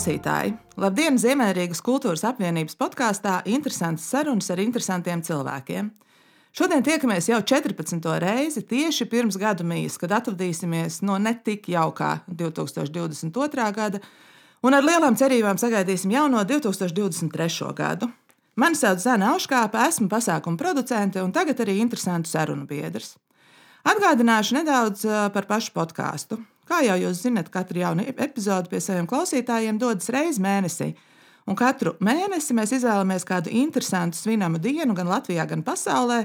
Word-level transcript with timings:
klausītāji! 0.00 0.54
Labdien, 0.80 1.18
Ziemeļrīgas 1.20 1.82
kultūras 1.84 2.22
apvienības 2.24 2.76
podkāstā 2.80 3.42
Interesantas 3.52 4.06
sarunas 4.08 4.48
ar 4.48 4.60
interesantiem 4.62 5.20
cilvēkiem. 5.20 5.90
Šodien 6.56 6.80
tiekamies 6.82 7.28
jau 7.28 7.40
14. 7.44 8.08
reizi 8.22 8.62
tieši 8.64 9.04
pirms 9.12 9.36
gada 9.36 9.60
mīs, 9.60 9.98
kad 10.00 10.14
atvadīsimies 10.16 11.02
no 11.04 11.18
netik 11.20 11.68
jaukā 11.68 12.22
2022. 12.32 13.66
gada 13.76 14.00
un 14.64 14.74
ar 14.78 14.86
lielām 14.86 15.18
cerībām 15.20 15.60
sagaidīsim 15.60 16.14
jauno 16.16 16.46
2023. 16.48 17.68
gadu. 17.76 18.08
Mani 18.56 18.80
sauc 18.80 19.02
Zana 19.04 19.34
Auškāpa, 19.34 19.84
esmu 19.90 20.08
pasākuma 20.08 20.56
producente 20.56 21.20
un 21.20 21.32
tagad 21.32 21.60
arī 21.60 21.76
interesantu 21.82 22.32
sarunu 22.32 22.64
biedrs. 22.64 23.18
Atgādināšu 23.84 24.62
nedaudz 24.62 25.04
par 25.36 25.44
pašu 25.50 25.76
podkāstu. 25.76 26.40
Kā 26.70 26.84
jau 26.86 26.94
jūs 27.00 27.24
zinat, 27.24 27.48
katra 27.50 27.80
jauna 27.82 28.04
epizode 28.06 28.70
pie 28.70 28.78
saviem 28.78 29.08
klausītājiem 29.10 29.78
dodas 29.80 30.06
reizi 30.14 30.42
mēnesī. 30.44 30.92
Un 31.50 31.56
katru 31.58 31.96
mēnesi 32.04 32.54
mēs 32.54 32.76
izvēlamies 32.76 33.26
kādu 33.26 33.50
interesantu 33.58 34.20
svinamu 34.20 34.60
dienu 34.62 34.94
gan 34.94 35.10
Latvijā, 35.10 35.48
gan 35.50 35.64
pasaulē, 35.66 36.20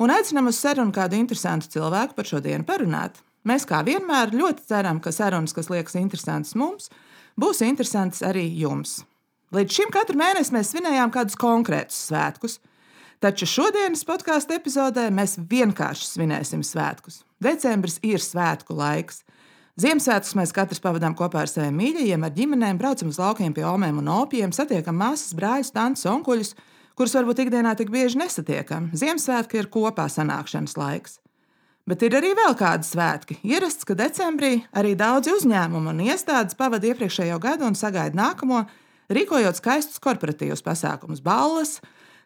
un 0.00 0.12
aicinām 0.14 0.48
uz 0.48 0.56
sarunu 0.56 0.94
kādu 0.96 1.18
interesantu 1.20 1.68
cilvēku 1.74 2.16
par 2.16 2.30
šo 2.30 2.40
dienu 2.40 2.64
parunāt. 2.64 3.20
Mēs 3.44 3.66
kā 3.68 3.82
vienmēr 3.84 4.32
ļoti 4.36 4.64
ceram, 4.70 5.02
ka 5.04 5.12
sarunas, 5.12 5.52
kas 5.56 5.68
liekas 5.72 5.98
interesantas 6.00 6.56
mums, 6.56 6.88
būs 7.40 7.60
interesantas 7.66 8.24
arī 8.24 8.46
jums. 8.56 9.02
Līdz 9.52 9.76
šim 9.76 9.92
katru 9.92 10.16
mēnesi 10.16 10.54
mēs 10.54 10.72
svinējām 10.72 11.12
kādus 11.12 11.36
konkrētus 11.40 12.00
svētkus, 12.08 12.56
taču 13.20 13.48
šodienas 13.48 14.06
podkāstu 14.08 14.56
epizodē 14.56 15.08
mēs 15.12 15.36
vienkārši 15.50 16.08
svinēsim 16.08 16.64
svētkus. 16.64 17.20
Decembris 17.42 17.98
ir 18.06 18.22
svētku 18.24 18.76
laiks. 18.80 19.24
Ziemassvētkus 19.78 20.34
mēs 20.34 20.52
katrs 20.54 20.82
pavadām 20.82 21.14
kopā 21.18 21.44
ar 21.44 21.50
saviem 21.50 21.76
mīļajiem, 21.78 22.24
ar 22.26 22.34
ģimenēm, 22.34 22.78
braucam 22.80 23.12
uz 23.12 23.20
laukiem 23.20 23.54
pie 23.54 23.62
omēm 23.68 24.00
un 24.02 24.10
opiem, 24.12 24.50
satiekam 24.52 24.98
māsas, 24.98 25.30
brāļus, 25.38 25.70
tantus, 25.76 26.08
onkuļus, 26.10 26.54
kurus 26.98 27.14
varbūt 27.16 27.44
ikdienā 27.46 27.76
tik 27.78 27.92
bieži 27.94 28.18
nesatiekam. 28.20 28.90
Ziemassvētki 28.98 29.62
ir 29.62 29.70
kopā 29.72 30.08
sanākšanas 30.10 30.76
laiks. 30.80 31.20
Bet 31.88 32.02
ir 32.04 32.14
arī 32.18 32.34
vēl 32.36 32.54
kādi 32.58 32.86
svētki. 32.86 33.38
Ierasts, 33.46 33.86
ka 33.88 33.96
decembrī 33.98 34.60
arī 34.76 34.92
daudzi 34.98 35.32
uzņēmumi 35.38 35.94
un 35.94 36.02
iestādes 36.10 36.58
pavada 36.58 36.90
iepriekšējo 36.90 37.38
gadu 37.42 37.66
un 37.70 37.78
sagaida 37.78 38.18
nākamo, 38.18 38.64
rīkojot 39.10 39.58
skaistus 39.58 40.02
korporatīvus 40.02 40.62
pasākumus, 40.66 41.22
balles, 41.24 41.78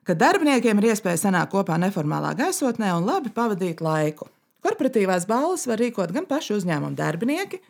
kad 0.05 0.21
darbiniekiem 0.21 0.81
ir 0.83 0.91
iespēja 0.93 1.23
sanākt 1.27 1.55
kopā 1.55 1.79
neformālā 1.81 2.35
gaisotnē 2.41 2.93
un 2.99 3.07
labi 3.09 3.33
pavadīt 3.33 3.85
laiku. 3.85 4.29
Korporatīvās 4.65 5.27
balvas 5.29 5.67
var 5.69 5.81
rīkot 5.83 6.15
gan 6.15 6.25
paši 6.29 6.55
uzņēmuma 6.57 6.97
darbinieki, 6.97 7.61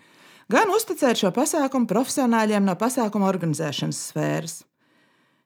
gan 0.52 0.70
uzticēt 0.70 1.18
šo 1.18 1.32
pasākumu 1.34 1.90
profesionāļiem 1.90 2.64
no 2.66 2.76
pasākuma 2.78 3.26
organizēšanas 3.32 4.02
sfēras. 4.12 4.60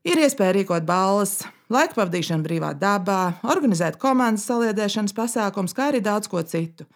Ir 0.08 0.20
iespēja 0.22 0.54
rīkot 0.58 0.84
balvas, 0.88 1.40
laika 1.72 1.96
pavadīšanu 1.96 2.44
brīvā 2.44 2.74
dabā, 2.78 3.40
organizēt 3.48 3.96
komandas 4.00 4.46
saliedēšanas 4.48 5.16
pasākumus, 5.16 5.74
kā 5.76 5.88
arī 5.90 6.02
daudz 6.04 6.30
ko 6.30 6.44
citu. 6.46 6.86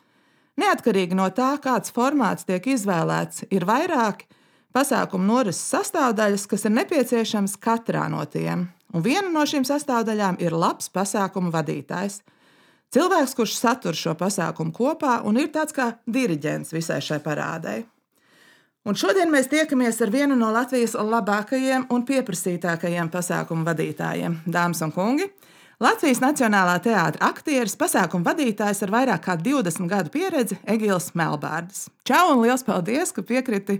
Neatkarīgi 0.61 1.17
no 1.17 1.27
tā, 1.33 1.55
kāds 1.65 1.93
formāts 1.97 2.47
tiek 2.49 2.67
izvēlēts, 2.75 3.47
ir 3.51 3.65
vairāki 3.69 4.29
pasākumu 4.77 5.25
norises 5.29 5.65
sastāvdaļas, 5.73 6.45
kas 6.49 6.69
ir 6.69 6.77
nepieciešamas 6.77 7.57
katrā 7.61 8.05
no 8.13 8.23
tiem. 8.29 8.69
Un 8.93 9.05
viena 9.05 9.31
no 9.33 9.45
šīm 9.49 9.65
sastāvdaļām 9.65 10.39
ir 10.45 10.53
labs 10.53 10.93
pasākumu 10.93 11.53
vadītājs. 11.55 12.21
Cilvēks, 12.93 13.33
kurš 13.33 13.55
satur 13.57 13.97
šo 13.97 14.13
pasākumu 14.21 14.75
kopā 14.77 15.23
un 15.25 15.39
ir 15.41 15.49
tāds 15.55 15.73
kā 15.73 15.95
diriģents 16.05 16.75
visai 16.75 17.01
šai 17.01 17.23
parādai. 17.25 17.79
Un 18.85 18.99
šodien 18.99 19.31
mēs 19.33 19.47
tiekamies 19.49 20.01
ar 20.03 20.11
vienu 20.13 20.37
no 20.37 20.51
Latvijas 20.53 20.97
labākajiem 20.99 21.87
un 21.95 22.03
pieprasītākajiem 22.05 23.09
pasākumu 23.15 23.65
vadītājiem, 23.69 24.41
dāmas 24.45 24.83
un 24.85 24.93
kungi. 24.93 25.29
Latvijas 25.83 26.21
Nacionālā 26.23 26.75
teātris 26.83 27.23
aktieris, 27.25 27.77
pasākumu 27.79 28.27
vadītājs 28.27 28.83
ar 28.85 28.93
vairāk 28.93 29.25
kā 29.25 29.39
20 29.41 29.89
gadu 29.91 30.13
pieredzi 30.13 30.59
Egils 30.69 31.09
Melbārdis. 31.19 31.87
Čau 32.07 32.35
un 32.35 32.43
liels 32.45 32.67
paldies, 32.67 33.15
ka 33.15 33.25
piekriti 33.25 33.79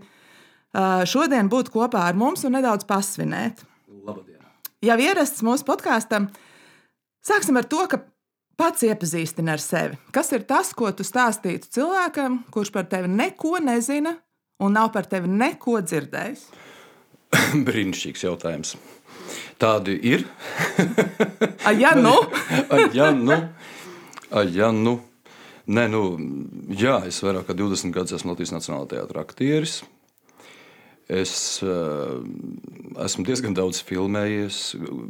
šodien 1.11 1.51
būt 1.53 1.69
kopā 1.75 2.07
ar 2.09 2.17
mums 2.19 2.47
un 2.49 2.57
nedaudz 2.57 2.89
pasvinēt. 2.89 3.61
Labdien! 4.07 4.41
Jau 4.83 4.99
ierasts 4.99 5.45
mūsu 5.47 5.67
podkāstam, 5.69 6.31
sāksim 7.27 7.61
ar 7.61 7.69
to, 7.71 7.85
ka 7.91 8.01
pats 8.59 8.85
iepazīstini 8.87 9.53
ar 9.53 9.63
sevi. 9.63 9.99
Kas 10.15 10.33
ir 10.37 10.47
tas, 10.49 10.73
ko 10.77 10.91
tu 10.97 11.07
stāstītu 11.07 11.71
cilvēkam, 11.73 12.43
kurš 12.55 12.73
par 12.75 12.89
tevi 12.91 13.11
neko 13.11 13.59
nezina 13.65 14.17
un 14.63 14.77
nav 14.77 14.93
par 14.95 15.09
tevi 15.11 15.31
neko 15.31 15.81
dzirdējis? 15.85 16.45
Brīnišķīgs 17.67 18.27
jautājums. 18.27 18.77
Tādi 19.63 19.95
ir. 20.11 20.27
A, 21.65 21.73
ja, 21.73 21.95
nu? 21.95 22.15
A, 22.73 22.83
ja, 22.93 23.13
nu. 23.15 23.39
A, 24.33 24.45
ja, 24.49 24.73
nu. 24.75 24.99
Nē, 25.73 25.85
nu, 25.87 26.03
jā, 26.75 26.97
es 27.07 27.21
vairāk 27.23 27.47
kā 27.47 27.55
20 27.55 27.95
gadus 27.95 28.17
esmu 28.17 28.33
Latvijas 28.33 28.51
Nacionālajā 28.57 28.97
teātrī 28.97 29.21
aktieris. 29.23 29.77
Es 31.11 31.59
uh, 31.67 32.23
esmu 33.03 33.25
diezgan 33.27 33.57
daudz 33.57 33.81
filmējies. 33.83 34.59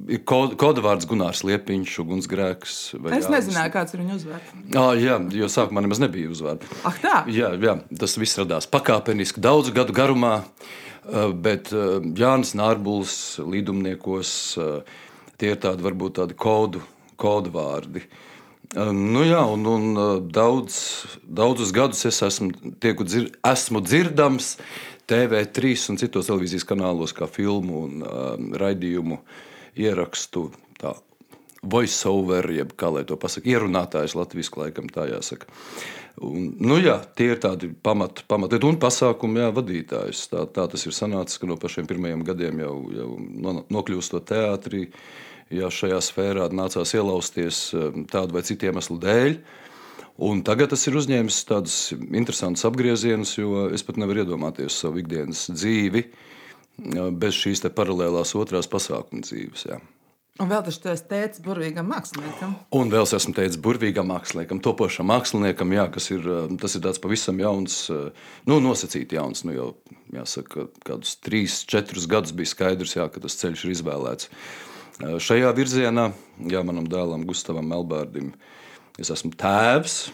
Ir 0.08 0.22
kod, 0.24 0.54
koda 0.60 0.84
vārds 0.84 1.06
Gunārs 1.08 1.42
Liepiņš, 1.44 1.98
Ugunsgrēks. 2.00 2.76
Es 3.18 3.28
nezināju, 3.30 3.74
kāds 3.74 3.92
ir 3.92 4.00
viņa 4.00 4.16
uzvārds. 4.16 4.54
Ah, 4.72 4.94
jā, 4.96 5.18
jo 5.36 5.50
sākumā 5.52 5.84
nemaz 5.84 6.00
nebija 6.00 6.32
uzvārds. 6.32 6.72
Ah, 6.88 6.96
tā? 7.02 7.18
Jā, 7.32 7.52
jā, 7.60 7.76
tas 8.00 8.16
viss 8.20 8.40
radās 8.40 8.68
pakāpeniski, 8.72 9.42
daudzu 9.44 9.74
gadu 9.76 9.96
garumā. 9.96 10.38
Uh, 11.02 11.32
bet 11.34 11.72
uh, 11.74 11.98
Jānis 12.16 12.54
Nārbuls, 12.54 13.14
līdumniekos, 13.42 14.34
tie 15.36 15.54
ir 15.54 15.58
tādi 15.60 15.82
varbūt 15.82 16.20
tādi 16.22 16.36
kodu, 16.38 16.80
kodu 17.20 17.52
vārdi. 17.52 18.06
Nu 18.72 19.20
jā, 19.26 19.42
un, 19.52 19.66
un 19.68 20.28
daudz, 20.32 20.78
daudzus 21.20 21.74
gadus 21.76 22.06
es 22.08 22.22
esmu, 22.24 22.72
tieku, 22.80 23.04
dzir, 23.04 23.26
esmu 23.44 23.82
dzirdams, 23.84 24.54
uh, 24.56 24.91
TV3 25.12 25.72
un 25.92 25.98
citos 26.00 26.28
televīzijas 26.30 26.66
kanālos, 26.68 27.12
kā 27.16 27.28
filmu 27.28 27.86
un 27.86 28.04
um, 28.04 28.52
raidījumu 28.58 29.20
ierakstu. 29.80 30.48
Tā. 30.80 30.96
Voice-over, 31.62 32.48
jeb 32.50 32.72
kā 32.74 32.88
lai 32.90 33.04
to 33.06 33.14
pasakā, 33.20 33.52
ierunātājs 33.52 34.16
latviešu 34.18 34.64
laikam 34.64 34.88
tā 34.90 35.04
jāsaka. 35.12 35.46
Un, 36.26 36.48
nu 36.60 36.78
jā, 36.82 36.96
tie 37.16 37.28
ir 37.32 37.38
tādi 37.40 37.70
pamati, 37.70 38.24
pamat, 38.28 38.56
un 38.66 38.78
pasākumi, 38.82 39.44
jā, 39.44 39.52
vadītājs. 39.54 40.24
Tā, 40.32 40.42
tā 40.50 40.66
tas 40.72 40.86
ir 40.88 40.96
sanācis, 40.96 41.38
ka 41.38 41.46
no 41.48 41.56
pašiem 41.60 41.86
pirmajiem 41.88 42.24
gadiem 42.26 42.64
jau, 42.64 42.74
jau 42.96 43.10
nokļūstot 43.72 44.26
teātrī, 44.32 44.88
ja 45.54 45.70
šajā 45.70 46.00
sfērā 46.02 46.50
nācās 46.50 46.96
ielausties 46.98 47.68
um, 47.78 48.06
tādu 48.10 48.40
vai 48.40 48.44
citu 48.48 48.68
iemeslu 48.68 48.98
dēļ. 49.04 49.36
Uh, 49.36 49.61
Un 50.20 50.42
tagad 50.44 50.72
tas 50.74 50.82
ir 50.88 50.96
uzņēmis 51.00 51.38
tādus 51.48 51.76
interesantus 52.12 52.66
apgriezienus, 52.68 53.32
jo 53.38 53.68
es 53.72 53.84
pat 53.86 53.96
nevaru 54.00 54.26
iedomāties 54.26 54.76
savu 54.82 55.00
ikdienas 55.00 55.46
dzīvi 55.54 56.04
bez 57.16 57.36
šīs 57.36 57.64
paralēlās 57.72 58.34
otrās 58.36 58.68
pasākuma 58.68 59.24
dzīves. 59.24 59.66
Jā. 59.70 59.80
Un 60.40 60.48
vēl 60.48 60.62
tas 60.64 60.78
ir 60.80 61.02
teicis 61.08 61.42
burvīgam 61.44 61.90
māksliniekam. 61.92 62.54
Un 62.76 62.92
vēl 62.92 63.04
es 63.04 63.12
esmu 63.16 63.34
teicis 63.36 63.60
burvīgam 63.62 64.08
māksliniekam, 64.08 64.62
topošam 64.64 65.08
māksliniekam, 65.12 65.74
jā, 65.76 65.84
kas 65.92 66.08
ir, 66.12 66.28
tas 66.60 66.76
ir 66.76 66.84
tāds 66.84 67.00
pavisam 67.00 67.40
jauns, 67.40 67.76
nu, 68.48 68.58
nosacīti 68.64 69.16
jauns. 69.20 69.44
Nu, 69.48 69.56
jau, 69.56 69.68
jāsaka, 70.12 70.66
kādus 70.88 71.18
trīs, 71.24 71.60
četrus 71.68 72.08
gadus 72.08 72.32
bija 72.36 72.52
skaidrs, 72.52 72.96
jā, 72.96 73.08
ka 73.12 73.20
tas 73.24 73.36
ceļš 73.44 73.66
ir 73.66 73.76
izvēlēts. 73.76 74.32
Šajā 75.02 75.52
virzienā, 75.56 76.10
jā, 76.52 76.64
manam 76.64 76.88
dēlam 76.88 77.28
Gustavam 77.28 77.68
Melbārdim, 77.68 78.32
uh, 78.32 78.61
Es 79.00 79.08
esmu 79.12 79.32
tēvs. 79.40 80.10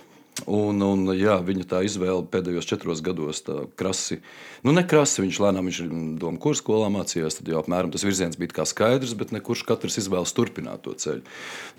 Un, 0.47 0.79
un, 0.85 1.09
jā, 1.19 1.35
viņa 1.43 1.65
tā 1.67 1.81
izvēle 1.87 2.23
pēdējos 2.31 2.69
četros 2.69 3.03
gados 3.03 3.43
krasi. 3.79 4.21
Nu, 4.63 4.71
nekrasi 4.77 5.25
viņš 5.25 5.41
lēnām 5.43 5.67
viņš 5.67 5.81
ir 5.83 5.91
doma 6.21 6.39
kursu 6.43 6.63
skolā 6.63 6.91
mācījās. 6.95 7.41
Tad 7.41 7.51
jau 7.51 7.59
apmēram 7.59 7.91
tas 7.95 8.07
virziens 8.07 8.39
bija 8.39 8.67
skaidrs, 8.69 9.17
bet 9.19 9.35
ne 9.35 9.43
kurš 9.45 9.65
katrs 9.67 9.99
izvēlas 9.99 10.35
turpināt 10.37 10.85
to 10.87 10.95
ceļu. 10.95 11.25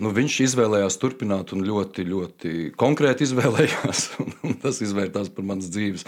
Nu, 0.04 0.12
viņš 0.16 0.42
izvēlējās 0.50 1.00
turpināt 1.00 1.56
un 1.56 1.64
ļoti, 1.68 2.08
ļoti 2.12 2.54
konkrēti 2.80 3.28
izvēlējās. 3.30 4.08
Un, 4.20 4.34
un 4.44 4.56
tas 4.60 4.82
izvērtās 4.84 5.30
par 5.32 5.46
manas 5.48 5.70
dzīves 5.72 6.04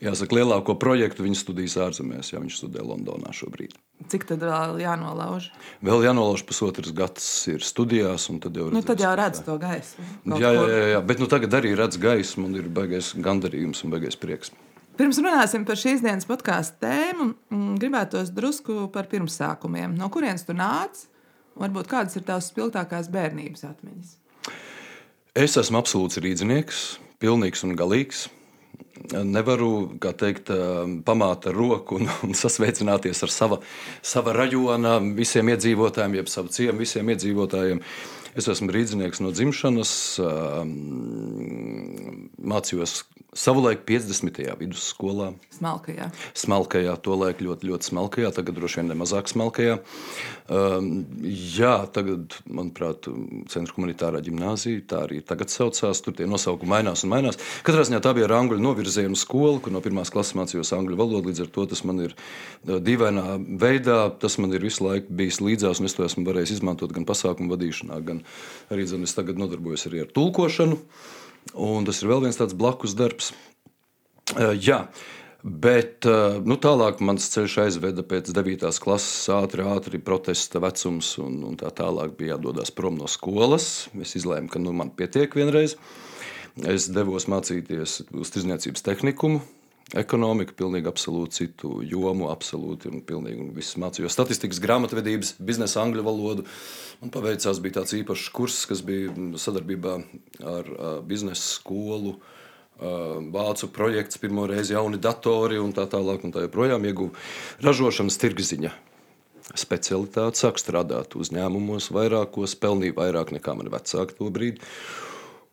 jāsaka, 0.00 0.36
lielāko 0.38 0.74
projektu 0.80 1.24
viņa 1.24 1.38
studijas 1.38 1.76
ārzemēs. 1.80 2.32
Jā, 2.32 2.40
viņš 2.42 2.58
studē 2.62 2.84
Londonā 2.84 3.32
šobrīd. 3.36 3.76
Cik 4.10 4.24
tad 4.30 4.44
vēl 4.44 4.78
jānolauž? 4.80 5.50
Vēl 5.84 6.06
jānolauž 6.06 6.44
pusotrs 6.48 6.92
gads 6.96 7.26
ir 7.52 7.64
studijās, 7.64 8.30
un 8.32 8.38
tad 8.40 8.56
jau, 8.56 8.70
nu, 8.72 8.80
tad 8.86 9.02
jau 9.02 9.10
redz 9.18 9.42
to 9.44 9.58
gaismu. 9.60 10.06
Jā, 10.40 10.52
jā, 10.56 10.62
jā, 10.72 10.86
jā, 10.94 11.02
bet 11.04 11.20
nu, 11.20 11.28
tagad 11.30 11.58
arī 11.60 11.74
redz 11.80 11.98
gaismu 12.00 12.46
un 12.48 12.58
ir 12.60 12.68
baigais 12.72 13.12
gandarījums 13.16 13.84
un 13.84 13.94
baigais 13.94 14.18
prieks. 14.20 14.52
Pirms 15.00 15.16
runāsim 15.22 15.64
par 15.64 15.78
šīs 15.80 16.02
dienas 16.04 16.26
podkāstu 16.28 16.82
tēmu, 16.84 17.30
mm, 17.48 17.76
gribētos 17.80 18.34
drusku 18.36 18.90
par 18.92 19.08
pirmsākumiem. 19.08 19.94
No 19.96 20.10
kurienes 20.12 20.44
tu 20.44 20.52
nāc? 20.52 21.06
Varbūt 21.60 21.88
kādas 21.88 22.16
ir 22.18 22.26
tavas 22.28 22.50
spilgtākās 22.52 23.08
bērnības 23.12 23.64
atmiņas? 23.70 24.12
Es 25.40 25.56
esmu 25.56 25.80
absolūts 25.80 26.20
rīznieks, 26.20 26.98
pilnīgs 27.22 27.64
un 27.64 27.76
galīgs. 27.78 28.28
nevaru 29.10 29.96
teikt, 29.98 30.50
pamāt 31.04 31.46
ar 31.46 31.54
roku 31.54 31.96
un, 31.96 32.08
un 32.26 32.34
sasveicināties 32.36 33.22
ar 33.22 33.30
sava, 33.32 33.58
sava 34.02 34.32
rajona 34.36 34.98
visiem 35.16 35.48
iedzīvotājiem, 35.48 36.18
jeb 36.20 36.28
savu 36.28 36.48
ciemu 36.52 36.78
visiem 36.78 37.08
iedzīvotājiem. 37.08 37.80
Es 38.38 38.46
esmu 38.50 38.70
rīznieks 38.70 39.22
no 39.24 39.32
dzimšanas, 39.34 39.92
mācījos 42.50 43.00
savulaik 43.36 43.84
50. 43.86 44.40
vidusskolā. 44.58 45.30
Smalkajā. 45.54 46.08
Smalkajā, 46.38 46.94
tolaik 47.02 47.42
ļoti, 47.44 47.68
ļoti 47.70 47.90
smalkajā, 47.90 48.30
tagad 48.34 48.58
droši 48.58 48.80
vien 48.80 48.90
ne 48.90 48.96
mazāk 48.98 49.30
smalkajā. 49.30 49.76
Um, 50.50 50.88
jā, 51.22 51.76
tagad, 51.94 52.34
manuprāt, 52.50 53.06
Centra 53.50 53.76
humanitārā 53.76 54.22
ģimnāzija, 54.26 54.82
tā 54.90 55.04
arī 55.06 55.20
tagad 55.26 55.52
saucās. 55.52 56.02
Tur 56.02 56.16
tie 56.18 56.26
nosaukumi 56.30 56.72
mainās 56.74 57.04
un 57.06 57.12
mainās. 57.14 57.38
Katrā 57.66 57.84
ziņā 57.86 58.00
tā 58.02 58.14
bija 58.18 58.30
angļu 58.34 58.58
novirzienu 58.62 59.18
skola, 59.18 59.60
kur 59.62 59.74
no 59.74 59.82
pirmās 59.84 60.10
klases 60.10 60.34
mācījos 60.38 60.74
angļu 60.74 60.98
valodu. 60.98 61.30
Līdz 61.30 61.44
ar 61.46 61.52
to 61.54 61.66
tas 61.70 61.84
man 61.86 62.02
ir 62.08 62.16
dīvainā 62.66 63.38
veidā, 63.62 64.00
tas 64.22 64.38
man 64.42 64.54
ir 64.56 64.66
visu 64.66 64.86
laiku 64.88 65.14
bijis 65.20 65.38
līdzās, 65.44 65.82
un 65.82 65.90
es 65.90 65.94
to 65.94 66.06
esmu 66.06 66.26
varējis 66.26 66.56
izmantot 66.58 66.94
gan 66.96 67.06
pasākumu 67.06 67.54
vadīšanā, 67.54 68.00
gan 68.06 68.19
arī 68.72 68.88
zin, 68.90 69.06
es 69.06 69.16
tagad 69.16 69.40
nodarbojos 69.40 69.86
arī 69.90 70.04
ar 70.04 70.12
tulkošanu. 70.14 70.80
Un 71.56 71.88
tas 71.88 72.02
ir 72.02 72.10
vēl 72.10 72.26
viens 72.26 72.36
tāds 72.36 72.56
blakus 72.56 72.96
darbs. 72.98 73.32
Jā, 74.60 74.84
Bet 75.40 76.04
nu, 76.44 76.56
tālāk 76.60 76.98
mans 77.00 77.24
ceļš 77.32 77.54
aizveda 77.62 78.02
pēc 78.04 78.28
9. 78.36 78.66
klases, 78.84 79.24
ātri, 79.32 79.64
ātri 79.64 80.00
protesta 80.04 80.60
vecums, 80.60 81.14
un, 81.22 81.38
un 81.48 81.56
tā 81.56 81.70
tālāk 81.72 82.12
bija 82.18 82.34
jādodas 82.34 82.72
prom 82.76 82.98
no 83.00 83.08
skolas. 83.08 83.88
Es 84.04 84.12
izlēmu, 84.20 84.50
ka 84.52 84.60
nu, 84.60 84.74
man 84.76 84.92
pietiek 84.92 85.32
vienreiz. 85.38 85.78
Es 86.68 86.90
devos 86.92 87.24
mācīties 87.30 88.02
uz 88.10 88.34
tirdzniecības 88.34 88.84
tehnikumu, 88.84 89.40
ekonomiku, 89.98 90.54
pilnīgi 90.58 90.88
absolūti 90.90 91.40
citu 91.40 91.80
jomu, 91.86 92.28
absolūti 92.30 92.90
un 92.90 93.02
pilnīgi 93.06 93.42
un 93.42 93.54
viss 93.56 93.78
mācījos 93.80 94.14
statistikas, 94.14 94.60
grāmatvedības, 94.62 95.34
biznesa, 95.42 95.82
angļu 95.82 96.04
valodu. 96.06 96.44
Man 97.00 97.12
paveicās, 97.14 97.62
bija 97.62 97.80
tāds 97.80 97.96
īpašs 97.98 98.28
kurs, 98.34 98.60
kas 98.70 98.84
bija 98.86 99.14
sadarbībā 99.40 99.96
ar 100.52 100.70
biznesa 101.08 101.42
skolu. 101.56 102.18
Vācu 102.80 103.68
projekts, 103.74 104.16
pirmo 104.20 104.46
reizi 104.48 104.72
jauni 104.72 105.00
datori 105.02 105.58
un 105.60 105.74
tā 105.76 105.84
tālāk, 105.90 106.22
un 106.24 106.32
tā 106.32 106.46
joprojām 106.46 106.86
ieguva 106.88 107.12
ražošanas 107.66 108.16
tirgziņa 108.22 108.72
specialitāti, 109.58 110.40
sāk 110.40 110.60
strādāt 110.62 111.16
uzņēmumos, 111.18 111.90
vairākos, 111.92 112.54
pelnīja 112.60 112.96
vairāk 112.96 113.34
nekā 113.36 113.56
mani 113.58 113.72
vecāki 113.72 114.16
to 114.16 114.30
brīdi. 114.32 114.62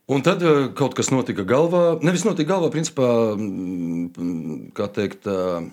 Un 0.07 0.24
tad 0.24 0.39
eh, 0.39 0.69
kaut 0.71 0.94
kas 0.95 1.09
notika 1.12 1.44
galvā. 1.44 1.98
Nevis 2.00 2.24
notika 2.24 2.54
galvā, 2.54 2.71
principā, 2.71 3.07
mm, 3.36 4.69
kā 4.77 4.88
teikt, 4.95 5.27
eh, 5.27 5.68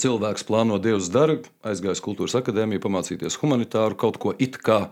cilvēks 0.00 0.46
plāno 0.48 0.78
Dievs 0.80 1.10
dara, 1.12 1.36
aizgājis 1.68 2.00
kultūras 2.04 2.36
akadēmiju, 2.40 2.80
pamācīties 2.80 3.36
humanitāru, 3.42 3.98
kaut 4.00 4.16
ko 4.22 4.32
it 4.40 4.56
kā, 4.64 4.88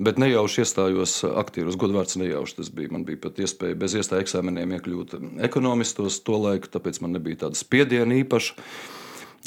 bet 0.00 0.16
nejauši 0.16 0.64
iestājos 0.64 1.18
aktieros, 1.28 1.76
godvārds 1.76 2.16
nejauši 2.20 2.56
tas 2.62 2.72
bija. 2.72 2.90
Man 2.96 3.04
bija 3.04 3.20
pat 3.20 3.44
iespēja 3.44 3.76
bez 3.76 3.98
iestāju 4.00 4.24
eksāmeniem 4.24 4.78
iekļūt 4.78 5.18
ekonomistos 5.44 6.22
to 6.24 6.40
laiku, 6.40 6.72
tāpēc 6.72 7.02
man 7.04 7.18
nebija 7.18 7.44
tāda 7.44 7.60
spiediena 7.60 8.16
īpaša. 8.24 8.56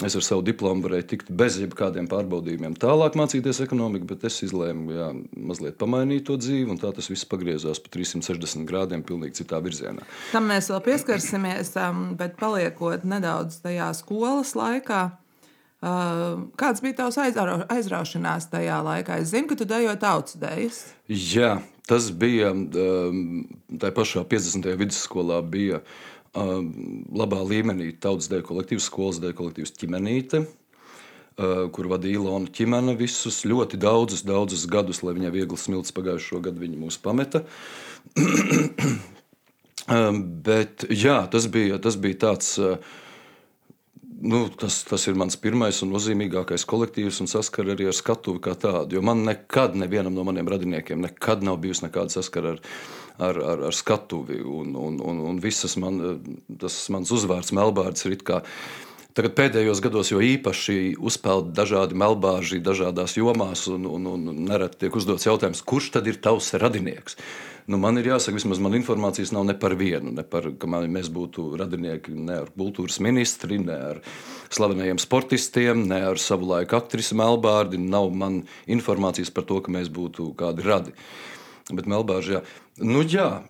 Es 0.06 0.14
ar 0.14 0.22
savu 0.22 0.44
diplomu 0.46 0.84
varēju 0.86 1.06
tikt 1.10 1.30
bez 1.34 1.56
jebkādiem 1.58 2.06
pārbaudījumiem, 2.12 2.76
tālāk 2.78 3.16
mācīties 3.18 3.64
ekonomiku, 3.64 4.06
bet 4.12 4.28
es 4.30 4.36
izlēmu 4.46 4.94
jā, 4.94 5.08
mazliet 5.50 5.80
pamainīt 5.82 6.28
to 6.28 6.36
dzīvi, 6.38 6.68
un 6.70 6.78
tā 6.78 6.92
tas 6.94 7.10
viss 7.10 7.26
pagriezās 7.26 7.82
pa 7.82 7.90
360 7.96 8.68
grādiem, 8.70 9.02
pilnīgi 9.02 9.40
citā 9.40 9.58
virzienā. 9.66 10.06
Tam 10.30 10.46
mēs 10.52 10.70
vēl 10.70 10.84
pieskarsimies, 10.86 11.74
um, 11.82 12.04
bet 12.20 12.38
paliekot 12.38 13.08
nedaudz 13.10 13.58
tajā 13.64 13.90
skolas 13.98 14.54
laikā. 14.60 15.08
Uh, 15.78 16.46
kāds 16.62 16.82
bija 16.86 17.00
tavs 17.02 17.18
aizraušanās 17.22 18.52
tajā 18.54 18.78
laikā? 18.86 19.18
Es 19.22 19.34
zinu, 19.34 19.50
ka 19.50 19.58
tu 19.58 19.66
dejoji 19.70 19.98
tautas 20.02 20.38
dejas. 20.42 20.80
Jā, 21.10 21.56
tas 21.90 22.12
bija 22.14 22.54
um, 22.54 23.44
tā 23.82 23.90
pašā 23.98 24.22
50. 24.30 24.70
vidusskolā. 24.78 25.42
Bija 25.42 25.82
labā 26.36 27.42
līmenī 27.48 27.92
tautas 28.02 28.30
dēļ 28.32 28.44
kolektīvs, 28.48 28.88
skolas 28.90 29.22
dēļ 29.24 29.34
kolektīvs 29.38 29.76
ķimenīte, 29.78 30.44
kur 31.38 31.90
vadīja 31.92 32.20
Ilona 32.20 32.50
Čimana 32.54 32.96
visus 32.98 33.44
ļoti 33.46 33.78
daudzus, 33.82 34.26
daudzus 34.26 34.66
gadus, 34.70 35.04
lai 35.06 35.14
viņai 35.18 35.34
viegli 35.36 35.58
smilts 35.60 35.94
pagājušo 35.96 36.42
gadu 36.46 36.64
viņa 36.64 36.82
mūs 36.82 36.98
pameta. 37.02 37.44
Bet 39.88 40.88
jā, 40.92 41.20
tas 41.32 41.48
bija, 41.52 41.78
tas 41.80 41.96
bija 41.96 42.24
tāds. 42.28 42.58
Nu, 44.18 44.48
tas, 44.50 44.80
tas 44.90 45.04
ir 45.06 45.14
mans 45.14 45.38
pirmais 45.38 45.78
un 45.86 45.92
nozīmīgākais 45.94 46.66
kolektīvs, 46.66 47.20
un 47.22 47.30
saskara 47.30 47.76
arī 47.76 47.86
ar 47.92 47.94
skatuvi 47.94 48.42
kā 48.42 48.56
tādu. 48.58 48.98
Jo 48.98 49.04
man 49.06 49.22
nekad, 49.28 49.78
nevienam 49.78 50.16
no 50.18 50.26
maniem 50.26 50.50
radiniekiem, 50.50 51.04
nekad 51.06 51.46
nav 51.46 51.60
bijusi 51.62 51.86
nekāda 51.86 52.16
saskara 52.16 52.56
ar, 52.56 52.64
ar, 53.18 53.38
ar, 53.38 53.64
ar 53.70 53.76
skatuvi. 53.76 54.42
Un, 54.42 54.76
un, 54.76 55.00
un, 55.04 55.22
un 55.32 55.40
visas 55.44 55.78
man, 55.82 56.02
tas 56.60 56.78
mans 56.94 57.14
uzvārds 57.14 57.54
Melbārds 57.56 58.08
ir 58.08 58.18
kā. 58.26 58.44
Tagad 59.18 59.34
pēdējos 59.34 59.80
gados 59.82 60.12
jau 60.12 60.20
īpaši 60.22 60.94
uzpeld 61.02 61.50
dažādi 61.58 61.98
melbāži 61.98 62.60
dažādās 62.62 63.16
jomās, 63.18 63.64
un, 63.74 63.88
un, 63.90 64.04
un 64.14 64.28
nereti 64.46 64.84
tiek 64.84 64.98
uzdots 65.00 65.26
jautājums, 65.26 65.64
kurš 65.66 65.90
tad 65.96 66.10
ir 66.12 66.20
tavs 66.22 66.52
radinieks? 66.54 67.18
Nu, 67.68 67.76
man 67.82 67.98
ir 68.00 68.06
jāsaka, 68.08 68.38
vismaz 68.38 68.62
man 68.64 68.78
informācijas 68.78 69.34
nav 69.36 69.44
ne 69.50 69.56
par 69.58 69.74
vienu, 69.76 70.14
ne 70.16 70.24
par, 70.24 70.46
ka 70.56 70.70
man, 70.72 70.86
mēs 70.94 71.10
būtu 71.12 71.50
radinieki 71.60 72.14
ne 72.16 72.38
ar 72.46 72.52
kultūras 72.54 73.02
ministri, 73.04 73.58
ne 73.60 73.80
ar 73.90 74.00
slavenajiem 74.54 75.02
sportistiem, 75.04 75.82
ne 75.90 75.98
ar 76.14 76.22
savu 76.22 76.48
laiku 76.54 76.78
aktrisi 76.78 77.18
Melbārdi. 77.20 77.82
Nav 77.82 78.08
man 78.16 78.44
informācijas 78.72 79.34
par 79.36 79.50
to, 79.50 79.60
ka 79.66 79.74
mēs 79.74 79.92
būtu 79.92 80.30
kādi 80.40 80.64
radi. 80.64 80.96
Bet 81.68 81.84
Melbāžā, 81.92 82.46
nu 82.80 83.02
jā, 83.04 83.42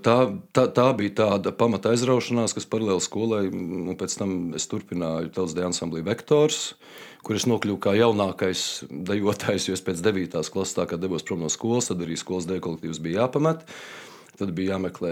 tā, 0.00 0.14
tā, 0.56 0.62
tā 0.72 0.86
bija 0.96 1.12
tāda 1.18 1.52
pamata 1.52 1.90
aizraušanās, 1.92 2.54
kas 2.56 2.64
paralēli 2.72 3.04
skolai, 3.04 3.42
un 3.52 3.98
pēc 4.00 4.14
tam 4.16 4.30
es 4.56 4.64
turpināju 4.70 5.28
tautas 5.34 5.52
deju 5.58 5.68
ansamblī 5.68 6.00
Vektors, 6.06 6.70
kur 7.26 7.36
es 7.36 7.44
nokļuvu 7.44 7.76
kā 7.84 7.92
jaunākais 7.98 8.86
dejotājs, 8.88 9.68
jo 9.68 9.76
es 9.76 9.84
pēc 9.84 10.00
9. 10.06 10.40
klases, 10.54 10.78
kā 10.88 10.96
devos 10.96 11.26
prom 11.26 11.44
no 11.44 11.52
skolas, 11.52 11.90
tad 11.90 12.00
arī 12.06 12.16
skolas 12.16 12.48
deju 12.48 12.64
kolektīvs 12.64 13.02
bija 13.04 13.26
jāpamet. 13.26 13.66
Tad 14.36 14.52
bija 14.56 14.74
jāmeklē, 14.74 15.10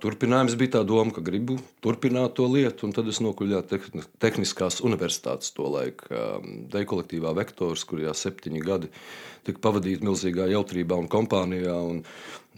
turpinājums 0.00 0.56
bija 0.56 0.78
tā 0.78 0.82
doma, 0.88 1.12
ka 1.12 1.20
gribu 1.24 1.58
turpināt 1.84 2.38
to 2.38 2.46
lietu. 2.48 2.88
Tad 2.96 3.10
es 3.12 3.20
nokļuvu 3.20 4.06
Tehniskās 4.22 4.80
universitātes 4.86 5.52
to 5.56 5.68
laiku, 5.74 6.08
deju 6.72 6.90
kolektīvā 6.94 7.34
Vektors, 7.36 7.84
kur 7.84 8.00
jau 8.00 8.16
septiņi 8.16 8.64
gadi 8.64 8.92
tika 9.46 9.62
pavadīti 9.62 10.06
milzīgā 10.06 10.48
jautrībā 10.50 10.96
un 10.98 11.10
kompānijā. 11.12 11.76
Un, 11.90 12.00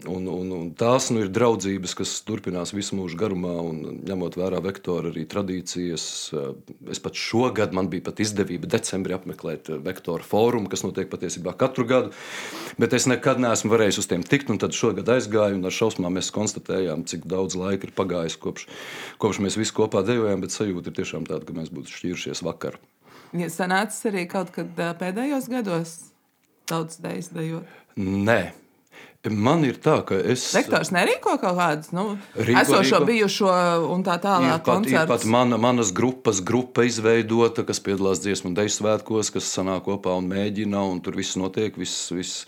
un, 0.07 0.27
un, 0.31 0.51
un 0.55 0.67
tās 0.77 1.09
nu, 1.11 1.23
ir 1.23 1.31
draudzības, 1.33 1.93
kas 1.97 2.13
turpinās 2.27 2.71
visu 2.75 2.97
mūžu 2.97 3.17
garumā, 3.19 3.53
un 3.65 4.01
ņemot 4.07 4.37
vērā 4.39 4.61
vektoru 4.63 5.11
arī 5.11 5.25
tradīcijas. 5.29 6.05
Eh, 6.33 6.51
es 6.93 7.01
pat 7.03 7.17
šogad 7.19 7.73
man 7.75 7.89
bija 7.91 8.05
pat 8.07 8.21
izdevība 8.23 8.69
decembrī 8.71 9.17
apmeklēt 9.17 9.71
eh, 9.73 9.81
vektoru 9.83 10.25
fórumu, 10.25 10.69
kas 10.71 10.85
notiek 10.85 11.09
patiesībā 11.11 11.55
katru 11.59 11.87
gadu, 11.89 12.13
bet 12.79 12.95
es 12.95 13.09
nekad 13.09 13.41
neesmu 13.43 13.73
varējis 13.73 14.03
uz 14.03 14.09
tiem 14.11 14.23
tikt, 14.23 14.53
tad 14.61 14.75
šogad 14.75 15.09
aizgāju, 15.17 15.59
un 15.59 15.67
ar 15.67 15.75
šausmām 15.75 16.15
mēs 16.19 16.31
konstatējām, 16.35 17.03
cik 17.09 17.27
daudz 17.29 17.57
laika 17.59 17.89
ir 17.89 17.95
pagājis 17.97 18.39
kopš, 18.39 18.69
kopš 19.21 19.41
mēs 19.45 19.59
visi 19.59 19.75
kopā 19.75 20.05
dejojām, 20.07 20.45
bet 20.45 20.55
sajūta 20.55 20.91
ir 20.93 21.01
tiešām 21.01 21.27
tāda, 21.29 21.43
ka 21.47 21.57
mēs 21.57 21.73
būtu 21.73 21.97
šķīrušies 21.97 22.45
vakar. 22.47 22.79
Ja 23.37 23.49
sanācis 23.53 24.07
arī 24.09 24.25
kaut 24.29 24.53
kad 24.55 24.79
eh, 24.79 24.95
pēdējos 24.97 25.51
gados 25.51 25.99
tautas 26.69 27.01
dejas 27.01 27.29
dejot? 27.33 27.77
Nē. 27.99 28.68
Man 29.27 29.65
ir 29.67 29.75
tā, 29.83 29.97
ka 30.07 30.15
es. 30.15 30.45
Rektors 30.55 30.93
nerīko 30.95 31.33
kaut 31.41 31.57
kādus 31.57 31.89
nu, 31.91 32.13
rīko, 32.39 32.61
esošo, 32.61 33.01
rīko. 33.01 33.07
bijušo 33.09 33.49
un 33.91 34.05
tā 34.07 34.15
tālāk. 34.23 34.61
Ir 34.61 34.63
pat, 34.63 34.87
ir 34.87 35.09
pat 35.09 35.25
mana, 35.27 35.57
manas 35.59 35.91
grupas 35.91 36.39
grupa 36.39 36.85
izveidota, 36.87 37.65
kas 37.67 37.83
piedalās 37.83 38.23
dziesmu 38.23 38.53
un 38.53 38.55
deju 38.55 38.71
svētkos, 38.77 39.33
kas 39.35 39.51
sanāk 39.51 39.83
kopā 39.89 40.15
un 40.15 40.29
mēģina, 40.31 40.85
un 40.93 41.03
tur 41.03 41.19
viss 41.19 41.35
notiek, 41.39 41.75
viss. 41.75 42.13
viss 42.15 42.45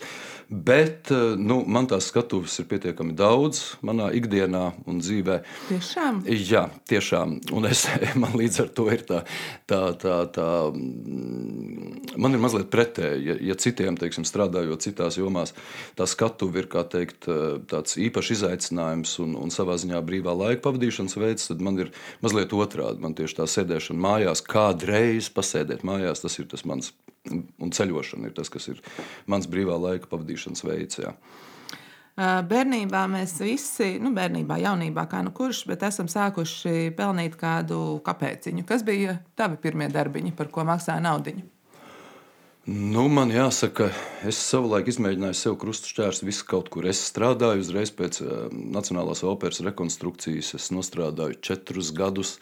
Bet 0.52 1.08
eh, 1.10 1.32
nu, 1.40 1.62
man 1.64 1.86
tās 1.88 2.10
skatuves 2.10 2.58
ir 2.60 2.66
pietiekami 2.68 3.14
daudz 3.16 3.78
manā 3.80 4.10
ikdienā 4.12 4.66
un 4.84 4.98
dzīvē. 5.00 5.38
Tiešām? 5.70 6.18
Jā, 6.28 6.66
tiešām. 6.92 7.38
Un 7.56 7.68
es, 7.70 7.86
man 8.20 8.36
līdz 8.36 8.58
ar 8.66 8.68
to 8.76 8.84
ir 8.92 9.00
tā, 9.08 9.22
tā, 9.70 9.80
tā, 9.96 10.18
tā 10.34 10.48
mm, 10.76 12.18
man 12.20 12.36
ir 12.36 12.42
mazliet 12.44 12.68
pretēji. 12.74 13.24
Ja, 13.30 13.36
ja 13.48 13.56
citiem, 13.56 13.96
teiksim, 13.96 14.26
strādājot 14.28 14.84
citās 14.84 15.16
jomās, 15.16 15.54
tā 15.96 16.04
skatuve 16.10 16.60
ir 16.60 16.68
teikt, 16.68 17.30
eh, 17.32 17.56
tāds 17.72 17.96
īpašs 17.96 18.34
izaicinājums 18.36 19.16
un, 19.24 19.38
un 19.40 19.54
savā 19.54 19.78
ziņā 19.80 20.04
brīvā 20.04 20.36
laika 20.36 20.66
pavadīšanas 20.66 21.16
veids, 21.16 21.48
tad 21.48 21.64
man 21.64 21.80
ir 21.80 21.94
mazliet 22.20 22.52
otrādi. 22.52 23.00
Man 23.00 23.16
tieši 23.16 23.40
tā 23.40 23.48
sēdēšana 23.48 24.04
mājās, 24.04 24.44
kādreiz 24.44 25.32
pasēdēt 25.32 25.80
mājās, 25.80 26.26
tas 26.26 26.36
ir 26.42 26.52
tas 26.52 26.68
mans 26.68 26.92
un 27.30 27.72
ceļošana 27.74 28.28
ir 28.28 28.36
tas, 28.36 28.50
kas 28.52 28.68
ir 28.72 28.82
mans 29.30 29.48
brīvā 29.50 29.78
laika 29.78 30.10
pavadīšanas 30.10 30.64
veids. 30.66 31.00
Jā. 31.02 31.14
Bērnībā 32.12 33.06
mēs 33.08 33.38
visi, 33.40 33.94
nu, 34.02 34.10
bērnībā, 34.12 34.58
jaunībā, 34.60 35.06
kā 35.08 35.22
nu 35.24 35.32
kurš, 35.32 35.62
bet 35.70 35.86
esam 35.88 36.10
sākuši 36.12 36.92
pelnīt 36.98 37.38
kādu 37.40 38.02
kapēciņu. 38.04 38.66
Kas 38.68 38.84
bija 38.84 39.16
tavi 39.38 39.56
pirmie 39.62 39.88
darbiņi, 39.92 40.34
par 40.36 40.52
ko 40.52 40.66
maksāja 40.68 41.00
naudiņu? 41.04 41.48
Nu, 42.68 43.08
man 43.10 43.32
jāsaka, 43.34 43.88
es 44.28 44.38
savulaik 44.38 44.86
izmēģināju 44.92 45.34
sev 45.34 45.56
krustu 45.58 45.88
šķērsu 45.90 46.28
visu 46.28 46.44
kaut 46.46 46.68
kur. 46.70 46.86
Es 46.86 47.00
strādāju 47.08 47.64
uzreiz 47.64 47.90
pēc 47.90 48.20
Nacionālās 48.52 49.24
operas 49.26 49.58
rekonstrukcijas. 49.66 50.52
Es 50.60 50.68
nostrādāju 50.70 51.40
četrus 51.42 51.90
gadus 51.96 52.36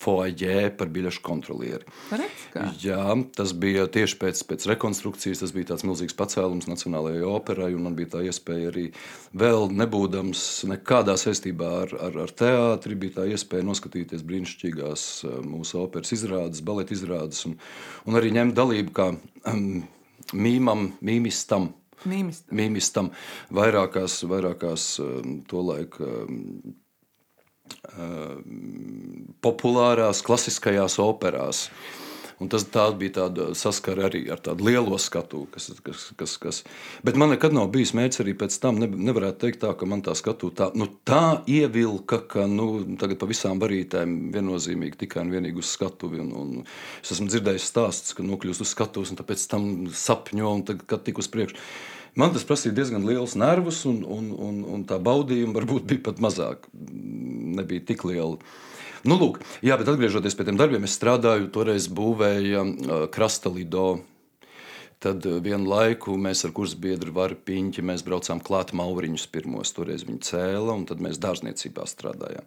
foajē 0.00 0.70
par 0.78 0.88
biļešu 0.92 1.20
kontrolieri. 1.24 1.84
Pareiskā. 2.08 2.64
Jā, 2.80 3.04
tas 3.36 3.52
bija 3.52 3.84
tieši 3.92 4.16
pēc, 4.20 4.42
pēc 4.48 4.66
rekonstrukcijas. 4.72 5.42
Tas 5.42 5.52
bija 5.56 5.72
tāds 5.72 5.84
milzīgs 5.84 6.16
pacēlums 6.16 6.68
Nacionālajai 6.70 7.26
operai, 7.28 7.70
un 7.76 7.84
man 7.88 7.98
bija 7.98 8.14
tā 8.16 8.24
iespēja 8.28 8.70
arī 8.72 8.86
vēl 9.36 9.68
nebūdams 9.76 10.44
nekādā 10.72 11.16
saistībā 11.20 11.70
ar, 11.84 11.94
ar, 12.08 12.20
ar 12.24 12.34
teātri, 12.42 12.98
bija 13.00 13.20
tā 13.20 13.28
iespēja 13.34 13.68
noskatīties 13.68 14.24
brīnišķīgās 14.26 15.06
eh, 15.28 15.38
mūsu 15.44 15.82
operas 15.84 16.14
izrādes, 16.16 16.64
baleta 16.64 16.96
izrādes, 16.96 17.44
un, 17.48 17.58
un 18.08 18.20
arī 18.20 18.32
ņemt 18.36 18.56
dalību 18.56 18.96
kā 18.96 19.10
um, 19.52 19.66
mīmam, 20.32 20.92
mīmistam. 21.04 21.74
Mīmistam. 22.08 22.56
Mīmistam 22.56 23.10
vairākās, 23.52 24.22
vairākās 24.24 24.94
um, 25.04 25.42
to 25.48 25.60
laiku 25.66 26.06
um, 26.08 26.38
populārās, 29.44 30.22
klasiskajās 30.26 31.00
operās. 31.02 31.68
Un 32.40 32.48
tas 32.48 32.64
bija 32.96 33.12
tāds 33.18 33.60
saskars 33.60 34.06
arī 34.06 34.22
ar 34.32 34.40
tādu 34.40 34.64
lielo 34.64 34.96
skatu, 34.96 35.42
kas, 35.52 35.66
kas, 35.84 36.06
kas, 36.16 36.36
kas. 36.40 36.60
Bet 37.04 37.18
man 37.20 37.34
nekad 37.34 37.52
nav 37.52 37.68
bijis 37.74 37.92
mērķis 37.92 38.22
arī 38.24 38.32
pēc 38.40 38.56
tam. 38.62 38.78
Ne, 38.80 38.88
nevarētu 38.88 39.42
teikt, 39.42 39.60
tā, 39.60 39.74
ka 39.76 39.84
man 39.84 40.00
tā 40.06 40.14
skatu 40.16 40.48
tā, 40.56 40.70
nu, 40.72 40.88
tā 41.04 41.42
ievilka, 41.44 42.22
ka 42.32 42.46
nu, 42.48 42.96
tagad 43.00 43.20
pa 43.20 43.28
visām 43.28 43.60
varītēm 43.60 44.32
viennozīmīgi 44.32 45.02
tikai 45.04 45.26
un 45.26 45.36
vienīgi 45.36 45.60
uz 45.60 45.74
skatuvi. 45.76 46.24
Un, 46.24 46.32
un 46.32 46.56
es 46.64 47.12
esmu 47.12 47.28
dzirdējis 47.28 47.68
stāstus, 47.74 48.16
ka 48.16 48.24
nokļūst 48.24 48.64
uz 48.64 48.72
skatuves 48.72 49.12
un 49.12 49.20
pēc 49.20 49.44
tam 49.52 49.70
sapņo 49.92 50.56
un 50.56 50.68
tad, 50.72 50.86
kad 50.88 51.04
tik 51.04 51.20
uz 51.20 51.28
priekšu. 51.28 51.60
Man 52.18 52.32
tas 52.34 52.46
prasīja 52.46 52.74
diezgan 52.74 53.06
liels 53.06 53.36
nervus, 53.38 53.84
un, 53.88 54.00
un, 54.02 54.32
un, 54.34 54.64
un 54.74 54.82
tā 54.88 54.98
baudījuma 55.02 55.54
varbūt 55.60 55.86
bija 55.90 56.04
pat 56.10 56.22
mazāk. 56.22 56.66
Nebija 56.74 57.86
tik 57.92 58.04
liela. 58.08 58.40
Nu, 59.06 59.16
lūk, 59.16 59.38
jā, 59.64 59.78
bet 59.80 59.88
atgriežoties 59.88 60.34
pie 60.36 60.44
tiem 60.48 60.58
darbiem, 60.60 60.84
es 60.84 60.96
strādāju, 60.98 61.48
toreiz 61.54 61.86
būvēju 61.88 62.64
uh, 62.64 63.04
krasta 63.12 63.52
lido. 63.52 64.02
Tad 65.00 65.24
vienu 65.24 65.64
laiku 65.70 66.12
mēs 66.20 66.44
ar 66.44 66.52
kursu 66.52 66.76
biedru 66.76 67.14
Varu 67.16 67.38
Piņķi 67.48 67.84
braucām 68.04 68.42
klāt 68.44 68.74
mauriņus 68.76 69.26
pirmos. 69.32 69.72
Toreiz 69.72 70.04
viņi 70.04 70.20
cēla, 70.28 70.74
un 70.74 70.84
tad 70.88 71.00
mēs 71.00 71.16
dārzniecībā 71.22 71.86
strādājām. 71.88 72.44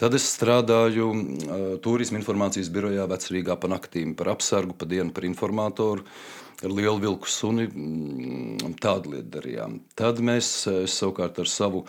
Tad 0.00 0.16
es 0.16 0.30
strādāju 0.32 1.10
uh, 1.12 1.64
turisma 1.84 2.16
informācijas 2.22 2.72
birojā 2.72 3.04
vecrīgā 3.10 3.58
pa 3.60 3.68
naktīm 3.68 4.16
par 4.16 4.32
apsargu, 4.32 4.72
pa 4.72 4.88
dienu 4.88 5.12
par 5.12 5.28
informatoru. 5.28 6.06
Uh, 6.06 6.40
ar 6.64 6.70
lielu 6.70 6.98
vilku 7.00 7.28
suni. 7.28 7.66
Mm, 7.68 8.76
tādu 8.82 9.14
lietu 9.14 9.32
darījām. 9.38 9.80
Tad 9.96 10.20
mēs 10.24 10.52
savukārt 10.90 11.40
ar 11.40 11.48
savu 11.48 11.84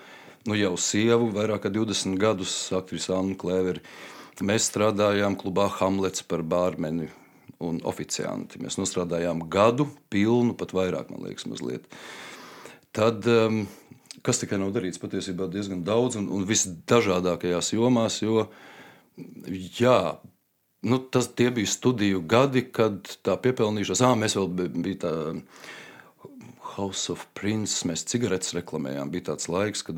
nu, 0.48 0.56
jau 0.58 0.74
sievu, 0.80 1.32
vairāk 1.36 1.66
kā 1.66 1.74
20 1.74 2.18
gadus, 2.22 2.56
aktrisu 2.76 3.16
Annu 3.18 3.38
Klēveri, 3.40 3.84
mēs 4.42 4.72
strādājām 4.72 5.36
klubā 5.38 5.68
Hamlets 5.78 6.24
par 6.26 6.42
bārmeni 6.42 7.12
un 7.62 7.80
oficianti. 7.88 8.62
Mēs 8.64 8.80
strādājām 8.90 9.46
gadu 9.52 9.88
pilnu, 10.14 10.56
pat 10.58 10.74
vairāk, 10.78 11.12
man 11.14 11.26
liekas, 11.28 11.48
mazliet. 11.50 11.88
Tad, 12.96 13.28
um, 13.30 13.64
kas 14.26 14.42
tikai 14.42 14.60
nav 14.62 14.74
darīts, 14.76 15.02
patiesībā 15.02 15.48
diezgan 15.52 15.86
daudz 15.88 16.20
un, 16.20 16.28
un 16.34 16.44
visdažādākajās 16.50 17.74
jomās, 17.78 18.22
jo 18.26 18.50
jā, 19.80 20.02
Nu, 20.82 20.98
tas 20.98 21.30
bija 21.38 21.68
studiju 21.70 22.24
gadi, 22.26 22.64
kad 22.74 23.06
tā 23.22 23.36
piepelnījušās. 23.38 24.00
Ah, 24.02 24.16
mēs 24.18 24.34
vēl 24.34 24.48
bijām 24.50 24.96
tādā 25.04 25.36
House 26.78 27.12
of 27.12 27.26
Prince 27.38 27.88
mēs 27.90 28.04
cigaretes 28.08 28.54
reklamējām. 28.56 29.10
Bija 29.12 29.32
tāds 29.32 29.48
laiks, 29.52 29.84
kad, 29.88 29.98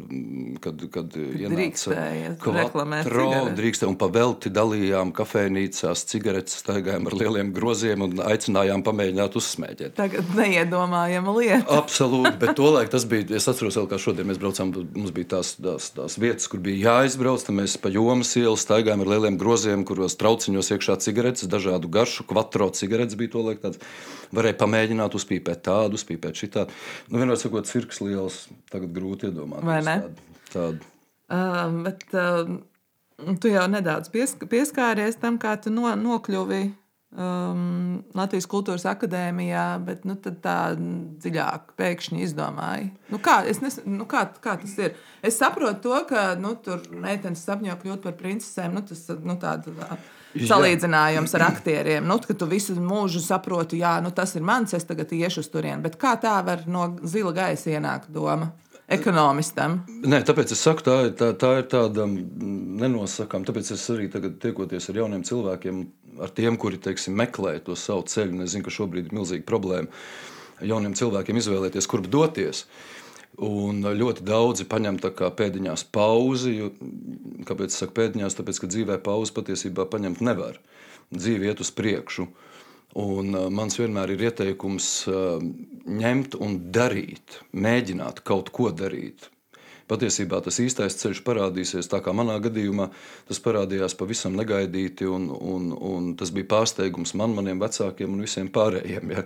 kad, 0.64 0.82
kad 0.94 1.18
ienāca 1.20 2.34
kvatro, 2.42 3.28
drīkstēja 3.58 3.92
un 3.92 3.98
pavelti 4.02 4.52
dalījām 4.54 5.14
kafejnīcās 5.16 6.06
cigaretes, 6.10 6.58
staigājām 6.64 7.10
ar 7.10 7.18
lieliem 7.20 7.52
groziem 7.56 8.06
un 8.08 8.24
aicinājām 8.26 8.86
pamēģināt 8.88 9.38
uzsmēķēt. 9.40 9.96
Tagad 10.00 10.34
neiedomājama 10.38 11.36
lieta. 11.38 11.78
Absolūti, 11.78 12.34
bet 12.42 12.56
tolaik 12.62 12.92
tas 12.94 13.06
bija, 13.10 13.30
es 13.38 13.48
atceros 13.52 13.78
vēl 13.78 13.90
kā 13.92 14.02
šodien 14.02 14.30
mēs 14.32 14.42
braucām, 14.42 14.74
mums 14.96 15.14
bija 15.16 15.36
tās, 15.38 15.54
tās, 15.62 15.92
tās 15.94 16.18
vietas, 16.22 16.50
kur 16.52 16.64
bija 16.66 16.98
jāizbrauc, 16.98 17.46
tad 17.46 17.60
mēs 17.60 17.78
pa 17.82 17.94
jomas 17.94 18.34
ielu 18.40 18.58
staigājām 18.60 19.06
ar 19.06 19.14
lieliem 19.14 19.40
groziem, 19.42 19.86
kuros 19.88 20.18
trauciņos 20.18 20.74
iekšā 20.74 20.98
cigaretes, 21.06 21.50
dažādu 21.52 21.92
garšu, 21.94 22.26
kvatro 22.30 22.72
cigaretes 22.74 23.20
bija 23.20 23.36
tolaik 23.38 23.62
tāds. 23.64 23.82
Varēja 24.34 24.56
pamēģināt 24.64 25.14
uzpīpēt 25.14 25.60
tādu, 25.68 26.00
uzpīpēt 26.00 26.40
šitā 26.42 26.63
Nu, 27.10 27.20
vienmēr 27.22 27.40
sakot, 27.42 27.70
cirks 27.70 28.02
liels, 28.04 28.44
tagad 28.74 28.94
grūti 28.96 29.30
iedomāties. 29.32 29.68
Vai 29.68 29.80
ne? 29.86 29.98
Tādu, 30.04 30.46
tādu. 30.54 30.92
Uh, 31.34 31.84
bet 31.86 32.06
uh, 32.14 33.36
tu 33.42 33.52
jau 33.52 33.66
nedaudz 33.72 34.12
piesk 34.14 34.46
pieskāries 34.52 35.20
tam, 35.22 35.40
kā 35.42 35.56
tu 35.62 35.74
no, 35.74 35.88
nokļuvi 35.98 36.64
um, 37.18 38.02
Latvijas 38.18 38.48
Kultūras 38.50 38.86
Akadēmijā, 38.90 39.66
bet 39.86 40.08
nu, 40.08 40.16
tā 40.18 40.58
dziļāk 40.78 41.74
pēkšņi 41.80 42.24
izdomāji. 42.26 42.90
Nu, 43.14 43.20
kā, 43.24 43.42
nes, 43.64 43.80
nu, 43.88 44.08
kā, 44.10 44.26
kā 44.44 44.58
tas 44.62 44.76
ir? 44.82 44.98
Es 45.26 45.40
saprotu 45.42 45.82
to, 45.88 45.96
ka 46.10 46.26
nu, 46.40 46.56
tur 46.64 46.84
meitenes 46.92 47.46
sapņo 47.46 47.78
kļūt 47.82 48.06
par 48.06 48.18
princesēm. 48.20 48.76
Nu, 48.78 48.84
tas 48.88 49.06
nu, 49.24 49.38
tāda, 49.42 49.74
tā, 49.80 50.00
salīdzinājums 50.34 51.36
ar 51.38 51.46
aktieriem. 51.50 52.06
Nu, 52.08 52.18
ka 52.24 52.36
tu 52.38 52.48
visu 52.50 52.76
mūžu 52.80 53.22
saproti, 53.24 53.82
jā, 53.84 53.96
nu, 54.04 54.12
tas 54.16 54.36
ir 54.38 54.46
mans, 54.46 54.74
es 54.74 54.88
tagad 54.90 55.12
iešu 55.14 55.44
uz 55.44 55.50
turieni. 55.54 55.84
Bet 55.86 55.98
kā 56.02 56.16
tā 56.22 56.36
var 56.46 56.66
no 56.68 56.90
zila 57.04 57.34
gaisa 57.36 57.74
ienākt 57.76 58.12
doma? 58.14 58.52
Ekonomistam. 58.94 59.78
Nē, 60.04 60.20
tāpēc 60.28 60.52
es 60.54 60.62
saku, 60.62 60.84
tā 60.86 60.96
ir, 61.08 61.14
tā, 61.18 61.32
tā 61.40 61.54
ir 61.62 61.70
tāda 61.72 62.04
nenosakāma. 62.06 63.48
Tāpēc 63.48 63.72
es 63.78 63.86
arī 63.94 64.10
tagad 64.12 64.36
tiekoties 64.44 64.90
ar 64.92 65.00
jauniem 65.00 65.24
cilvēkiem, 65.26 65.80
ar 66.22 66.34
tiem, 66.36 66.60
kuri 66.60 66.82
teiksim, 66.84 67.16
meklē 67.18 67.56
to 67.64 67.78
savu 67.80 68.04
ceļu. 68.12 68.44
Es 68.44 68.54
zinu, 68.54 68.68
ka 68.68 68.76
šobrīd 68.76 69.08
ir 69.08 69.16
milzīga 69.16 69.48
problēma 69.48 69.88
jauniem 70.64 70.94
cilvēkiem 71.00 71.40
izvēlēties, 71.40 71.88
kurp 71.90 72.12
doties. 72.12 72.66
Uh, 72.68 73.03
Un 73.42 73.82
ļoti 73.82 74.22
daudzi 74.28 74.68
paņem 74.70 75.00
pēdiņās 75.02 75.88
pauzi. 75.96 76.54
Jo, 76.60 76.70
kāpēc 77.50 77.74
es 77.74 77.82
saku 77.82 77.96
pēdiņās? 77.98 78.38
Tāpēc, 78.38 78.62
ka 78.62 78.70
dzīvē 78.70 79.00
pauzi 79.02 79.34
patiesībā 79.34 79.88
paņemt 79.90 80.22
nevar. 80.22 80.60
Dzīve 81.14 81.50
iet 81.50 81.64
uz 81.64 81.74
priekšu. 81.74 82.28
Un, 83.02 83.34
uh, 83.34 83.50
mans 83.50 83.80
vienmēr 83.80 84.14
ir 84.14 84.28
ieteikums 84.30 84.90
uh, 85.10 85.42
ņemt 85.90 86.38
un 86.38 86.60
darīt, 86.76 87.40
mēģināt 87.58 88.22
kaut 88.22 88.54
ko 88.54 88.70
darīt. 88.70 89.32
Patiesībā 89.90 90.40
tas 90.46 90.62
īstais 90.64 90.96
ceļš 91.02 91.24
parādīsies 91.26 91.90
tā, 91.92 92.00
kā 92.06 92.14
manā 92.16 92.38
gadījumā 92.44 92.88
tas 93.28 93.42
parādījās 93.44 93.98
pavisam 94.00 94.38
negaidīti, 94.38 95.10
un, 95.10 95.28
un, 95.34 95.74
un 95.74 96.14
tas 96.20 96.32
bija 96.32 96.52
pārsteigums 96.54 97.16
man, 97.20 97.34
maniem 97.36 97.60
vecākiem 97.62 98.14
un 98.14 98.24
visiem 98.24 98.54
pārējiem. 98.54 99.12
Ja. 99.18 99.26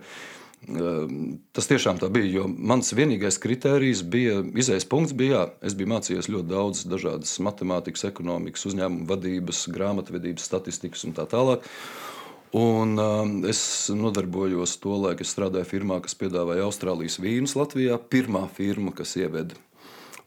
Ehm, 0.66 1.38
tas 1.56 1.70
tiešām 1.70 2.00
tā 2.02 2.10
bija. 2.12 2.42
Jo 2.42 2.48
mans 2.50 2.90
vienīgais 2.98 3.38
kriterijs 3.40 4.02
bija, 4.04 4.42
izējas 4.58 4.88
punkts 4.90 5.14
bija, 5.16 5.38
jā, 5.38 5.44
es 5.70 5.78
biju 5.78 5.94
mācījies 5.94 6.32
ļoti 6.34 6.50
daudz 6.50 6.84
dažādas 6.90 7.38
matemātikas, 7.46 8.08
ekonomikas, 8.10 8.66
uzņēmuma 8.72 9.08
vadības, 9.12 9.68
grāmatvedības, 9.76 10.50
statistikas 10.50 11.06
un 11.08 11.16
tā 11.18 11.28
tālāk. 11.30 11.68
Un, 12.58 12.96
um, 12.96 13.34
es 13.46 13.60
nodarbojos 13.92 14.78
to 14.82 14.96
laiku, 14.96 15.26
es 15.26 15.34
strādāju 15.36 15.68
firmā, 15.68 16.00
kas 16.04 16.16
piedāvāja 16.18 16.66
Austrālijas 16.66 17.20
vīnus 17.22 17.58
Latvijā. 17.60 18.00
Pirmā 18.00 18.48
firma, 18.56 18.96
kas 18.96 19.18
ieveda 19.20 19.60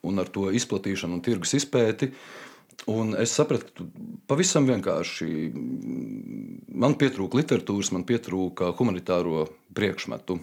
un 0.06 0.20
ar 0.20 0.28
to 0.32 0.48
izplatīšanu 0.54 1.18
un 1.18 1.24
tirgus 1.24 1.56
izpēti. 1.58 2.10
Un 2.88 3.12
es 3.20 3.32
sapratu, 3.36 3.84
pavisam 4.30 4.64
vienkārši 4.68 5.26
man 6.80 6.96
pietrūka 7.00 7.36
literatūras, 7.40 7.92
man 7.92 8.06
pietrūka 8.08 8.70
humanitāro 8.78 9.44
priekšmetu, 9.76 10.38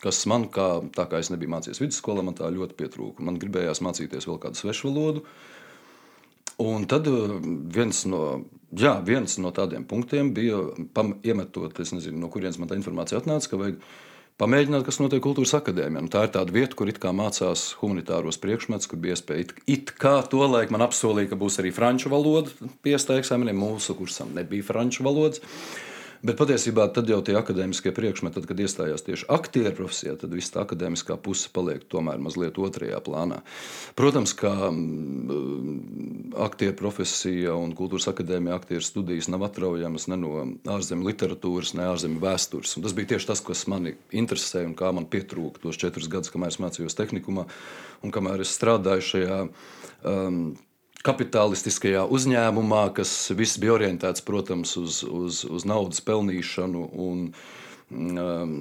kas 0.00 0.22
man, 0.30 0.46
kā, 0.54 0.68
tā 0.94 1.08
kā 1.10 1.20
es 1.20 1.32
nebiju 1.32 1.50
mācījies 1.56 1.82
vidusskolā, 1.82 2.22
man 2.24 2.36
tā 2.38 2.48
ļoti 2.54 2.76
pietrūka. 2.78 3.24
Man 3.26 3.40
gribējās 3.42 3.82
mācīties 3.84 4.28
vēl 4.30 4.38
kādu 4.42 4.60
svešu 4.60 4.90
valodu. 4.90 5.24
Un 6.60 6.84
tad 6.88 7.08
uh, 7.08 7.38
viens 7.74 8.04
no, 8.08 8.22
jā, 8.76 8.94
viens 9.04 9.38
no 9.40 9.50
tādiem 9.56 9.86
punktiem 9.88 10.34
bija 10.36 10.60
iemetot, 11.24 11.78
nezinu, 11.80 12.20
no 12.20 12.30
kurienes 12.32 12.60
man 12.60 12.70
tā 12.70 12.78
informācija 12.78 13.20
atnāca, 13.20 13.50
ka 13.50 13.60
vajag 13.60 13.80
pamēģināt, 14.40 14.86
kas 14.86 14.98
notiek 15.02 15.22
kultūras 15.24 15.52
akadēmijā. 15.58 16.04
Nu, 16.06 16.10
tā 16.12 16.24
ir 16.26 16.32
tāda 16.34 16.54
vieta, 16.54 16.76
kur 16.78 16.90
mācās 17.16 17.66
humanitāros 17.80 18.40
priekšmetus, 18.40 18.88
kur 18.90 19.00
bija 19.02 19.16
iespēja 19.16 19.46
it, 19.46 19.54
it 19.66 19.92
kā 20.00 20.16
to 20.30 20.40
laiku 20.46 20.74
man 20.74 20.86
apsolīja, 20.86 21.32
ka 21.32 21.40
būs 21.40 21.60
arī 21.60 21.72
franču 21.74 22.12
valoda 22.12 22.50
piestāja 22.84 23.22
eksāmeniem. 23.22 23.60
Mūsu 23.60 23.96
kursam 23.98 24.32
nebija 24.36 24.66
franču 24.66 25.04
valodas. 25.06 25.44
Bet 26.20 26.36
patiesībā 26.36 26.84
tad 26.92 27.08
jau 27.08 27.22
tie 27.24 27.32
akadēmiskie 27.38 27.94
priekšmeti, 27.96 28.36
tad, 28.36 28.46
kad 28.50 28.58
iestājās 28.60 29.04
tieši 29.06 29.24
aktieru 29.32 29.72
profesijā, 29.78 30.18
tad 30.20 30.34
viss 30.36 30.52
tā 30.52 30.66
akadēmiskā 30.66 31.16
puse 31.24 31.48
paliek 31.54 31.86
tomēr 31.88 32.20
mazliet 32.20 32.60
otrajā 32.60 32.98
plānā. 33.06 33.38
Protams, 33.96 34.34
ka 34.36 34.52
mm, 34.68 36.36
aktieru 36.44 36.76
profesija 36.76 37.56
un 37.56 37.72
kultūras 37.78 38.10
akadēmija 38.12 38.60
aktieru 38.60 38.84
studijas 38.84 39.30
nav 39.32 39.48
atraujamas 39.48 40.10
ne 40.12 40.20
no 40.20 40.44
ārzemju 40.76 41.08
literatūras, 41.08 41.72
ne 41.80 41.88
ārzemju 41.88 42.20
vēstures. 42.20 42.76
Un 42.76 42.84
tas 42.84 42.96
bija 42.96 43.14
tieši 43.14 43.32
tas, 43.32 43.44
kas 43.46 43.64
mani 43.72 43.96
interesēja 44.12 44.68
un 44.68 44.76
kā 44.76 44.92
man 44.92 45.08
pietrūka 45.08 45.64
tos 45.64 45.80
četrus 45.80 46.12
gadus, 46.12 46.32
kamēr 46.34 46.52
es 46.52 46.60
mācījos 46.60 47.00
tehnikumā 47.00 47.48
un 48.04 48.12
kamēr 48.12 48.44
es 48.44 48.52
strādāju 48.60 49.08
šajā. 49.14 49.44
Um, 50.04 50.42
kapitalistiskajā 51.06 52.04
uzņēmumā, 52.12 52.82
kas 52.96 53.12
viss 53.36 53.60
bija 53.60 53.76
orientēts, 53.78 54.24
protams, 54.26 54.76
uz, 54.80 55.00
uz, 55.04 55.44
uz 55.48 55.64
naudas 55.68 56.02
pelnīšanu. 56.04 56.82
Un, 57.04 57.22
um, 57.90 58.52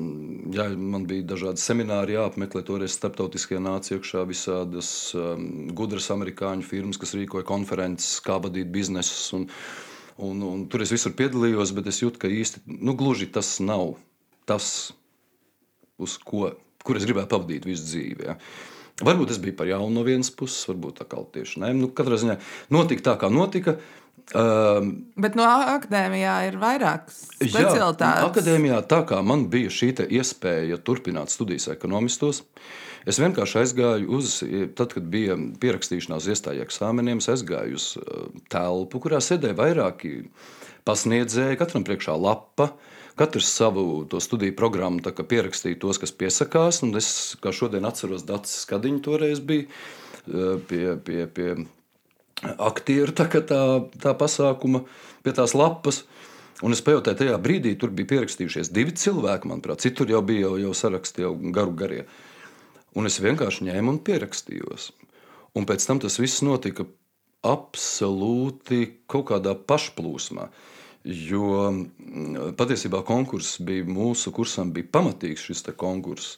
jā, 0.55 0.69
man 0.77 1.07
bija 1.09 1.27
dažādi 1.33 1.63
semināri 1.63 2.15
jāapmeklē, 2.15 2.63
toreiz 2.67 2.95
starptautiskajā 2.95 3.59
nāca 3.63 3.97
iekšā 3.97 4.23
visādas 4.29 4.91
um, 5.19 5.67
gudras 5.75 6.09
amerikāņu 6.15 6.67
firmas, 6.67 7.01
kas 7.01 7.15
rīkoja 7.17 7.47
konferences, 7.49 8.21
kā 8.23 8.39
vadīt 8.39 8.71
biznesus. 8.71 9.27
Un, 9.35 9.49
un, 10.17 10.45
un 10.53 10.65
tur 10.71 10.85
es 10.87 10.95
visur 10.95 11.15
piedalījos, 11.19 11.75
bet 11.75 11.91
es 11.91 12.03
jūtu, 12.03 12.23
ka 12.23 12.31
īsti 12.31 12.63
nu, 12.79 12.95
gluži 12.99 13.27
tas 13.35 13.57
nav 13.63 13.97
tas, 14.49 14.89
uz 16.01 16.15
ko, 16.25 16.53
kur 16.81 16.97
es 16.97 17.05
gribētu 17.05 17.35
pavadīt 17.35 17.67
visu 17.69 17.85
dzīvi. 17.85 18.29
Ja. 18.31 18.39
Varbūt 19.05 19.31
tas 19.31 19.39
bija 19.39 19.55
par 19.55 19.69
jaunu 19.69 19.93
no 19.95 20.03
vienas 20.07 20.31
puses, 20.35 20.65
varbūt 20.67 20.99
tā 20.99 21.07
kā 21.07 21.21
tieši 21.35 21.63
nē. 21.63 21.71
Nu, 21.77 21.89
katrā 21.95 22.19
ziņā 22.19 22.35
notika 22.75 23.05
tā, 23.11 23.15
kā 23.21 23.29
notika. 23.31 23.77
Um, 24.35 24.91
Bet 25.17 25.37
no 25.39 25.45
akadēmijā 25.47 26.35
ir 26.49 26.59
vairākas 26.61 27.23
specialitātes. 27.39 28.19
Jā, 28.19 28.27
akadēmijā 28.27 28.81
tā 28.91 28.99
kā 29.09 29.23
man 29.25 29.47
bija 29.49 29.71
šī 29.73 29.93
iespēja 30.19 30.77
turpināt 30.85 31.33
studijas 31.33 31.69
ekonomistos, 31.71 32.43
es 33.09 33.17
vienkārši 33.23 33.63
aizgāju 33.63 34.11
uz, 34.19 34.35
tad, 34.77 34.93
kad 34.93 35.07
bija 35.09 35.39
pierakstīšanās 35.63 36.29
iestāja 36.29 36.67
eksāmeniem, 36.67 37.23
es 37.23 37.31
aizgāju 37.31 37.79
uz 37.79 37.89
uh, 37.97 38.29
telpu, 38.53 39.01
kurā 39.01 39.23
sēdēja 39.23 39.57
vairāki 39.57 40.13
pasniedzēji, 40.85 41.57
katram 41.63 41.87
priekšā 41.87 42.19
lapa. 42.19 42.73
Uh, 42.75 42.98
Katrs 43.19 43.49
savu 43.51 44.07
studiju 44.23 44.55
programmu 44.55 45.03
pierakstīja 45.03 45.79
tos, 45.81 45.99
kas 45.99 46.15
piesakās. 46.15 46.79
Es 46.95 47.09
kā 47.43 47.51
šodien 47.51 47.87
atceros, 47.89 48.23
Dārts 48.27 48.61
Skadiņš 48.63 49.01
toreiz 49.03 49.41
bija 49.43 49.65
eh, 49.67 50.55
pie, 50.69 50.85
pie, 51.03 51.25
pie 51.27 51.49
aktieru 52.55 53.11
tā, 53.15 53.27
tā, 53.27 53.61
tā 53.99 54.15
pasākuma, 54.15 54.85
pie 55.25 55.35
tās 55.35 55.55
lapas. 55.57 56.05
Un 56.63 56.75
es 56.75 56.83
pajautāju, 56.83 57.19
tajā 57.21 57.35
brīdī 57.39 57.75
tur 57.79 57.91
bija 57.95 58.13
pierakstījušies 58.13 58.71
divi 58.75 58.95
cilvēki, 58.99 59.47
manuprāt, 59.47 59.83
citur 59.83 60.09
jau 60.11 60.19
bija 60.23 60.47
jau, 60.47 60.55
jau 60.65 60.73
saraksti, 60.75 61.23
jau 61.23 61.35
garu 61.55 61.75
garie. 61.79 62.01
Un 62.99 63.07
es 63.07 63.19
vienkārši 63.23 63.69
ņēmu 63.69 63.93
un 63.95 63.99
pierakstījos. 64.03 64.89
Un 65.55 65.67
pēc 65.69 65.85
tam 65.87 66.01
tas 66.03 66.19
viss 66.19 66.43
notika 66.43 66.87
absolūti 67.47 68.81
kaut 69.07 69.29
kādā 69.31 69.55
pašplūsmā. 69.55 70.49
Jo 71.09 71.71
mm, 71.71 72.53
patiesībā 72.59 73.01
konkurss 73.07 73.57
bija 73.65 73.87
mūsu 73.87 74.33
kursam, 74.35 74.73
bija 74.75 74.91
pamatīgs 74.93 75.47
šis 75.49 75.65
konkurss. 75.79 76.37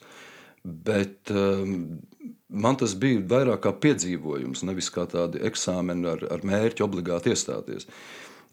Bet 0.64 1.32
um, 1.34 2.00
man 2.48 2.78
tas 2.78 2.94
bija 2.96 3.24
vairāk 3.34 3.64
kā 3.66 3.72
piedzīvojums, 3.84 4.62
nevis 4.68 4.92
kā 4.94 5.08
tādi 5.10 5.42
eksāmeni 5.48 6.12
ar, 6.12 6.28
ar 6.38 6.46
mērķi 6.46 6.86
obligāti 6.86 7.34
iestāties. 7.34 7.88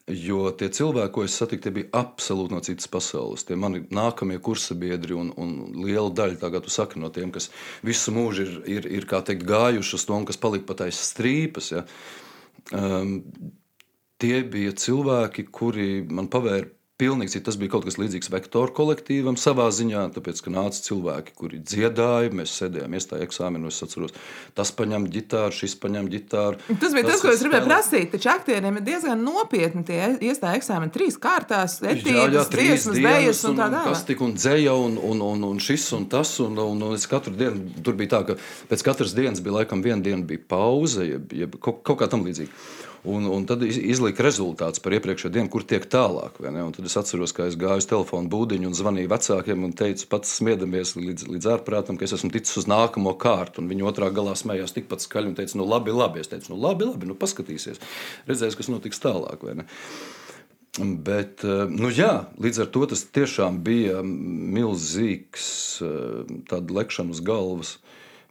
Jo 0.08 0.48
tie 0.56 0.70
cilvēki, 0.72 1.12
ko 1.12 1.26
es 1.26 1.34
satiku, 1.36 1.68
bija 1.76 1.90
absolūti 2.00 2.56
no 2.56 2.62
citas 2.64 2.88
pasaules. 2.88 3.44
Tie 3.44 3.58
mani 3.60 3.82
nākamie 3.92 4.38
kursabiedri 4.40 5.12
un, 5.12 5.34
un 5.36 5.52
liela 5.84 6.08
daļa 6.08 6.40
tagad, 6.40 6.70
saka, 6.72 6.96
no 7.02 7.12
tiem, 7.12 7.28
kas 7.34 7.50
visu 7.84 8.14
mūžu 8.16 8.46
ir, 8.46 8.54
ir, 8.78 8.88
ir 9.02 9.08
teikt, 9.12 9.44
gājuši 9.46 9.98
uz 10.00 10.08
to 10.08 10.16
un 10.16 10.24
kas 10.26 10.40
palika 10.40 10.70
pat 10.72 10.86
aiz 10.86 11.02
strīpas. 11.10 11.74
Ja. 11.76 11.84
Um, 12.72 13.20
tie 14.22 14.42
bija 14.44 14.74
cilvēki, 14.78 15.46
kuri 15.54 15.88
man 16.10 16.30
pavēra 16.32 16.68
pilnīgi 16.98 17.36
citu. 17.36 17.46
Tas 17.48 17.56
bija 17.58 17.70
kaut 17.76 17.84
kas 17.86 17.96
līdzīgs 18.00 18.30
vektoru 18.32 18.74
kolektīvam 18.74 19.36
savā 19.38 19.68
ziņā, 19.74 20.08
tāpēc, 20.16 20.40
ka 20.42 20.50
nāca 20.50 20.80
cilvēki, 20.82 21.34
kuri 21.38 21.60
dziedāja, 21.62 22.32
mēs 22.34 22.56
sēdējām 22.58 22.96
iestāju 22.98 23.26
eksāmenu, 23.28 23.70
es 23.70 23.78
atceros, 23.86 24.16
tas 24.58 24.72
paņem 24.74 25.06
ģitāru, 25.14 25.54
šis 25.54 25.76
paņem 25.78 26.08
ģitāru. 26.10 26.58
Tas 26.82 26.96
bija 26.96 27.06
tas, 27.06 27.20
tas 27.20 27.22
ko 27.22 27.30
es 27.36 27.44
gribēju 27.44 27.68
prasīt, 27.68 28.08
taču 28.16 28.32
aktieriem 28.32 28.80
ir 28.80 28.86
diezgan 28.88 29.22
nopietni 29.22 29.84
tie 29.86 30.00
iestāju 30.16 30.58
eksāmeni 30.58 30.94
trīs 30.94 31.20
kārtās, 31.22 31.78
etīdes, 31.86 32.50
dziesmas, 32.56 32.98
dējas 33.06 33.44
un 33.46 33.62
tā 33.62 33.70
tālāk. 33.70 33.92
Kas 33.92 34.04
tik 34.10 34.26
un 34.26 34.34
dzēja 34.34 34.74
un, 34.74 34.98
un, 34.98 35.22
un, 35.28 35.46
un 35.52 35.62
šis 35.62 35.86
un 35.94 36.10
tas, 36.10 36.34
un, 36.42 36.58
un, 36.58 36.82
un 36.90 36.98
es 36.98 37.06
katru 37.10 37.36
dienu, 37.38 37.78
tur 37.86 37.94
bija 38.00 38.16
tā, 38.16 38.24
ka 38.32 38.38
pēc 38.72 38.86
katras 38.90 39.14
dienas 39.14 39.44
bija 39.44 39.60
laikam 39.60 39.86
viena 39.86 40.02
diena 40.02 40.26
bija 40.26 40.42
pauze, 40.50 41.06
jeb, 41.06 41.30
jeb 41.44 41.58
kaut, 41.62 41.84
kaut 41.86 42.02
kā 42.02 42.10
tam 42.10 42.26
līdzīga. 42.26 42.50
Un, 43.08 43.24
un 43.24 43.44
tad 43.48 43.62
izlika 43.64 44.20
rezultāts 44.24 44.82
par 44.84 44.92
iepriekšējo 44.92 45.30
dienu, 45.32 45.48
kur 45.52 45.64
tiek 45.64 45.86
tālāk. 45.88 46.36
Tad 46.42 46.84
es 46.84 46.96
atceros, 47.00 47.32
kā 47.32 47.46
es 47.48 47.56
gāju 47.56 47.80
uz 47.80 47.88
telefonu 47.88 48.28
būdiņu 48.32 48.68
un 48.68 48.76
zvanīju 48.76 49.08
vecākiem 49.08 49.64
un 49.64 49.72
teicu, 49.76 50.04
pats 50.12 50.34
smiedamies 50.36 50.92
līdz, 50.98 51.24
līdz 51.32 51.48
ārprātam, 51.54 51.96
ka 51.96 52.04
es 52.04 52.12
esmu 52.18 52.28
ticis 52.34 52.60
uz 52.60 52.68
nākamo 52.68 53.14
kārtu. 53.20 53.64
Viņi 53.64 53.88
otrā 53.88 54.10
galā 54.12 54.36
smējās 54.36 54.76
tikpat 54.76 55.06
skaļi 55.06 55.32
un 55.32 55.38
teica, 55.40 55.56
nu 55.56 55.64
labi, 55.70 55.94
labi. 55.96 56.20
Es 56.20 56.28
teicu, 56.28 56.52
nu 56.52 56.60
labi, 56.60 56.90
labi, 56.90 57.08
nu 57.08 57.16
paskatīsies. 57.16 57.80
Redzēs, 58.28 58.58
kas 58.58 58.68
notiks 58.68 59.00
tālāk. 59.00 59.46
Bet, 60.78 61.40
eh, 61.48 61.64
nu 61.72 61.88
jā, 61.88 62.28
līdz 62.36 62.66
ar 62.66 62.72
to 62.74 62.86
tas 62.92 63.08
tiešām 63.08 63.62
bija 63.64 64.02
milzīgs 64.04 65.46
eh, 65.80 66.58
lekšana 66.76 67.16
uz 67.16 67.24
galvas, 67.24 67.78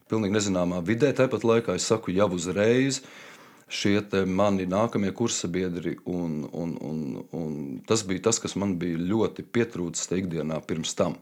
pilnīgi 0.06 0.38
nezināmā 0.38 0.84
vidē. 0.86 1.10
Tāpat 1.16 1.42
laikā 1.42 1.74
es 1.74 1.88
saku 1.90 2.14
jau 2.14 2.30
uzreiz, 2.38 3.02
uh, 3.02 3.24
šie 3.68 4.00
mani 4.26 4.66
nākamie 4.66 5.12
kursabiedri. 5.12 5.96
Un, 6.08 6.42
un, 6.52 6.74
un, 6.80 7.02
un 7.32 7.54
tas 7.88 8.04
bija 8.08 8.28
tas, 8.28 8.40
kas 8.42 8.56
man 8.56 8.76
bija 8.80 8.98
ļoti 8.98 9.44
pietrūcis 9.44 10.10
ikdienā 10.18 10.60
pirms 10.66 10.94
tam. 10.98 11.18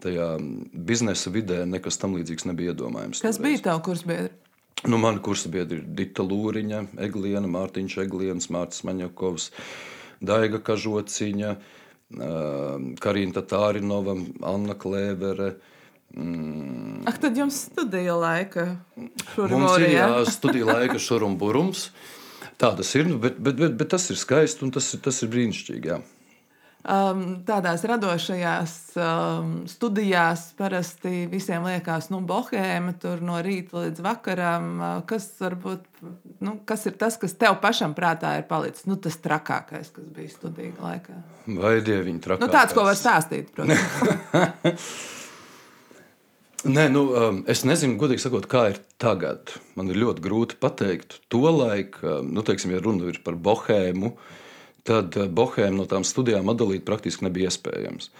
Tajā 0.00 0.36
biznesa 0.72 1.32
vidē 1.32 1.64
nekas 1.68 2.00
tam 2.00 2.14
līdzīgs 2.16 2.46
nebija 2.48 2.72
iedomājams. 2.72 3.20
Kas 3.20 3.36
toreiz. 3.36 3.44
bija 3.44 3.64
tavs 3.68 3.84
kursabiedri? 3.84 4.32
Nu, 4.88 4.96
mani 4.96 5.20
kursabiedri 5.20 5.82
ir 5.82 5.88
Dita 5.92 6.24
Lūriņa, 6.24 6.86
Egliena, 7.04 7.48
Mārtiņš 7.52 7.98
Egliens, 8.06 8.48
Mārcis 8.48 8.86
Maņakovs, 8.88 9.50
Daiga 10.24 10.60
Kažociņa, 10.64 11.50
Karina 13.04 13.36
Tatārinova, 13.36 14.16
Anna 14.48 14.76
Klēvere. 14.80 15.52
Mm. 16.16 17.04
Ak, 17.06 17.20
tad 17.22 17.36
jums 17.38 17.54
studija 17.70 18.16
laika 18.18 18.64
Mums 19.36 19.76
ir 19.78 19.92
jā, 19.94 20.08
studija 20.38 20.66
laika 20.66 20.98
šurumburums. 20.98 21.90
Tā 22.60 22.74
tas 22.76 22.88
ir, 22.98 23.08
bet, 23.16 23.38
bet, 23.40 23.56
bet, 23.56 23.76
bet 23.78 23.92
tas 23.94 24.10
ir 24.12 24.18
skaisti 24.20 24.66
un 24.66 24.72
tas, 24.74 24.90
tas 25.00 25.22
ir 25.24 25.30
brīnišķīgi. 25.32 25.92
Jā. 25.92 26.00
Um, 26.80 27.42
tādās 27.44 27.82
radošajās 27.84 28.74
um, 28.96 29.50
studijās 29.68 30.46
parasti 30.56 31.26
visiem 31.28 31.66
liekas, 31.68 32.08
ka 32.08 32.14
nu, 32.14 32.22
bohēma 32.24 32.94
tur 33.00 33.20
no 33.24 33.36
rīta 33.44 33.82
līdz 33.82 34.00
vakaram. 34.04 34.70
Uh, 34.78 35.02
kas, 35.08 35.28
varbūt, 35.42 35.84
nu, 36.40 36.56
kas 36.68 36.88
ir 36.88 36.96
tas, 37.00 37.20
kas 37.20 37.36
tev 37.36 37.58
pašam 37.60 37.92
prātā 37.96 38.32
ir 38.40 38.48
palicis? 38.48 38.88
Nu, 38.88 38.96
tas 38.96 39.20
trakākais, 39.20 39.92
kas 39.92 40.10
bija 40.16 40.32
studiju 40.32 40.74
laikā. 40.80 41.20
Vai 41.60 41.78
dieviņi 41.84 42.24
trakākais? 42.24 42.48
Nu, 42.48 42.52
tāds, 42.56 42.76
ko 42.76 42.88
var 42.88 42.96
stāstīt, 42.96 43.52
protams. 43.56 44.90
Nē, 46.60 46.90
nu, 46.92 47.06
um, 47.16 47.38
es 47.48 47.62
nezinu, 47.64 47.96
godīgi 47.96 48.20
sakot, 48.20 48.44
kā 48.50 48.66
ir 48.74 48.78
tagad. 49.00 49.54
Man 49.80 49.88
ir 49.88 49.96
ļoti 50.02 50.20
grūti 50.20 50.58
pateikt. 50.60 51.16
Tolaik, 51.32 51.96
um, 52.04 52.34
nu, 52.36 52.44
teiksim, 52.44 52.74
ja 52.74 52.82
runa 52.84 53.08
ir 53.08 53.22
par 53.24 53.38
bohēmu, 53.40 54.10
tad 54.84 55.16
uh, 55.16 55.30
bohēmu 55.32 55.80
no 55.80 55.88
tām 55.88 56.04
studijām 56.04 56.52
atdalīt 56.52 56.84
praktiski 56.84 57.24
nebija 57.24 57.48
iespējams. 57.48 58.10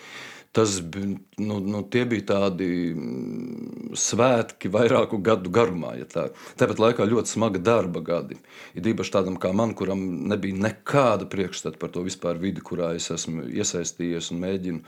Tas 0.57 0.81
nu, 0.81 1.61
nu, 1.61 1.85
bija 1.85 2.27
tādi 2.33 2.71
mm, 2.97 3.93
svētki 4.01 4.73
vairāku 4.73 5.21
gadu 5.21 5.53
garumā. 5.53 5.93
Ja 6.01 6.09
tā. 6.09 6.27
Tāpat 6.59 6.81
laikā 6.81 7.07
ļoti 7.13 7.37
smaga 7.37 7.61
darba 7.61 8.01
gadi. 8.01 8.41
Ir 8.73 8.89
īpaši 8.95 9.19
tādam 9.21 9.37
kā 9.39 9.53
man, 9.53 9.77
kuram 9.77 10.01
nebija 10.33 10.57
nekāda 10.57 11.29
priekšstata 11.29 11.77
par 11.79 11.93
to 11.93 12.09
vispār 12.09 12.41
vidi, 12.41 12.65
kurā 12.65 12.95
es 12.97 13.13
esmu 13.13 13.51
iesaistījies 13.53 14.33
un 14.33 14.43
mēģinu 14.49 14.83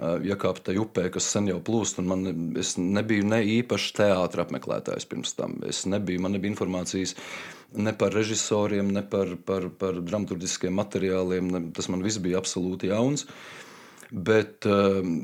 iekāpt 0.00 0.64
tajā 0.66 0.82
upē, 0.82 1.08
kas 1.12 1.28
sen 1.34 1.48
jau 1.50 1.58
plūst. 1.64 2.00
Man, 2.04 2.54
es 2.58 2.76
nebiju 2.80 3.26
ne 3.28 3.42
īpašs 3.58 3.92
teātris 3.98 4.46
apmeklētājs 4.46 5.08
pirms 5.08 5.34
tam. 5.38 5.58
Es 5.68 5.84
nebiju, 5.86 6.22
man 6.24 6.36
nebija 6.36 6.54
informācijas 6.54 7.16
ne 7.72 7.92
par 7.96 8.12
režisoriem, 8.16 8.92
ne 8.92 9.02
par, 9.02 9.34
par, 9.46 9.68
par 9.78 10.00
dramaturgiskiem 10.00 10.74
materiāliem. 10.76 11.50
Ne, 11.52 11.64
tas 11.76 11.90
man 11.92 12.04
viss 12.04 12.22
bija 12.22 12.40
absolūti 12.40 12.92
jauns. 12.92 13.26
Bet 14.12 14.66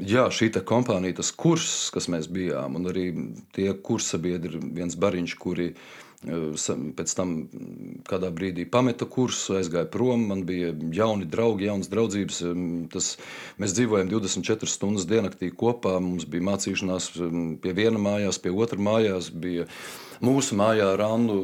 jā, 0.09 0.23
šī 0.33 0.49
kompānija, 0.65 1.19
tas 1.19 1.29
kurs, 1.37 1.91
kas 1.93 2.09
mēs 2.09 2.29
bijām, 2.33 2.79
un 2.79 2.89
arī 2.89 3.11
tie 3.53 3.69
kursabiedri, 3.85 4.63
viens 4.79 4.97
bariņš, 4.97 5.35
kuri 5.37 5.75
Pēc 6.19 7.13
tam 7.15 7.35
kādā 8.09 8.33
brīdī 8.35 8.65
pameta 8.67 9.07
kursu, 9.07 9.55
aizgāja 9.61 9.87
prom. 9.87 10.25
Man 10.33 10.43
bija 10.49 10.73
jauni 10.75 11.29
draugi, 11.31 11.69
jaunas 11.69 11.91
draudzības. 11.93 12.41
Tas, 12.91 13.13
mēs 13.63 13.77
dzīvojam 13.77 14.11
24 14.11 14.67
stundas 14.67 15.07
diennaktī 15.07 15.53
kopā. 15.55 15.95
Mums 16.03 16.27
bija 16.27 16.49
mācīšanās 16.49 17.13
pie 17.63 17.75
viena 17.77 18.03
mājās, 18.03 18.41
pie 18.43 18.51
otra 18.51 18.81
mājās. 18.83 19.31
Bija 19.31 19.69
mūsu 20.19 20.59
mājā 20.59 20.89
ar 20.97 21.05
Annu 21.07 21.39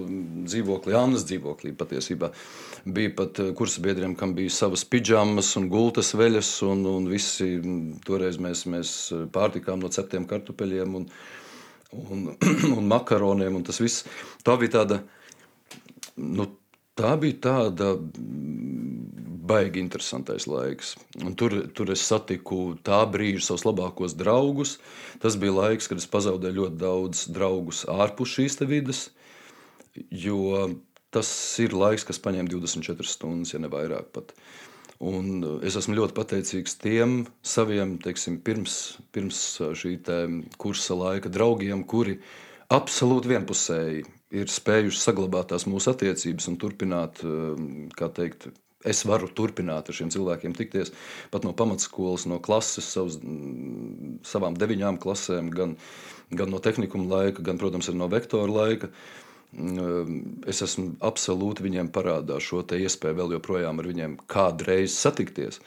dzīvoklī, 0.48 0.98
Annas 0.98 1.22
dzīvoklī 1.28 1.70
patiesībā. 1.78 2.32
Bija 2.84 3.14
pat 3.22 3.38
kursa 3.54 3.84
biedriem, 3.84 4.18
kam 4.18 4.34
bija 4.34 4.50
savas 4.50 4.82
pidžamas 4.90 5.52
un 5.60 5.70
gultas 5.70 6.10
veļas, 6.18 6.50
un, 6.66 6.82
un 6.96 7.06
visi 7.14 7.54
toreiz 8.10 8.42
mēs, 8.42 8.66
mēs 8.66 8.98
pārtikām 9.38 9.86
no 9.86 9.94
ceptiem 9.94 10.26
kartupeļiem. 10.26 10.98
Un, 10.98 11.08
un, 12.10 12.26
un 12.78 12.90
makaroniem. 12.90 13.60
Un 13.60 13.66
tas 13.66 13.80
viss 13.82 14.04
tā 14.46 14.58
bija 14.60 14.80
tāda. 14.80 15.00
Nu, 16.14 16.46
Tā 16.94 17.16
bija 17.18 17.34
tāda 17.48 17.96
baigi 19.44 19.80
interesantais 19.82 20.46
laiks. 20.46 20.94
Un 21.26 21.34
tur, 21.34 21.56
tur 21.74 21.90
es 21.90 22.04
satiku 22.06 22.76
tā 22.86 23.00
brīža 23.10 23.48
savus 23.48 23.66
labākos 23.66 24.14
draugus. 24.16 24.76
Tas 25.22 25.34
bija 25.40 25.56
laiks, 25.56 25.90
kad 25.90 25.98
es 25.98 26.06
pazaudēju 26.10 26.60
ļoti 26.60 26.78
daudz 26.80 27.24
draugus 27.34 27.82
ārpus 27.90 28.36
šīs 28.38 28.60
vidas. 28.70 29.08
Jo 30.10 30.70
tas 31.14 31.28
ir 31.62 31.74
laiks, 31.74 32.06
kas 32.06 32.22
paņem 32.22 32.46
24 32.50 33.10
stundas, 33.10 33.54
ja 33.54 33.62
ne 33.62 33.70
vairāk. 33.70 34.14
Pat. 34.14 34.30
Un 35.02 35.42
uh, 35.42 35.54
es 35.66 35.76
esmu 35.78 35.96
ļoti 35.98 36.14
pateicīgs 36.16 36.76
tiem 36.82 37.24
saviem, 37.42 37.96
teiksim, 38.02 38.38
pirms, 38.44 38.98
pirms 39.14 39.40
uh, 39.60 39.72
šī 39.74 39.96
kursa 40.60 40.94
laika 40.98 41.32
draugiem, 41.32 41.82
kuri 41.84 42.20
absolūti 42.72 43.32
vienpusēji 43.34 44.04
ir 44.34 44.50
spējuši 44.50 45.00
saglabāt 45.02 45.50
tās 45.50 45.66
mūsu 45.70 45.90
attiecības 45.92 46.46
un 46.50 46.60
turpināt, 46.62 47.24
uh, 47.26 47.58
kā 47.98 48.10
teikt, 48.14 48.48
es 48.84 49.02
varu 49.08 49.28
turpināt 49.32 49.88
ar 49.88 49.96
šiem 49.96 50.12
cilvēkiem 50.12 50.54
tikties 50.56 50.92
pat 51.32 51.46
no 51.46 51.54
pamatskolas, 51.56 52.28
no 52.30 52.38
klases, 52.44 52.86
savas, 52.94 53.18
mm, 53.18 54.20
savām 54.28 54.56
deviņām 54.60 55.00
klasēm, 55.02 55.50
gan, 55.54 55.76
gan 56.30 56.52
no 56.52 56.60
tehnikuma 56.62 57.08
laika, 57.16 57.42
gan, 57.42 57.58
protams, 57.60 57.88
arī 57.90 58.00
no 58.00 58.10
vektora 58.12 58.52
laika. 58.52 58.92
Es 60.50 60.62
esmu 60.64 60.94
absolūti 61.04 61.64
viņiem 61.66 61.90
parādā 61.94 62.40
šo 62.42 62.64
iespēju 62.64 63.18
vēl 63.20 63.36
joprojām 63.36 63.80
ar 63.80 63.88
viņiem 63.90 64.16
kādreiz 64.30 64.96
satikties. 64.98 65.60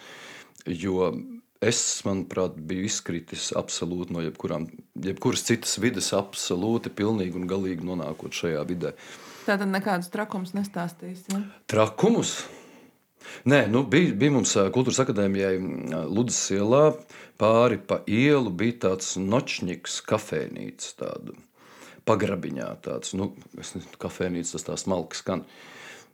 Jo 0.67 1.13
es, 1.63 1.79
manuprāt, 2.05 2.57
biju 2.69 2.85
izkritis 2.89 3.49
absolūti 3.57 4.13
no 4.13 4.21
jebkurām, 4.25 4.67
jebkuras 5.07 5.45
citas 5.47 5.77
vidas, 5.81 6.11
absolūti, 6.17 6.93
pilnīgi 6.93 7.39
un 7.39 7.47
galīgi 7.49 7.87
nonākot 7.87 8.35
šajā 8.35 8.61
vidē. 8.67 8.93
Tātad 9.47 9.69
nekādus 9.71 10.11
trakumus 10.11 10.53
nestāstīs. 10.57 11.23
Ja? 11.31 11.41
Trakumus? 11.71 12.41
Nē, 13.47 13.65
nu, 13.71 13.81
bija, 13.87 14.13
bija 14.15 14.35
mums 14.35 14.53
kultūras 14.75 15.01
akadēmijai 15.03 15.55
Ludus 16.11 16.39
ielā 16.55 16.91
pāri 17.39 17.79
pa 17.79 18.01
ielu 18.07 18.51
bija 18.51 18.77
tāds 18.87 19.15
nočņiks 19.19 19.99
kafejnīca. 20.07 20.93
Tāda 21.01 21.35
pagrabiņā 22.07 22.69
tāds, 22.85 23.13
nu, 23.17 23.31
kafejnīca, 24.01 24.55
tas 24.55 24.67
tā 24.69 24.77
smalki 24.79 25.19
skan. 25.19 25.43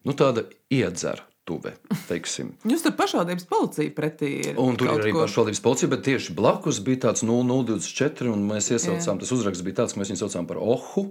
Nu, 0.04 0.16
tāda 0.20 0.48
iedzera 0.74 1.24
tuve. 1.48 1.76
Jūs 2.72 2.86
tur 2.86 2.96
pašvaldības 3.00 3.48
policija 3.50 3.94
pretī 3.96 4.32
ir. 4.50 4.58
Un 4.62 4.80
tur 4.80 4.94
ir 4.94 5.04
arī 5.04 5.14
ko... 5.16 5.26
pašvaldības 5.28 5.64
policija, 5.64 5.92
bet 5.92 6.04
tieši 6.08 6.36
blakus 6.38 6.82
bija 6.86 7.10
tāds 7.10 7.26
0024, 7.28 8.32
un 8.34 8.44
mēs 8.50 8.72
iesaucām, 8.74 9.16
Jā. 9.18 9.22
tas 9.24 9.34
uzraksts 9.36 9.66
bija 9.66 9.84
tāds, 9.84 9.96
ka 9.96 10.04
mēs 10.04 10.14
viņu 10.14 10.24
saucām 10.24 10.50
par 10.50 10.62
Ohu. 10.64 11.10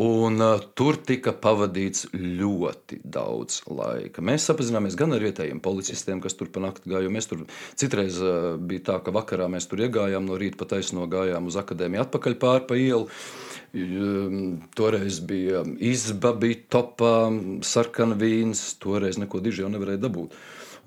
Un, 0.00 0.38
uh, 0.38 0.60
tur 0.78 0.96
tika 1.02 1.32
pavadīts 1.34 2.06
ļoti 2.14 3.00
daudz 3.02 3.58
laika. 3.68 4.22
Mēs 4.24 4.46
apzināmies 4.52 4.94
gan 4.96 5.12
ar 5.12 5.24
vietējiem 5.24 5.58
policistiem, 5.60 6.22
kas 6.22 6.38
tur 6.38 6.48
pa 6.54 6.62
nakti 6.62 6.92
gāja. 6.92 7.10
Mēs 7.12 7.28
tur 7.28 7.42
citreiz 7.76 8.20
uh, 8.22 8.54
bija 8.56 8.86
tā, 8.86 9.00
ka 9.04 9.12
vakarā 9.12 9.50
mēs 9.50 9.66
tur 9.68 9.82
iegājām, 9.82 10.30
no 10.30 10.38
rīta 10.40 10.62
pa 10.62 10.70
taisno 10.70 11.04
gājām 11.10 11.50
uz 11.50 11.58
akadēmiju 11.60 12.06
atpakaļ 12.06 12.38
pāri 12.40 12.64
pa 12.70 12.78
ielu. 12.78 13.10
Toreiz 13.70 15.20
bija 15.22 15.62
izba, 15.78 16.32
bija 16.34 16.58
topā, 16.74 17.30
sarkana 17.62 18.16
vīns, 18.18 18.64
toreiz 18.82 19.18
neko 19.20 19.38
diži 19.44 19.62
jau 19.62 19.70
nevarēja 19.70 20.02
dabūt. 20.02 20.34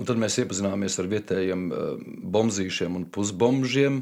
Un 0.01 0.09
tad 0.09 0.19
mēs 0.19 0.35
iepazināmies 0.41 0.97
ar 0.99 1.07
vietējiem 1.11 1.63
uh, 1.69 1.93
bombzīšiem 2.35 2.97
un 2.99 3.05
pusbombžiem. 3.13 4.01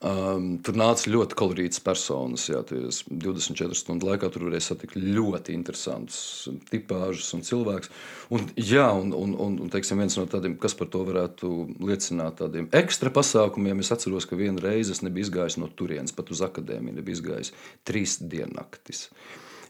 Uh, 0.00 0.22
Um, 0.22 0.56
tur 0.58 0.74
nāca 0.74 1.10
ļoti 1.12 1.36
kolorītas 1.38 1.82
personas. 1.84 2.48
Jā, 2.48 2.58
24 2.66 3.76
stundu 3.78 4.08
laikā 4.08 4.32
tur 4.34 4.48
varēja 4.48 4.72
satikt 4.72 4.96
ļoti 4.98 5.54
interesantus 5.54 6.48
tipāžus 6.72 7.28
un 7.36 7.44
cilvēkus. 7.46 7.92
Un, 8.34 8.48
jā, 8.58 8.88
un, 8.98 9.12
un, 9.14 9.36
un, 9.44 9.60
un 9.62 9.70
teiksim, 9.70 10.02
viens 10.02 10.16
no 10.18 10.24
tādiem, 10.30 10.56
kas 10.58 10.74
par 10.78 10.90
to 10.90 11.04
varētu 11.06 11.52
liecināt, 11.78 12.40
tādiem 12.40 12.66
ekstra 12.74 13.12
pasākumiem, 13.14 13.84
es 13.84 13.92
atceros, 13.94 14.26
ka 14.26 14.38
vienu 14.40 14.64
reizi 14.64 14.96
es 14.96 15.04
nebiju 15.06 15.28
izgājis 15.28 15.60
no 15.62 15.70
turienes, 15.70 16.16
pat 16.16 16.34
uz 16.34 16.42
akadēmiju, 16.48 16.98
nebiju 16.98 17.20
izgājis 17.20 17.54
trīs 17.86 18.18
diennaktis. 18.18 19.06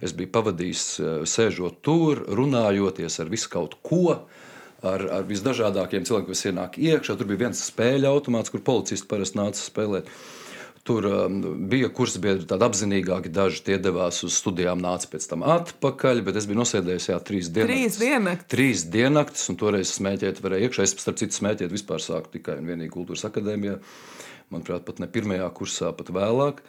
Es 0.02 0.16
biju 0.16 0.32
pavadījis, 0.32 0.86
sēžot 1.28 1.82
tur, 1.84 2.24
runājoties 2.32 3.20
ar 3.20 3.28
visu 3.30 3.52
kaut 3.52 3.76
ko 3.84 4.22
ar, 4.82 5.04
ar 5.18 5.26
visdažādākajiem 5.28 6.06
cilvēkiem, 6.08 6.34
kas 6.34 6.46
ienāk 6.50 6.78
iekšā. 6.82 7.16
Tur 7.18 7.28
bija 7.30 7.46
viens 7.46 7.64
spēļu 7.70 8.10
automāts, 8.10 8.52
kur 8.52 8.62
policisti 8.66 9.08
parasti 9.10 9.38
nāca 9.38 9.62
spēlēt. 9.62 10.10
Tur 10.82 11.06
um, 11.06 11.36
bija 11.70 11.92
kursi 11.94 12.18
biedri, 12.18 12.42
tādi 12.50 12.66
apzinīgāki, 12.66 13.30
daži 13.30 13.60
tie 13.68 13.76
devās 13.78 14.16
uz 14.26 14.34
studijām, 14.34 14.80
nāca 14.82 15.06
pēc 15.12 15.28
tam 15.30 15.44
atpakaļ, 15.46 16.24
bet 16.26 16.40
es 16.40 16.48
biju 16.50 16.58
nosēdējis 16.58 17.06
jā, 17.12 17.18
trīs 17.22 17.50
diennaktis. 17.54 17.76
Trīs 17.76 17.98
diennaktis. 18.00 18.48
Trīs 18.50 18.82
diennaktis, 18.90 19.44
un 19.52 19.58
toreiz 19.60 19.92
smēķēt 19.94 20.40
varēja 20.42 20.66
iekšā. 20.66 20.86
Es, 20.88 20.96
starp 20.98 21.20
citu, 21.22 21.38
smēķēt 21.38 21.70
vispār 21.70 22.02
sāku 22.02 22.32
tikai 22.34 22.56
un 22.58 22.72
vienīgi 22.72 22.90
kultūras 22.96 23.22
akadēmijā. 23.30 23.76
Manuprāt, 24.50 24.82
pat 24.88 24.98
ne 24.98 25.06
pirmajā 25.14 25.46
kursā, 25.54 25.92
pat 25.94 26.10
vēlāk. 26.18 26.64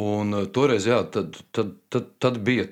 Un 0.00 0.32
uh, 0.32 0.48
toreiz, 0.48 0.88
jā, 0.88 1.02
tad, 1.12 1.36
tad, 1.52 1.76
tad, 1.92 2.08
tad 2.24 2.40
bija, 2.48 2.64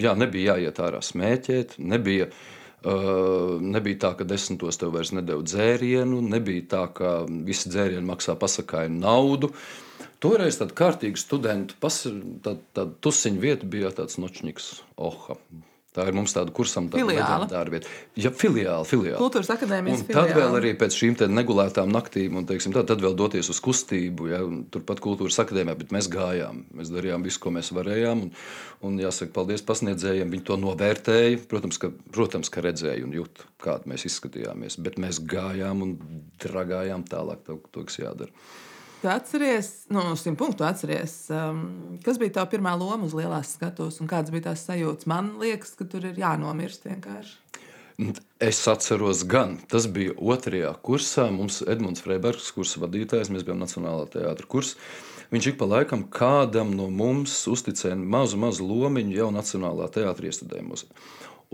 jā, 0.00 0.16
nebija 0.16 0.56
jāiet 0.56 0.80
ārā 0.80 1.04
smēķēt, 1.04 1.76
nebija 1.76 2.30
jāiet 2.30 2.40
Nebija 2.80 4.00
tā, 4.06 4.10
ka 4.16 4.24
desmitos 4.24 4.80
tev 4.80 4.94
vairs 4.94 5.12
nedēļu 5.12 5.44
dzērienu, 5.44 6.20
nebija 6.32 6.66
tā, 6.74 6.84
ka 6.96 7.14
visi 7.28 7.68
dzērieni 7.72 8.06
maksā 8.08 8.36
pasakāju 8.40 8.94
naudu. 8.94 9.52
Toreiz 10.20 10.56
tāda 10.60 10.76
kārtīga 10.76 11.20
studentu, 11.20 11.76
tāda 11.80 12.56
tā 12.76 12.86
tusiņa 13.04 13.40
vieta 13.40 13.68
bija 13.68 13.92
tāds 13.96 14.16
nočņiks, 14.20 14.70
oha. 14.96 15.36
Tā 15.90 16.04
ir 16.06 16.14
mums 16.14 16.30
tāda 16.30 16.52
kursam, 16.54 16.86
tāda 16.86 17.02
leģendāra 17.02 17.72
vieta. 17.72 17.90
Ja, 18.14 18.30
filiāli, 18.30 18.86
filiāli. 18.86 19.16
Kultūras 19.18 19.48
akadēmijas 19.50 20.04
filiāli. 20.06 20.30
Tad 20.30 20.38
vēl 20.38 20.58
arī 20.60 20.70
pēc 20.78 20.94
šīm 20.94 21.16
negulētām 21.34 21.90
naktīm, 21.90 22.36
un 22.38 22.46
teiksim, 22.46 22.70
tā, 22.76 22.84
tad 22.86 23.02
vēl 23.02 23.16
doties 23.18 23.50
uz 23.50 23.58
kustību, 23.64 24.28
ja, 24.30 24.38
turpat 24.70 25.02
kultūras 25.02 25.40
akadēmijā, 25.42 25.74
bet 25.82 25.90
mēs 25.96 26.06
gājām. 26.12 26.62
Mēs 26.78 26.94
darījām 26.94 27.26
visu, 27.26 27.42
ko 27.42 27.50
mēs 27.58 27.72
varējām, 27.74 28.22
un, 28.28 28.30
un 28.86 29.02
jāsaka, 29.02 29.34
paldies 29.40 29.66
pasniedzējiem, 29.66 30.30
viņi 30.30 30.46
to 30.46 30.60
novērtēja. 30.62 31.42
Protams, 31.50 31.82
ka, 31.82 31.90
protams, 32.14 32.54
ka 32.54 32.62
redzēja 32.68 33.02
un 33.08 33.18
jūt, 33.18 33.42
kāda 33.66 33.90
mēs 33.90 34.06
izskatījāmies, 34.06 34.78
bet 34.86 35.02
mēs 35.02 35.18
gājām 35.26 35.82
un 35.88 35.96
dragājām 36.46 37.02
tālāk 37.10 37.42
to, 37.50 37.58
to 37.74 37.88
kas 37.90 37.98
jādara. 37.98 38.30
Tu 39.00 39.08
atceries, 39.08 39.86
nu, 39.88 40.02
uz 40.12 40.20
simt 40.20 40.36
punktu 40.38 40.64
atceries, 40.64 41.14
um, 41.32 41.60
kas 42.04 42.18
bija 42.20 42.34
tā 42.34 42.42
pirmā 42.52 42.74
loma 42.76 43.06
uz 43.06 43.14
lielās 43.16 43.54
skatuves 43.56 43.96
un 44.02 44.08
kādas 44.10 44.32
bija 44.34 44.50
tās 44.50 44.66
sajūtas. 44.68 45.06
Man 45.08 45.38
liekas, 45.40 45.72
ka 45.78 45.86
tur 45.88 46.04
ir 46.04 46.18
jānomirst 46.20 46.84
vienkārši. 46.84 47.38
Es 48.44 48.60
atceros, 48.68 49.22
gan 49.28 49.54
tas 49.72 49.86
bija 49.88 50.12
otrajā 50.16 50.74
kursā. 50.84 51.30
Mums 51.32 51.62
Edmunds 51.64 52.04
Freibergs, 52.04 52.50
kursa 52.56 52.82
vadītājs, 52.82 53.30
mēs 53.32 53.46
bijām 53.46 53.60
Nacionālā 53.60 54.04
teātra 54.12 54.48
kursā. 54.52 54.76
Viņš 55.32 55.48
ik 55.48 55.56
pa 55.60 55.68
laikam 55.70 56.04
kādam 56.12 56.74
no 56.76 56.90
mums 56.92 57.38
uzticēja 57.48 57.96
mazu, 57.96 58.36
mazu 58.40 58.66
lomiņu 58.68 59.16
jau 59.16 59.30
Nacionālā 59.32 59.88
teātra 59.94 60.28
iestudējumos. 60.28 60.84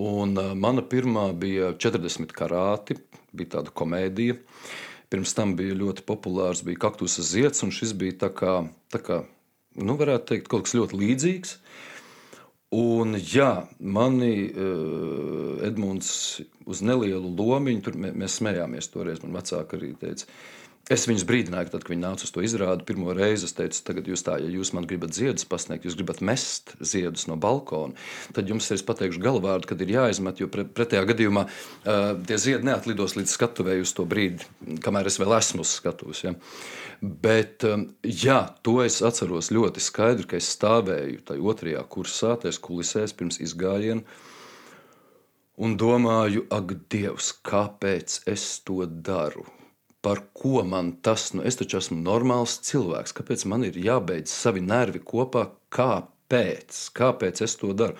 Un 0.03 0.35
uh, 0.35 0.51
mana 0.59 0.83
pirmā 0.83 1.29
bija 1.39 1.71
40 1.79 2.35
karāti, 2.35 2.99
bija 3.37 3.59
tāda 3.59 3.75
komēdija. 3.77 4.39
Uh, 4.41 4.86
Pirms 5.13 5.35
tam 5.37 5.55
bija 5.59 5.77
ļoti 5.79 6.03
populārs, 6.07 6.65
bija 6.67 6.81
kaktusa 6.87 7.23
zieds, 7.23 7.63
un 7.63 7.71
šis 7.75 7.95
bija 7.99 8.17
tā 8.27 8.31
kā, 8.35 8.55
tā 8.93 9.01
kā 9.03 9.21
nu, 9.79 9.97
varētu 10.01 10.33
teikt, 10.33 10.49
kaut 10.51 10.67
kas 10.67 10.75
ļoti 10.79 10.99
līdzīgs. 11.03 11.57
Un, 12.77 13.15
jā, 13.23 13.69
mani 13.79 14.49
uh, 14.51 15.63
Edmunds 15.65 16.11
uz 16.67 16.83
nelielu 16.83 17.31
lomiņu. 17.39 17.83
Tur 17.87 17.99
mēs 18.03 18.41
smējāmies 18.41 18.91
toreiz. 18.91 19.23
Man 19.23 19.37
vecāki 19.39 19.79
arī 19.79 19.93
teica, 20.01 20.27
Es 20.87 21.03
viņus 21.11 21.25
brīdināju, 21.27 21.67
tad, 21.73 21.83
kad 21.83 21.91
viņi 21.91 22.03
nāca 22.05 22.23
uz 22.23 22.31
to 22.31 22.43
izrādi. 22.47 22.85
Pirmo 22.87 23.11
reizi 23.17 23.49
es 23.49 23.57
teicu, 23.59 23.81
tagad 23.89 24.07
jūs 24.07 24.23
tā, 24.23 24.37
ja 24.39 24.47
jūs 24.47 24.71
man 24.77 24.85
gribat 24.87 25.17
ziedus 25.17 25.49
pasniegt, 25.51 25.83
jūs 25.83 25.97
gribat 25.99 26.21
mest 26.23 26.77
ziedus 26.79 27.25
no 27.27 27.35
balkona, 27.43 27.97
tad 28.37 28.47
jums 28.47 28.71
es 28.71 28.85
pateikšu 28.87 29.19
galvārdu, 29.25 29.67
kad 29.67 29.83
ir 29.83 29.91
jāizmet, 29.97 30.39
jo 30.39 30.47
pre, 30.53 30.63
pretējā 30.63 31.03
gadījumā 31.09 31.43
uh, 31.49 32.13
tie 32.29 32.39
ziedi 32.39 32.69
neatlidos 32.69 33.17
līdz 33.19 33.35
skatuvēju 33.35 33.89
uz 33.89 33.95
to 33.99 34.07
brīdi, 34.07 34.47
kamēr 34.85 35.11
es 35.11 35.19
vēl 35.19 35.35
esmu 35.41 35.67
uz 35.67 35.75
skatuves. 35.81 36.23
Ja. 36.23 36.37
Bet 37.03 37.67
um, 37.67 37.89
jā, 38.07 38.39
to 38.63 38.79
es 38.87 39.01
atceros 39.03 39.51
ļoti 39.51 39.83
skaidri, 39.83 40.31
ka 40.31 40.39
es 40.39 40.53
stāvēju 40.55 41.27
tajā 41.27 41.47
otrajā 41.51 41.83
kursā, 41.91 42.37
tajās 42.45 42.63
kulisēs 42.63 43.17
pirms 43.19 43.43
izgājiena. 43.43 44.07
Un 45.59 45.75
domāju, 45.81 46.47
ak, 46.55 46.79
Dievs, 46.95 47.35
kāpēc 47.43 48.21
es 48.31 48.49
to 48.63 48.85
daru? 48.87 49.49
Par 50.07 50.21
ko 50.33 50.63
man 50.63 50.93
tas, 51.03 51.33
nu 51.35 51.43
es 51.43 51.57
taču 51.59 51.81
esmu 51.81 51.97
normāls 51.99 52.61
cilvēks, 52.63 53.11
kāpēc 53.19 53.43
man 53.51 53.65
ir 53.67 53.75
jābeidz 53.83 54.31
savi 54.31 54.61
nervi 54.63 55.01
kopā, 55.03 55.49
kāpēc, 55.75 56.77
kāpēc 56.95 57.43
es 57.43 57.57
to 57.59 57.73
daru. 57.75 57.97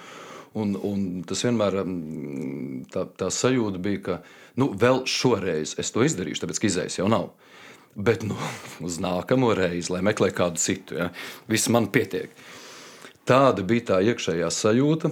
Un, 0.55 0.77
un 0.87 1.01
tas 1.27 1.43
vienmēr 1.43 1.81
mm, 1.81 2.85
tā, 2.95 3.03
tā 3.19 3.27
sajūta 3.35 3.81
bija, 3.83 4.03
ka 4.05 4.19
nu, 4.63 4.69
vēl 4.79 5.03
šoreiz 5.11 5.73
es 5.83 5.91
to 5.91 6.05
izdarīšu, 6.07 6.45
tāpēc 6.45 6.61
ka 6.63 6.69
izējas 6.71 7.01
jau 7.01 7.09
nav. 7.11 7.27
Bet 7.99 8.23
nu, 8.29 8.39
uz 8.87 9.01
nākamo 9.03 9.51
reizi, 9.59 9.91
lai 9.97 10.05
meklētu 10.07 10.39
kādu 10.39 10.63
citu, 10.63 11.01
ja, 11.01 11.09
viss 11.51 11.73
man 11.75 11.91
pietiek. 11.91 12.31
Tāda 13.27 13.67
bija 13.67 13.89
tā 13.91 13.99
iekšējā 14.13 14.53
sajūta. 14.55 15.11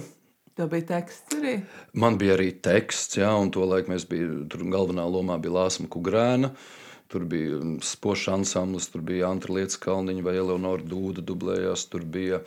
Tev 0.55 0.71
bija 0.71 0.87
teksts 0.93 1.35
arī? 1.41 1.57
Man 1.99 2.15
bija 2.23 2.39
arī 2.39 2.53
teksts, 2.55 3.19
jā, 3.19 3.35
un 3.35 3.51
to 3.51 3.67
laiku 3.67 3.91
mēs 3.91 4.07
bijām, 4.07 4.45
tur 4.47 4.63
galvenā 4.71 5.03
lomā 5.11 5.35
bija 5.43 5.57
Lāsma 5.59 5.91
Kugrēna. 5.91 6.53
Uh, 6.55 6.71
Tur 7.07 7.25
bija 7.29 7.59
spožs 7.85 8.27
ansamblis, 8.33 8.87
tur 8.89 9.03
bija 9.05 9.29
Antra 9.29 9.53
Lietas 9.53 9.77
Kalniņa 9.81 10.23
vai 10.25 10.39
Eleonora 10.39 10.81
Dūda 10.81 11.21
dublējās. 11.25 11.85
Tur 11.91 12.01
bija, 12.01 12.39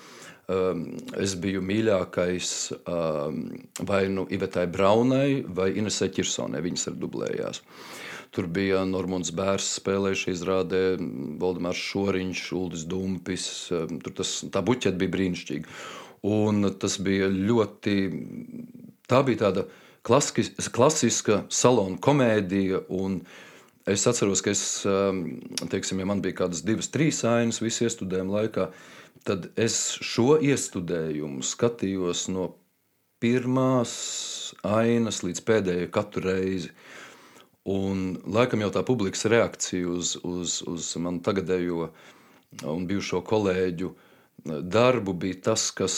um, 0.50 0.82
es 1.14 1.36
biju 1.38 1.62
mīļākais 1.62 2.50
um, 2.80 3.38
vai 3.86 4.02
nu 4.10 4.26
Ivetai 4.34 4.66
Braunai 4.66 5.44
vai 5.46 5.70
Inesai 5.78 6.10
Čirsonai. 6.16 6.64
Viņas 6.66 6.90
arī 6.90 7.00
dublējās. 7.04 7.62
Tur 8.34 8.50
bija 8.50 8.82
Normons 8.84 9.30
Bērs 9.32 9.70
spēlējuši 9.78 10.34
izrādē, 10.34 10.82
Valdemārs 11.40 11.86
Šoriņš, 11.92 12.44
Uldis 12.58 12.86
Dumpis. 12.90 13.48
Um, 13.70 14.02
tur 14.02 14.18
tas, 14.18 14.40
tā 14.50 14.64
buķeta 14.66 14.98
bija 14.98 15.14
brīnišķīga. 15.14 15.80
Un 16.34 16.72
tas 16.82 16.98
bija 16.98 17.30
ļoti, 17.30 18.00
tā 19.06 19.22
bija 19.22 19.46
tāda 19.46 19.68
klasiska, 20.02 20.50
klasiska 20.74 21.44
salona 21.46 22.02
komēdija 22.02 22.88
un 22.98 23.22
uh, 23.22 23.44
Es 23.88 24.04
atceros, 24.10 24.42
ka 24.44 24.52
es, 24.52 24.62
um, 24.84 25.22
teiksim, 25.72 26.00
ja 26.02 26.06
man 26.08 26.20
bija 26.24 26.42
kādas 26.42 26.60
divas, 26.66 26.90
trīs 26.92 27.22
ainas 27.24 27.62
visu 27.64 27.86
iestudējumu 27.86 28.34
laikā, 28.34 28.68
tad 29.24 29.48
es 29.56 29.78
šo 30.04 30.36
iestudējumu 30.44 31.44
skatījos 31.46 32.26
no 32.34 32.50
pirmās 33.22 33.92
ainas 34.66 35.22
līdz 35.24 35.44
pēdējai 35.48 35.90
katru 35.94 36.26
reizi. 36.28 36.72
Un 37.68 38.18
laikam 38.28 38.62
jau 38.64 38.70
tā 38.72 38.84
publikas 38.86 39.26
reakcija 39.28 39.88
uz, 39.92 40.14
uz, 40.24 40.60
uz 40.68 40.92
manu 41.00 41.20
tagadējo 41.24 41.90
un 42.68 42.86
bijušo 42.88 43.20
kolēģu 43.28 43.90
darbu 44.44 45.12
bija 45.24 45.40
tas, 45.50 45.68
kas 45.76 45.96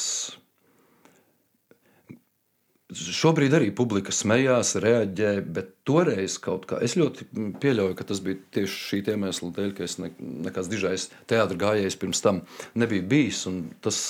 Šobrīd 2.90 3.54
arī 3.54 3.68
publika 3.76 4.10
smējās, 4.14 4.72
reaģē, 4.82 5.30
bet 5.54 5.70
toreiz 5.86 6.40
kaut 6.42 6.64
kā 6.70 6.80
es 6.82 6.96
ļoti 6.98 7.28
pieļauju, 7.62 7.94
ka 7.98 8.06
tas 8.08 8.22
bija 8.24 8.40
tieši 8.56 8.80
šī 8.88 9.00
iemesla 9.12 9.50
dēļ, 9.54 9.70
ka 9.76 9.86
es 9.86 9.96
ne, 10.02 10.10
nekāds 10.18 10.70
dižais 10.72 11.06
teātris 11.30 11.60
gājējs 11.60 11.98
pirms 12.00 12.24
tam 12.24 12.42
nebija 12.74 13.06
bijis. 13.12 13.44
Tas 13.84 14.00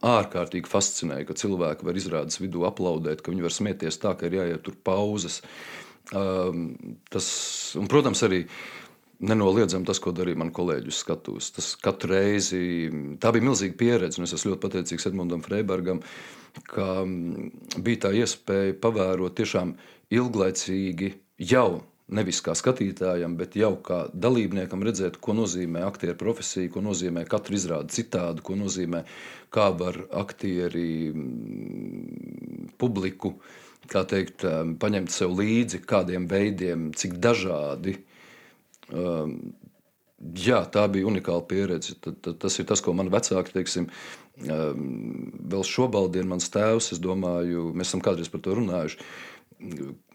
ārkārtīgi 0.00 0.70
fascinēja, 0.70 1.28
ka 1.28 1.36
cilvēki 1.36 1.84
var 1.84 2.00
izrādes 2.00 2.40
vidū 2.40 2.64
aplaudēt, 2.68 3.20
ka 3.20 3.34
viņi 3.34 3.44
var 3.44 3.56
smieties 3.56 4.00
tā, 4.00 4.14
ka 4.16 4.28
ir 4.30 4.38
jāiet 4.40 4.64
tur 4.64 4.78
pauzes. 4.88 5.42
Um, 6.16 6.70
tas, 7.12 7.26
un, 7.78 7.86
protams, 7.90 8.24
arī 8.26 8.46
nenoliedzami 9.20 9.86
tas, 9.88 10.00
ko 10.00 10.14
darīja 10.16 10.40
mani 10.40 10.54
kolēģi 10.56 10.92
uz 10.92 11.00
skatuves. 11.04 11.52
Tas 11.56 11.72
katru 11.80 12.14
reizi 12.14 12.60
tā 13.20 13.32
bija 13.36 13.50
milzīga 13.50 13.76
pieredze, 13.80 14.20
un 14.20 14.28
es 14.28 14.36
esmu 14.36 14.54
ļoti 14.54 14.64
pateicīgs 14.64 15.10
Edmundam 15.10 15.44
Freibergam. 15.44 16.00
Uh, 16.00 16.40
ka 16.70 17.04
bija 17.78 18.06
tā 18.06 18.12
iespēja 18.22 18.76
pavērot 18.82 19.36
tiešām 19.38 19.74
ilglaicīgi 20.14 21.12
jau 21.50 21.82
nevis 22.10 22.40
kā 22.42 22.56
skatītājam, 22.58 23.36
bet 23.38 23.54
jau 23.54 23.76
kā 23.86 24.00
dalībniekam 24.10 24.82
redzēt, 24.82 25.20
ko 25.22 25.36
nozīmē 25.38 25.84
aktieru 25.86 26.18
profesija, 26.18 26.72
ko 26.74 26.82
nozīmē 26.82 27.22
katra 27.30 27.54
izrāde 27.54 27.94
citādi, 27.94 28.42
ko 28.42 28.56
nozīmē, 28.58 29.04
kā 29.54 29.68
var 29.78 30.00
aktieri 30.18 31.12
publiku 32.82 33.36
teikt, 33.90 34.42
paņemt 34.82 35.14
sev 35.14 35.38
līdzi, 35.38 35.84
kādiem 35.86 36.26
veidiem, 36.30 36.90
cik 36.98 37.14
dažādi. 37.22 38.00
Jā, 38.90 40.60
tā 40.68 40.84
bija 40.92 41.08
unikāla 41.08 41.46
pieredze. 41.48 41.96
Tas 42.20 42.58
ir 42.60 42.66
tas, 42.68 42.82
ko 42.84 42.92
man 42.92 43.08
vecāki 43.12 43.54
teiksim, 43.54 43.88
vēl 44.40 45.64
šobrīd 45.64 46.28
mans 46.28 46.50
tēvs, 46.52 46.92
es 46.94 47.00
domāju, 47.00 47.70
mēs 47.72 47.88
esam 47.88 48.02
kādreiz 48.04 48.28
par 48.32 48.42
to 48.44 48.56
runājuši. 48.58 49.00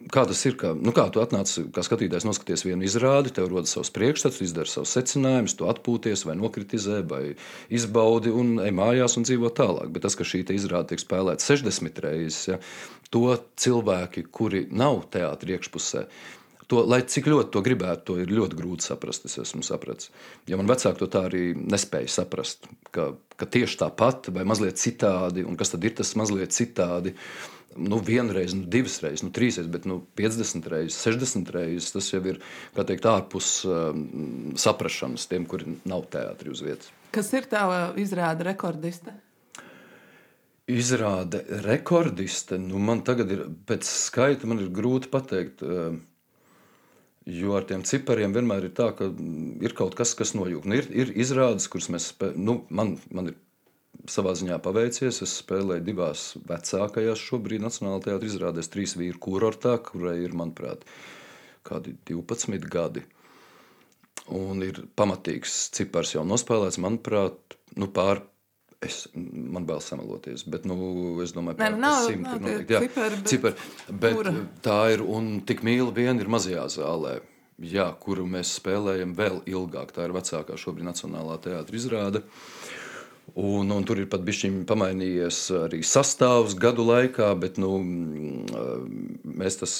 Kā 0.09 0.23
tas 0.25 0.39
ir? 0.49 0.55
Kā, 0.57 0.71
nu 0.73 0.89
kā 0.95 1.03
tu 1.13 1.21
atnāc, 1.21 1.51
kā 1.73 1.83
skatītājs, 1.85 2.25
noskaties 2.25 2.63
vienu 2.65 2.85
izrādi, 2.87 3.33
tev 3.33 3.51
rodas 3.51 3.75
savs 3.75 3.91
priekšstats, 3.93 4.41
izdara 4.41 4.69
savus 4.69 4.93
secinājumus, 4.97 5.53
tu 5.57 5.67
atpūties, 5.69 6.23
vai 6.25 6.33
nokritizē, 6.39 7.03
vai 7.05 7.35
izbaudi 7.69 8.33
un 8.33 8.55
ej 8.63 8.73
mājās 8.73 9.19
un 9.19 9.27
dzīvo 9.27 9.51
tālāk. 9.53 9.91
Bet 9.93 10.05
tas, 10.07 10.17
ka 10.17 10.25
šī 10.25 10.41
izrāde 10.55 10.93
tiek 10.93 11.03
spēlēta 11.03 11.45
60 11.45 12.01
reizes, 12.07 12.39
ja, 12.49 12.57
to 13.13 13.37
cilvēki, 13.61 14.25
kuri 14.33 14.65
nav 14.73 15.03
teātris 15.13 15.59
iekšpusē, 15.59 16.07
To, 16.71 16.81
lai 16.89 17.03
cik 17.05 17.27
ļoti 17.29 17.51
to 17.53 17.61
gribētu, 17.65 18.03
to 18.07 18.15
ir 18.21 18.31
ļoti 18.33 18.57
grūti 18.57 18.87
saprast. 18.87 19.27
Es 19.29 19.37
esmu 19.41 19.61
sapratis. 19.65 20.09
Ja 20.49 20.57
man 20.57 20.69
vecāki 20.69 21.01
to 21.03 21.09
tā 21.13 21.27
arī 21.27 21.43
nespēja 21.57 22.09
saprast, 22.19 22.65
ka, 22.95 23.11
ka 23.37 23.49
tieši 23.49 23.83
tāpat 23.83 24.31
vai 24.33 24.47
mazliet 24.49 24.81
citādi, 24.81 25.45
un 25.45 25.59
kas 25.59 25.75
tad 25.75 25.85
ir 25.85 25.93
tas 25.99 26.15
mazliet 26.17 26.55
citādi, 26.55 27.13
nu, 27.75 27.99
vienreiz, 27.99 28.55
nu, 28.57 28.65
divas 28.71 28.97
reizes, 29.03 29.23
nu, 29.25 29.29
trīs 29.35 29.59
reizes, 29.59 29.71
bet 29.71 29.85
nu, 29.89 29.99
50 30.17 30.69
reizes, 30.71 30.97
60 31.05 31.51
reizes. 31.53 31.91
Tas 31.93 32.09
jau 32.13 32.23
ir 32.31 32.41
teikt, 32.77 33.05
ārpus 33.11 33.51
um, 33.69 34.55
saprašanas 34.59 35.27
tiem, 35.29 35.45
kuri 35.49 35.77
nav 35.85 36.07
teātris 36.13 36.57
uz 36.57 36.65
vietas. 36.65 36.89
Kas 37.15 37.31
ir 37.35 37.47
tā 37.51 37.61
izrāde 38.01 38.47
rekordiste? 38.47 39.13
Izrāde 40.71 41.43
rekordiste. 41.61 42.57
Nu, 42.57 42.81
man 42.81 43.03
tagad 43.05 43.31
ir 43.31 43.45
pēc 43.69 43.85
skaita, 43.85 44.49
man 44.49 44.63
ir 44.63 44.73
grūti 44.73 45.11
pateikt. 45.13 45.61
Uh, 45.61 45.99
Jo 47.25 47.55
ar 47.57 47.65
tiem 47.65 47.81
cipariem 47.81 48.35
vienmēr 48.35 48.67
ir 48.67 48.73
tā, 48.77 48.91
ka 48.93 49.07
ir 49.65 49.73
kaut 49.77 49.95
kas, 49.97 50.13
kas 50.17 50.35
nojūg. 50.37 50.67
Nu, 50.69 50.77
ir, 50.77 50.91
ir 50.93 51.13
izrādes, 51.17 51.65
kuras 51.73 51.89
mēs. 51.89 52.11
Nu, 52.37 52.59
man, 52.69 52.99
man 53.09 53.31
ir 53.31 53.39
savā 54.11 54.35
ziņā 54.37 54.59
paveicies. 54.61 55.23
Es 55.25 55.33
spēlēju 55.41 55.85
divās 55.87 56.27
vecākajās 56.45 57.23
šobrīd 57.25 57.65
Nacionālajā 57.65 58.05
teātrī 58.09 58.29
izrādēs 58.29 58.69
trīs 58.69 58.93
vīru 58.99 59.21
kurortā, 59.25 59.79
kurai 59.87 60.19
ir, 60.21 60.37
manuprāt, 60.37 60.85
kādi 61.65 61.95
12 62.11 62.69
gadi. 62.69 63.05
Un 64.35 64.61
ir 64.65 64.83
pamatīgs 64.97 65.57
cipars 65.75 66.15
jau 66.15 66.23
nospēlēts, 66.25 66.77
manuprāt, 66.81 67.57
nu, 67.77 67.89
pār 67.93 68.21
Es, 68.83 69.05
man 69.15 69.63
bail 69.65 69.79
samaloties, 69.81 70.43
bet 70.51 70.65
nu, 70.67 70.75
es 71.23 71.31
domāju, 71.33 71.57
ka 71.57 71.69
tā 72.67 73.05
ir 73.07 73.15
cipari, 73.31 73.69
bet, 73.89 74.29
tā 74.65 74.79
ir 74.93 75.01
un 75.05 75.39
tik 75.47 75.63
mīla 75.65 75.93
viena 75.95 76.19
ir 76.21 76.29
mazajā 76.29 76.67
zālē. 76.75 77.15
Jā, 77.63 77.87
kuru 78.03 78.25
mēs 78.27 78.57
spēlējam 78.59 79.13
vēl 79.15 79.39
ilgāk. 79.47 79.93
Tā 79.95 80.09
ir 80.09 80.13
vecākā 80.17 80.57
šobrīd 80.59 80.89
Nacionālā 80.89 81.37
teātris 81.39 81.85
izrāde. 81.85 82.19
Uh, 82.19 82.84
Un, 83.33 83.71
un 83.73 83.83
tur 83.83 83.99
ir 83.99 84.05
pat 84.07 84.21
bijis 84.23 84.45
pamainījies 84.69 85.39
arī 85.65 85.81
sastāvs 85.83 86.53
gadu 86.61 86.85
laikā, 86.87 87.31
bet 87.41 87.57
nu, 87.59 87.71
mēs 89.25 89.57
tas, 89.59 89.73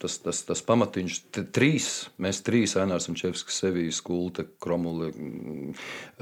tas, 0.00 0.16
tas, 0.22 0.40
tas 0.48 0.62
pamatiņš, 0.68 1.18
trīs, 1.52 1.88
mēs 2.22 2.40
trīs, 2.46 2.76
Ainārs 2.80 3.10
un 3.10 3.18
Čevskis, 3.18 3.58
Sevijas, 3.64 4.00
Kulte, 4.06 4.46
Kromuli 4.62 5.10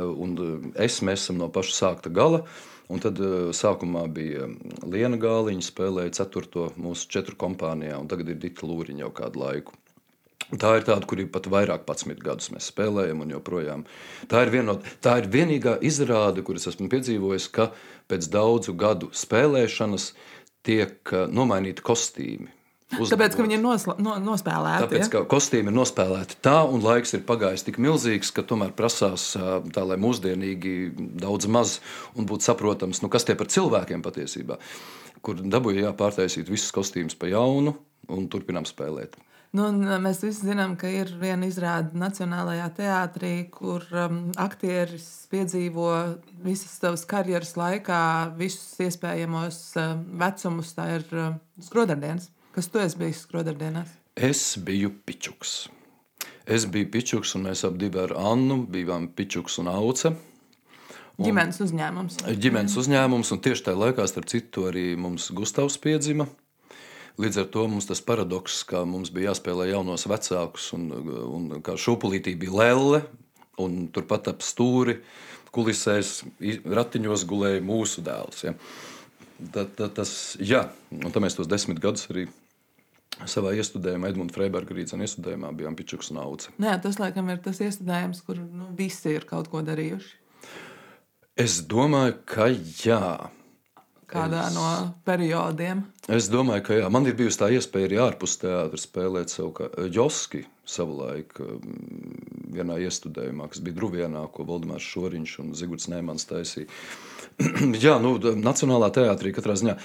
un 0.01 0.35
es, 0.75 0.99
mēs 1.07 1.29
esam 1.29 1.39
no 1.43 1.51
paša 1.53 1.77
sākta 1.83 2.13
gala. 2.13 2.43
Un 2.91 2.99
tad 2.99 3.21
sākumā 3.55 4.09
bija 4.11 4.49
Liena 4.83 5.21
Gāliņa, 5.21 5.63
spēlēja 5.63 6.17
ceturto 6.25 6.73
mūsu 6.75 7.07
četru 7.13 7.39
kompānijā, 7.39 8.01
un 8.03 8.11
tagad 8.11 8.33
ir 8.33 8.41
Dita 8.43 8.67
Lūriņa 8.67 9.05
jau 9.05 9.13
kādu 9.21 9.45
laiku. 9.45 9.80
Tā 10.51 10.73
ir 10.81 10.87
tāda, 10.87 11.07
kur 11.07 11.21
ir 11.23 11.29
pat 11.31 11.47
vairāk 11.47 11.85
desmit 11.87 12.23
gadus 12.25 12.51
mēs 12.51 12.73
spēlējam, 12.73 13.23
un 13.23 13.35
joprojām. 13.37 13.85
Tā 14.31 14.43
ir, 14.43 14.51
vieno, 14.51 14.81
tā 15.05 15.21
ir 15.21 15.29
vienīgā 15.31 15.77
izrāde, 15.87 16.43
kuras 16.47 16.67
esmu 16.73 16.89
piedzīvojis, 16.91 17.47
ka 17.55 17.69
pēc 18.11 18.27
daudzu 18.33 18.75
gadu 18.79 19.13
spēlēšanas 19.15 20.11
tiek 20.67 21.15
eh, 21.15 21.29
nomainīti 21.31 21.85
kostīmi. 21.87 22.51
Tāpēc, 22.91 23.37
ka 23.39 23.45
viņi 23.47 23.55
ir 23.55 23.63
nosla, 23.63 23.95
no, 24.03 24.17
nospēlēti. 24.19 24.83
Tāpēc, 24.89 25.05
ja? 25.05 25.11
ka 25.13 25.23
kostīmi 25.31 25.71
ir 25.71 25.77
nospēlēti 25.77 26.41
tā, 26.43 26.57
un 26.67 26.83
laiks 26.83 27.15
ir 27.15 27.23
pagājis 27.29 27.63
tik 27.69 27.79
milzīgs, 27.79 28.33
ka 28.35 28.43
tomēr 28.43 28.75
prasās 28.75 29.31
tā, 29.39 29.85
lai 29.87 29.99
mūsdienīgi 30.03 30.75
daudz 31.23 31.47
maz 31.47 31.77
un 32.19 32.27
būtu 32.27 32.51
saprotams, 32.51 33.05
nu, 33.05 33.13
kas 33.13 33.29
tie 33.29 33.39
par 33.39 33.47
cilvēkiem 33.55 34.03
patiesībā, 34.03 34.59
kur 35.23 35.39
dabūja 35.39 35.87
jāpārtaisīt 35.87 36.51
visus 36.51 36.75
kostīmus 36.75 37.15
pa 37.15 37.31
jaunu 37.31 37.77
un 38.11 38.27
turpinām 38.33 38.67
spēlēt. 38.67 39.15
Nu, 39.51 39.65
mēs 39.99 40.21
visi 40.23 40.47
zinām, 40.47 40.77
ka 40.79 40.87
ir 40.95 41.09
viena 41.19 41.49
izrāde 41.51 41.99
Nacionālajā 41.99 42.69
teātrī, 42.77 43.33
kur 43.51 43.83
um, 43.91 44.21
aktieris 44.39 45.09
piedzīvo 45.33 45.89
visas 46.45 46.77
savas 46.79 47.03
karjeras 47.11 47.57
laikā, 47.59 48.03
visus 48.39 48.79
iespējamos 48.87 49.59
uh, 49.75 49.97
vecumus. 50.23 50.71
Tā 50.77 50.87
ir 51.01 51.07
uh, 51.17 51.33
skrodardienas. 51.67 52.29
Kas 52.55 52.71
tu 52.71 52.79
esi 52.83 53.01
bijis 53.01 53.25
skrodardienās? 53.27 53.91
Es 54.15 54.45
biju 54.63 54.93
pičuks. 55.07 55.65
Es 56.47 56.69
biju 56.71 56.87
pičuks, 56.95 57.35
un 57.35 57.49
mēs 57.49 57.65
abi 57.67 57.91
ar 57.99 58.15
Annu 58.19 58.63
bijām 58.71 59.09
pičuks 59.19 59.59
un 59.63 59.71
auce. 59.71 60.13
Un 61.19 61.27
ģimenes 61.27 61.59
uzņēmums. 61.67 62.23
Ģimenes 62.39 62.79
uzņēmums, 62.81 63.35
un 63.35 63.43
tieši 63.43 63.67
tajā 63.67 63.83
laikā, 63.83 64.07
starp 64.09 64.31
citu, 64.31 64.69
arī 64.71 64.93
mums 64.95 65.27
Gustavs 65.35 65.75
piedzima. 65.83 66.31
Līdz 67.21 67.43
ar 67.43 67.49
to 67.53 67.67
mums 67.69 67.89
tas 67.89 68.01
paradoks, 68.05 68.63
ka 68.69 68.85
mums 68.89 69.11
bija 69.13 69.31
jāspēlē 69.31 69.69
jaunos 69.71 70.07
vecākus, 70.09 70.71
un, 70.77 70.87
un 71.37 71.49
kā 71.65 71.75
šūpulītī 71.77 72.37
bija 72.41 72.55
lēle, 72.63 73.03
un 73.61 73.83
turpat 73.93 74.31
ap 74.33 74.45
stūri 74.45 75.01
kulisēs 75.53 76.21
ratiņos 76.65 77.27
gulēja 77.29 77.65
mūsu 77.67 78.05
dēls. 78.07 78.45
Ja. 78.47 78.55
Tad, 79.41 79.75
tad, 79.77 79.93
tas, 79.97 80.13
jā, 80.41 80.67
un 80.95 81.13
tā 81.13 81.21
mēs 81.23 81.37
tos 81.37 81.49
desmit 81.51 81.81
gadus 81.83 82.07
arī 82.13 82.27
savā 83.29 83.53
iestudējumā, 83.59 84.13
Edmunds 84.13 84.37
Freiberga 84.37 84.77
rīcības 84.77 85.11
iestudējumā 85.11 85.51
bijām 85.57 85.77
Pičuks 85.77 86.13
un 86.15 86.23
Auce. 86.23 86.53
Jā, 86.63 86.77
tas 86.81 87.01
laikam 87.01 87.29
ir 87.33 87.41
tas 87.45 87.61
iestudējums, 87.61 88.23
kur 88.25 88.41
nu, 88.41 88.71
visi 88.77 89.17
ir 89.17 89.27
kaut 89.29 89.51
ko 89.53 89.65
darījuši. 89.67 90.17
Es 91.41 91.61
domāju, 91.69 92.17
ka 92.29 92.49
jā 92.53 93.31
kādā 94.11 94.47
es, 94.49 94.57
no 94.57 94.67
periodiem. 95.07 95.85
Es 96.11 96.29
domāju, 96.33 96.65
ka 96.67 96.79
jā. 96.81 96.89
man 96.93 97.07
ir 97.09 97.17
bijusi 97.19 97.41
tā 97.43 97.51
iespēja 97.55 97.89
arī 97.89 98.01
ārpus 98.05 98.37
teātra 98.43 98.81
spēlēt 98.81 99.33
savu 99.33 99.69
Joski 99.93 100.45
savulaik 100.71 101.39
vienā 102.55 102.79
iestudējumā, 102.87 103.49
kas 103.51 103.63
bija 103.65 103.79
Druvienā, 103.79 104.25
ko 104.35 104.47
Valdemārs 104.49 104.87
Šoriņš 104.87 105.37
un 105.43 105.53
Zigurds 105.59 105.89
Nēmans 105.91 106.29
taisīja. 106.31 106.71
jā, 107.87 107.97
nu, 108.03 108.17
Nacionālā 108.39 108.91
teātrī 108.95 109.35
katrā 109.37 109.57
ziņā 109.59 109.77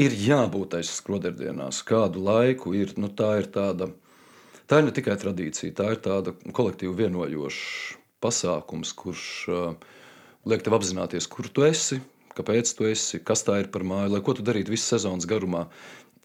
ir 0.00 0.16
jābūt 0.20 0.78
aiz 0.78 0.92
skroderdienās. 0.98 1.82
Kādu 1.88 2.24
laiku 2.24 2.74
ir, 2.76 2.92
nu, 3.00 3.08
tā 3.08 3.36
ir 3.40 3.50
tāda, 3.52 3.90
tā 4.68 4.80
ir 4.80 4.90
ne 4.90 4.96
tikai 4.96 5.16
tradīcija, 5.20 5.76
tā 5.76 5.92
ir 5.94 6.02
tāda 6.04 6.36
kolektīva 6.56 6.96
vienojoša 7.04 8.02
pasākums, 8.24 8.92
kurš 8.96 9.24
uh, 9.52 9.88
liek 10.48 10.64
tev 10.64 10.76
apzināties, 10.78 11.28
kur 11.30 11.48
tu 11.52 11.66
esi, 11.66 12.00
kāpēc 12.36 12.72
tu 12.76 12.88
esi, 12.90 13.20
kas 13.24 13.44
tā 13.46 13.60
ir 13.62 13.70
par 13.72 13.84
māju, 13.86 14.12
lai 14.14 14.22
ko 14.24 14.34
tu 14.36 14.44
darītu 14.46 14.74
visu 14.74 14.86
sezonas 14.94 15.28
garumā. 15.28 15.66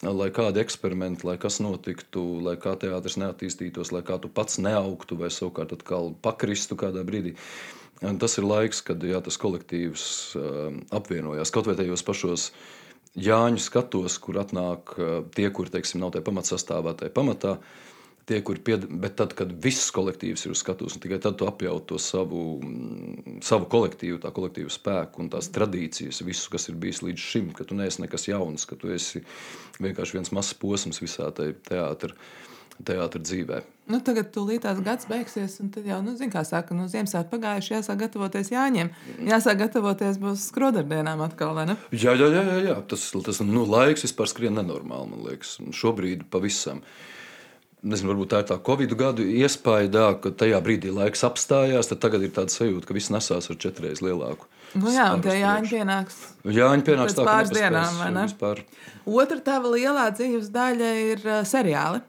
Lai 0.02 0.32
kādi 0.34 0.58
eksperimenti, 0.64 1.28
lai 1.28 1.36
kas 1.38 1.60
notiktu, 1.62 2.24
lai 2.42 2.56
kā 2.58 2.74
teātris 2.82 3.20
neattīstītos, 3.22 3.92
lai 3.94 4.02
kā 4.02 4.18
tu 4.18 4.32
pats 4.34 4.58
neaugtu 4.58 5.20
vai 5.20 5.30
savukārt 5.30 5.76
atkal 5.76 6.10
pakristu 6.26 6.74
kādā 6.74 7.04
brīdī. 7.06 7.36
Tas 8.02 8.40
ir 8.42 8.48
laiks, 8.50 8.80
kad 8.82 9.04
jā, 9.06 9.20
tas 9.22 9.38
kolektīvs 9.38 10.06
uh, 10.40 10.72
apvienojās 10.98 11.54
kaut 11.54 11.70
vai 11.70 11.78
tajos 11.78 12.02
pašos 12.08 12.48
Jāņu 13.22 13.62
skatos, 13.62 14.16
kur 14.24 14.40
atnāk 14.42 14.96
uh, 14.98 15.14
tie, 15.36 15.46
kur 15.54 15.70
teiksim, 15.70 16.02
nav 16.02 16.16
tajā 16.16 16.26
pamatsastāvā, 16.26 16.96
tajā 16.98 17.14
pamatā. 17.14 17.58
Uh, 17.60 17.91
tie, 18.32 18.40
kur 18.46 18.60
pied... 18.64 18.86
bet 19.04 19.18
tad, 19.20 19.36
kad 19.38 19.52
viss 19.64 19.92
kolektīvs 19.96 20.46
ir 20.46 20.54
uz 20.56 20.62
skatuves, 20.64 20.96
tikai 21.04 21.20
tad 21.24 21.38
tu 21.40 21.48
apjauti 21.50 21.90
to 21.92 22.00
savu, 22.02 22.44
mm, 22.64 23.42
savu 23.46 23.68
kolektīvu, 23.72 24.22
tā 24.24 24.32
kolektīvu 24.36 24.72
spēku 24.72 25.26
un 25.26 25.32
tās 25.34 25.52
tradīcijas, 25.54 26.24
visu, 26.28 26.48
kas 26.54 26.70
ir 26.72 26.80
bijis 26.80 27.04
līdz 27.04 27.26
šim, 27.32 27.52
ka 27.58 27.68
tu 27.68 27.76
neesi 27.78 28.04
nekas 28.06 28.30
jauns, 28.32 28.68
ka 28.70 28.80
tu 28.80 28.94
esi 28.96 29.24
vienkārši 29.84 30.20
viens 30.20 30.32
mazs 30.36 30.56
posms 30.62 31.04
visā 31.04 31.28
tajā 31.36 31.58
teātrī 31.68 32.16
teātris 32.82 33.28
dzīvē. 33.28 33.60
Nu, 33.92 34.00
tagad 34.02 34.32
tūlīt 34.34 34.64
tās 34.64 34.80
gads 34.82 35.06
beigsies, 35.10 35.60
un 35.62 35.70
tad 35.74 35.86
jau, 35.86 36.00
nu, 36.02 36.16
zin, 36.18 36.32
kā 36.34 36.42
saka, 36.48 36.74
nu, 36.74 36.88
Ziemassvētku 36.90 37.30
pagājuši, 37.36 37.74
jāsāk 37.76 38.00
gatavoties 38.06 38.50
Jāņiem. 38.54 38.90
Jāsāk 39.28 39.60
gatavoties 39.60 40.18
būs 40.22 40.48
skrodardienām 40.50 41.22
atkal, 41.22 41.54
vai 41.58 41.68
ne? 41.70 41.78
Jā, 41.92 42.16
jā, 42.18 42.32
jā, 42.32 42.42
jā, 42.48 42.58
jā. 42.72 42.78
tas, 42.90 43.04
tas 43.28 43.44
nu, 43.46 43.68
laiks 43.70 44.08
vispār 44.08 44.32
skrien 44.32 44.58
nenormāli, 44.58 45.12
man 45.12 45.26
liekas. 45.28 45.60
Šobrīd 45.78 46.26
pavisam. 46.34 46.82
Uh, 46.82 47.11
nezinu, 47.82 48.12
varbūt 48.14 48.32
tā 48.34 48.42
ir 48.44 48.48
tā 48.52 48.58
Covid 48.66 48.94
gadu 48.98 49.26
iespēja, 49.26 50.12
ka 50.22 50.32
tajā 50.44 50.60
brīdī 50.64 50.94
laiks 50.94 51.26
apstājās, 51.28 51.90
tad 51.92 52.02
tagad 52.04 52.26
ir 52.26 52.34
tāda 52.36 52.54
sajūta, 52.54 52.88
ka 52.88 52.98
viss 52.98 53.14
nesās 53.14 53.50
ar 53.52 53.60
četreiz 53.62 54.04
lielāku. 54.06 54.48
Nu 54.80 54.92
jā, 54.94 55.10
un 55.16 55.24
tie 55.24 55.36
Jāņa 55.42 55.68
pienāks. 55.68 56.22
Jāņa 56.48 56.88
pienāks 56.88 57.18
tā, 57.18 57.26
pāris 57.28 57.52
dienām, 57.56 57.98
vai 58.00 58.08
ne? 58.16 58.24
Vispār. 58.30 58.64
Otra 59.04 59.42
tava 59.44 59.74
lielā 59.74 60.08
dzīves 60.16 60.48
daļa 60.54 60.94
ir 61.10 61.28
seriāli. 61.50 62.00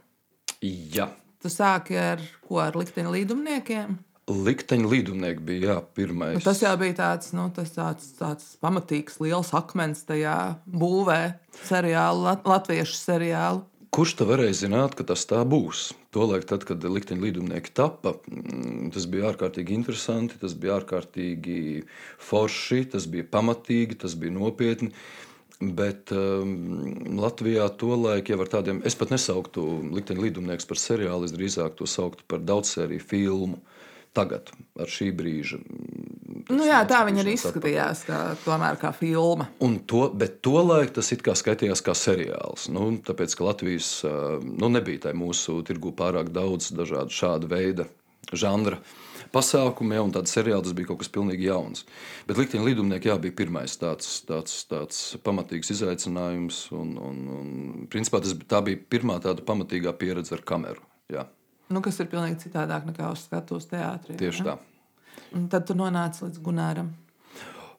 Jā. 0.62 1.08
Tu 1.42 1.50
sāki 1.50 1.98
ar 1.98 2.22
ko 2.46 2.60
ar 2.62 2.76
likteņa 2.78 3.10
līdumniekiem? 3.16 3.96
Likteņa 4.30 4.86
līdumnieki 4.86 5.42
bija 5.42 5.72
jā, 5.72 5.76
pirmais. 5.96 6.36
Nu, 6.38 6.44
tas 6.44 6.60
jau 6.62 6.76
bija 6.78 6.94
tāds, 7.00 7.32
nu, 7.34 7.48
tas 7.54 7.72
tāds, 7.74 8.12
tāds 8.20 8.52
pamatīgs, 8.62 9.18
liels 9.24 9.50
akmens 9.58 10.04
tajā 10.06 10.36
būvē, 10.70 11.18
seriālu, 11.66 12.28
lat, 12.28 12.46
latviešu 12.46 12.94
seriālu. 13.00 13.64
Kurš 13.92 14.14
tā 14.16 14.24
varēja 14.24 14.54
zināt, 14.56 14.94
ka 14.96 15.04
tas 15.04 15.26
tā 15.28 15.42
būs? 15.44 15.90
Tolēk, 16.16 16.46
tad, 16.48 16.62
kad 16.64 16.80
likteņa 16.80 17.26
lidumnieki 17.26 17.74
tappa, 17.76 18.14
mm, 18.24 18.86
tas 18.94 19.04
bija 19.04 19.26
ārkārtīgi 19.28 19.74
interesanti, 19.76 20.38
tas 20.40 20.54
bija 20.56 20.78
ārkārtīgi 20.78 21.82
forši, 22.24 22.86
tas 22.94 23.04
bija 23.12 23.26
pamatīgi, 23.34 23.98
tas 24.00 24.16
bija 24.16 24.32
nopietni. 24.32 24.94
Bet 25.60 26.08
um, 26.16 26.54
Latvijā 27.20 27.68
tolaik 27.82 28.32
jau 28.32 28.40
ar 28.40 28.48
tādiem, 28.54 28.80
es 28.88 28.96
pat 28.96 29.12
nesauktu 29.12 29.66
likteņa 29.92 30.24
lidumnieks 30.24 30.70
par 30.72 30.80
seriālu, 30.80 31.28
es 31.28 31.36
drīzāk 31.36 31.76
to 31.76 31.84
sauktu 31.84 32.24
par 32.32 32.40
daudzsēriju 32.48 33.04
filmu. 33.12 33.60
Tagad, 34.12 34.50
ar 34.76 34.90
šī 34.92 35.08
brīža 35.16 35.60
Nu, 36.50 36.64
jā, 36.66 36.80
tā 36.88 37.02
viņa 37.06 37.22
arī 37.22 37.34
izskatījās, 37.36 38.02
kā, 38.08 38.18
tomēr 38.42 38.78
kā 38.80 38.90
filma. 38.96 39.46
Un 39.64 39.78
to, 39.88 40.06
bet 40.18 40.40
tolaik 40.44 40.94
tas 40.96 41.12
it 41.14 41.22
kā 41.24 41.34
skaitījās 41.38 41.84
kā 41.84 41.94
seriāls. 41.96 42.68
Nu, 42.72 42.88
tāpēc, 43.04 43.36
ka 43.38 43.46
Latvijas 43.46 43.90
nu, 44.42 44.70
nebija 44.72 45.06
tajā 45.06 45.18
mūsu 45.18 45.60
tirgu 45.66 45.94
pārāk 45.96 46.32
daudz 46.34 46.72
dažādu 46.74 47.14
šādu 47.14 47.50
veidu 47.52 47.86
žanra 48.32 48.80
pasākumu, 49.32 49.96
ja, 49.96 50.02
un 50.04 50.12
tāds 50.12 50.34
seriāls 50.34 50.66
tas 50.66 50.74
bija 50.76 50.90
kaut 50.90 51.00
kas 51.00 51.12
pilnīgi 51.12 51.48
jauns. 51.48 51.86
Bet 52.28 52.40
Likteņa 52.40 52.66
lidumnieki 52.66 53.08
jā, 53.08 53.16
bija 53.22 53.36
pirmais 53.38 53.76
tāds, 53.80 54.18
tāds, 54.28 54.58
tāds 54.68 54.98
pamatīgs 55.24 55.72
izaicinājums, 55.72 56.66
un, 56.76 56.96
un, 57.00 57.22
un 57.38 57.86
principā 57.92 58.20
tas, 58.24 58.34
tā 58.48 58.60
bija 58.66 58.80
pirmā 58.92 59.20
tāda 59.24 59.44
pamatīgā 59.46 59.94
pieredze 60.00 60.36
ar 60.36 60.44
kameru. 60.48 60.84
Jā. 61.12 61.24
Nu, 61.72 61.80
kas 61.84 62.00
ir 62.02 62.10
pilnīgi 62.12 62.42
citādāk 62.44 62.84
nekā 62.90 63.12
uz 63.14 63.24
skatuves 63.26 63.70
teātrī. 63.70 64.18
Tieši 64.20 64.44
ne? 64.44 64.52
tā. 64.52 65.22
Un 65.36 65.48
tad 65.52 65.64
tu 65.68 65.76
nonāci 65.78 66.26
līdz 66.26 66.42
Gunāram. 66.44 66.92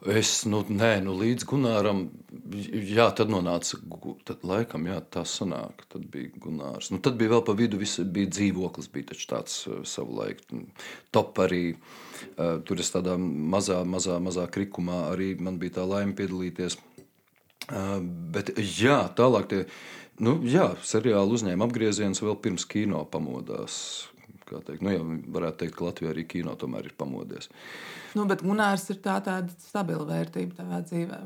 Es, 0.03 0.41
nu, 0.49 0.60
nē, 0.67 0.97
nu, 1.06 1.13
līdz 1.15 1.45
Gunāram, 1.47 2.01
jā, 2.51 3.06
tad 3.15 3.29
nonāca, 3.32 3.77
tad, 4.27 4.41
laikam, 4.43 4.89
jā, 4.89 4.97
tā 5.15 5.23
sanāk, 5.27 5.86
tad 5.93 6.10
bija 6.12 6.34
Gunārs. 6.43 6.89
Nu, 6.91 6.99
tad 7.03 7.15
bija 7.19 7.32
vēl 7.38 7.43
pa 7.47 7.56
vidu, 7.56 7.79
visi, 7.79 8.03
bija 8.03 8.32
dzīvoklis, 8.34 8.89
bija 8.91 9.13
taču 9.13 9.29
tāds 9.32 9.56
uh, 9.69 9.79
savu 9.88 10.17
laiku, 10.17 10.65
top 11.15 11.39
arī, 11.45 11.62
uh, 12.34 12.58
tur 12.67 12.84
es 12.84 12.91
tādā 12.91 13.15
mazā, 13.21 13.79
mazā, 13.88 14.19
mazā 14.23 14.49
krikumā 14.51 15.06
arī 15.13 15.38
man 15.39 15.62
bija 15.62 15.77
tā 15.79 15.88
laime 15.88 16.17
piedalīties. 16.19 16.75
Uh, 17.69 18.01
bet, 18.36 18.51
jā, 18.60 19.06
tālāk 19.15 19.47
tie, 19.53 19.63
nu, 20.21 20.38
jā, 20.45 20.73
seriāli 20.86 21.38
uzņēma 21.38 21.65
apgriezienus 21.67 22.21
vēl 22.23 22.38
pirms 22.43 22.67
kino 22.69 23.04
pamodās, 23.10 23.76
teikt, 24.49 24.84
nu, 24.86 24.93
jau 24.93 25.06
varētu 25.34 25.63
teikt, 25.63 25.76
ka 25.78 25.88
Latvijā 25.88 26.13
arī 26.13 26.28
kino 26.30 26.54
tomēr 26.60 26.91
ir 26.91 26.97
pamodies. 26.97 27.49
Nu, 28.13 28.28
bet 28.30 28.43
Gunārs 28.45 28.86
ir 28.93 28.99
tā 29.02 29.17
tāda 29.26 29.49
stabila 29.65 30.06
vērtība 30.12 30.60
tavā 30.60 30.84
dzīvē. 30.86 31.21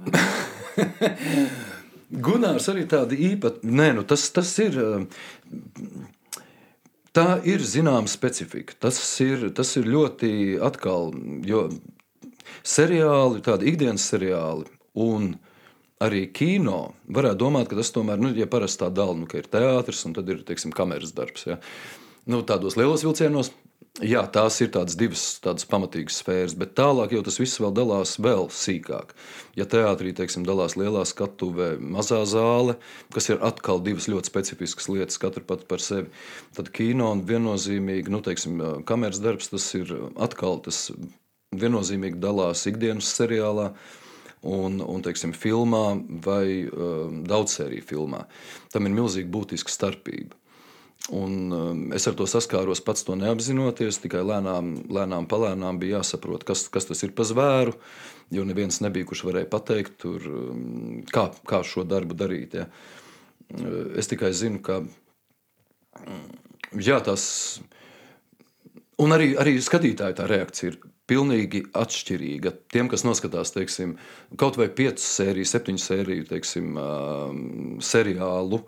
Gunārs 2.27 2.69
arī 2.71 2.85
tāda 2.87 3.17
īpatnība. 3.17 3.75
Nē, 3.81 3.89
nu, 3.97 4.05
tas, 4.07 4.29
tas 4.31 4.53
ir. 4.63 4.77
Tā 7.17 7.27
ir 7.49 7.63
zināma 7.65 8.07
specifika. 8.07 8.77
Tas 8.85 8.99
ir, 9.25 9.49
tas 9.57 9.73
ir 9.79 9.89
ļoti 9.89 10.31
atkal, 10.63 11.11
jo 11.47 11.65
seriāli, 12.63 13.41
tādi 13.43 13.71
ikdienas 13.71 14.05
seriāli 14.07 14.69
un 15.03 15.33
arī 16.03 16.25
kino 16.33 16.93
varētu 17.09 17.41
domāt, 17.41 17.69
ka 17.69 17.77
tas 17.79 17.93
tomēr, 17.95 18.19
nu, 18.21 18.33
ja 18.37 18.49
parasti 18.49 18.83
tā 18.83 18.91
dala, 18.93 19.15
nu, 19.17 19.29
ka 19.29 19.39
ir 19.41 19.47
teātris 19.51 20.03
un 20.07 20.17
tad 20.17 20.29
ir, 20.29 20.43
teiksim, 20.47 20.75
kameras 20.75 21.15
darbs. 21.17 21.47
Ja 21.49 21.61
nu, 22.27 22.43
tādos 22.45 22.77
lielos 22.77 23.05
vilcienos. 23.07 23.53
Jā, 24.05 24.21
tās 24.29 24.59
ir 24.61 24.69
tādas 24.75 24.93
divas 24.93 25.21
tādas 25.41 25.65
pamatīgas 25.65 26.19
sfēras, 26.21 26.53
bet 26.53 26.75
tālāk 26.77 27.15
jau 27.15 27.23
tas 27.25 27.39
viss 27.41 27.57
vēl 27.57 27.71
dalās 27.73 28.11
vēl 28.21 28.45
sīkāk. 28.53 29.15
Ja 29.57 29.65
teātrī 29.65 30.11
teiksim, 30.13 30.43
dalās 30.45 30.75
lielā 30.77 31.01
skatuve, 31.09 31.71
mazā 31.81 32.19
zāle, 32.29 32.75
kas 33.15 33.31
ir 33.33 33.41
atkal 33.41 33.81
divas 33.81 34.05
ļoti 34.11 34.29
specifiskas 34.29 34.89
lietas, 34.93 35.17
katra 35.17 35.41
pat 35.41 35.65
par 35.71 35.81
sevi, 35.81 36.11
tad 36.53 36.69
kino 36.77 37.09
un 37.15 37.23
viennozīmīgi, 37.25 38.13
nu, 38.13 38.21
teiksim, 38.21 38.61
kameras 38.85 39.23
darbs, 39.23 39.49
tas 39.49 39.65
ir 39.79 39.95
atkal 40.13 40.61
tas 40.67 40.91
viennozīmīgi 41.57 42.21
dalās 42.21 42.67
ikdienas 42.69 43.09
seriālā. 43.17 43.71
Un, 44.45 44.77
un 44.85 45.01
teiksim, 45.01 45.31
filmā 45.33 45.97
vai 46.23 46.67
um, 46.67 47.23
daudzsēriju 47.25 47.85
filmā. 47.89 48.25
Tam 48.73 48.85
ir 48.85 48.93
milzīgi 48.93 49.31
būtiska 49.33 49.73
starpība. 49.73 50.37
Un, 51.13 51.33
um, 51.55 51.81
es 51.95 52.05
ar 52.09 52.15
to 52.19 52.27
saskāros 52.29 52.81
pats 52.85 53.05
to 53.07 53.15
neapzinoties. 53.17 54.01
Tikai 54.03 54.21
lēnām, 54.27 54.73
lēnām 54.93 55.27
palēnām 55.31 55.79
bija 55.81 56.01
jāsaprot, 56.01 56.45
kas, 56.47 56.67
kas 56.73 56.89
tas 56.89 57.01
ir 57.05 57.15
par 57.17 57.29
zvēru. 57.29 57.73
Jo 58.33 58.43
neviens 58.45 58.81
nebija, 58.83 59.07
kurš 59.07 59.23
varēja 59.29 59.49
pateikt, 59.49 59.97
tur, 60.03 60.25
um, 60.29 61.01
kā, 61.09 61.29
kā 61.47 61.63
šo 61.65 61.85
darbu 61.87 62.17
darīt. 62.17 62.57
Ja. 62.59 62.67
Uh, 63.55 63.95
es 63.97 64.11
tikai 64.11 64.33
zinu, 64.37 64.61
ka 64.61 64.83
um, 64.83 66.27
jā, 66.77 66.99
tas 67.01 67.23
un 69.01 69.15
arī, 69.15 69.31
arī 69.39 69.57
skatītāju 69.63 70.17
tā 70.17 70.27
reakcija 70.29 70.73
ir 70.73 70.79
pilnīgi 71.07 71.63
atšķirīga. 71.77 72.53
Tiem, 72.73 72.89
kas 72.91 73.05
noskatās 73.07 73.53
teiksim, 73.55 73.95
kaut 74.39 74.59
vai 74.59 74.67
piecu 74.67 75.03
sēriju, 75.03 75.47
septiņu 75.47 75.83
sēriju 75.83 76.27
teiksim, 76.31 76.73
um, 76.75 77.45
seriālu, 77.83 78.63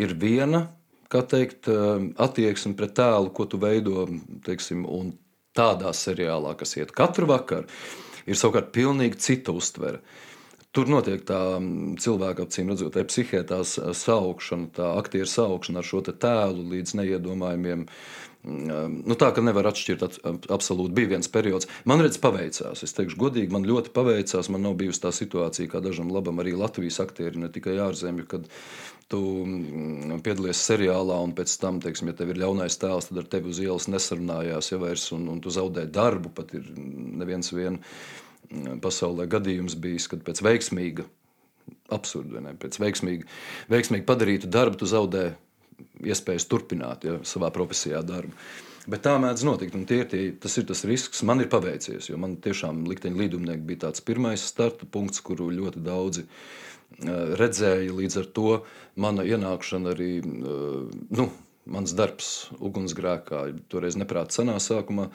ir 0.00 0.16
viena 0.20 0.66
teikt, 1.20 1.68
eh, 1.68 2.08
attieksme 2.16 2.72
pret 2.76 2.94
tēlu, 2.96 3.32
ko 3.34 3.44
tu 3.44 3.58
veido, 3.58 4.06
teiksim, 4.46 4.86
un 4.88 5.12
tādā 5.52 5.92
seriālā, 5.92 6.56
kas 6.56 6.76
iet 6.76 6.92
katru 6.96 7.26
vakaru, 7.26 7.68
ir 8.26 8.34
savukārt 8.34 8.72
pilnīgi 8.72 9.18
cita 9.20 9.52
uztvere. 9.52 10.00
Tur 10.72 10.88
notiek 10.88 11.20
tā 11.28 11.38
mm, 11.58 11.98
cilvēka 12.00 12.46
acīm 12.46 12.72
redzot, 12.72 12.94
tā 12.94 13.04
psihē, 13.04 13.42
tā 13.48 13.60
saukšana, 13.66 14.70
tā 14.72 14.92
aktieru 14.96 15.28
saukšana 15.28 15.82
ar 15.82 15.88
šo 15.88 16.00
tēlu 16.08 16.68
līdz 16.72 16.96
neiedomājumiem 17.00 17.88
Nu, 18.42 19.14
tā 19.14 19.28
ka 19.30 19.42
nevar 19.44 19.68
atšķirt 19.70 20.16
absolūti. 20.50 20.94
Bija 20.96 21.12
viens 21.12 21.28
periods, 21.30 21.68
man 21.86 22.02
redz, 22.02 22.16
paveicās. 22.22 22.80
Es 22.82 22.94
teikšu, 22.96 23.14
godīgi, 23.20 23.54
man 23.54 23.66
ļoti 23.68 23.92
paveicās. 23.94 24.48
Man 24.50 24.64
nav 24.66 24.74
bijusi 24.80 25.04
tā 25.04 25.12
situācija, 25.14 25.70
kā 25.70 25.82
dažam 25.84 26.10
labam 26.10 26.42
arī 26.42 26.56
Latvijas 26.58 26.98
aktieriem, 27.04 27.44
ne 27.44 27.52
tikai 27.54 27.76
ārzemju, 27.84 28.26
kad 28.32 28.48
tu 29.12 29.20
piedalies 30.26 30.58
seriālā 30.58 31.20
un 31.22 31.36
pēc 31.38 31.54
tam, 31.62 31.78
teiksim, 31.84 32.10
ja 32.10 32.18
tev 32.18 32.32
ir 32.32 32.42
ļaunais 32.42 32.80
tēls, 32.82 33.12
tad 33.12 33.22
ar 33.22 33.30
tevi 33.30 33.52
uz 33.52 33.62
ielas 33.62 33.86
nesarunājās, 33.92 34.72
ja 34.72 34.80
vairs, 34.82 35.06
un, 35.14 35.28
un 35.30 35.38
tu 35.44 35.54
zaudē 35.54 35.86
darbu. 35.86 36.34
Pat 36.34 36.50
ir 36.58 36.66
neviens 36.74 37.54
vien 37.54 37.78
pasaulē 38.82 39.28
gadījums 39.30 39.76
bijis, 39.80 40.08
kad 40.12 40.24
pēc 40.26 40.42
veiksmīga, 40.44 41.06
absurda, 41.94 42.42
ne, 42.44 42.56
pēc 42.58 42.78
veiksmīga, 42.82 43.28
veiksmīgi 43.72 44.06
padarītu 44.08 44.50
darbu 44.52 44.80
tu 44.80 44.88
zaudē 44.90 45.30
iespējas 46.02 46.46
turpināt 46.50 47.06
ja, 47.06 47.18
savā 47.26 47.50
profesijā 47.54 48.02
darbu. 48.06 48.34
Bet 48.90 49.04
tā 49.06 49.14
mēdz 49.22 49.44
notikt, 49.46 49.76
un 49.78 49.84
tie, 49.86 50.00
tie, 50.10 50.24
tas 50.42 50.56
ir 50.58 50.66
tas 50.66 50.82
risks. 50.88 51.22
Man 51.26 51.44
ir 51.44 51.50
paveicies, 51.52 52.08
jo 52.10 52.18
man 52.18 52.34
tiešām 52.42 52.82
likteņa 52.90 53.20
līdumnieki 53.20 53.66
bija 53.68 53.84
tāds 53.84 54.02
pirmais 54.02 54.42
starta 54.42 54.88
punkts, 54.90 55.22
kuru 55.22 55.52
ļoti 55.54 55.84
daudzi 55.86 56.24
uh, 56.26 57.36
redzēja. 57.38 57.94
Līdz 57.94 58.18
ar 58.18 58.28
to 58.34 58.56
mana 58.98 59.22
ienākšana 59.28 59.94
arī, 59.94 60.10
uh, 60.26 60.90
nu, 61.14 61.28
mans 61.70 61.94
darbs 61.94 62.32
ugunsgrēkā, 62.58 63.44
toreiz 63.70 63.94
neprāt 63.98 64.34
senā 64.34 64.58
sākumā, 64.58 65.12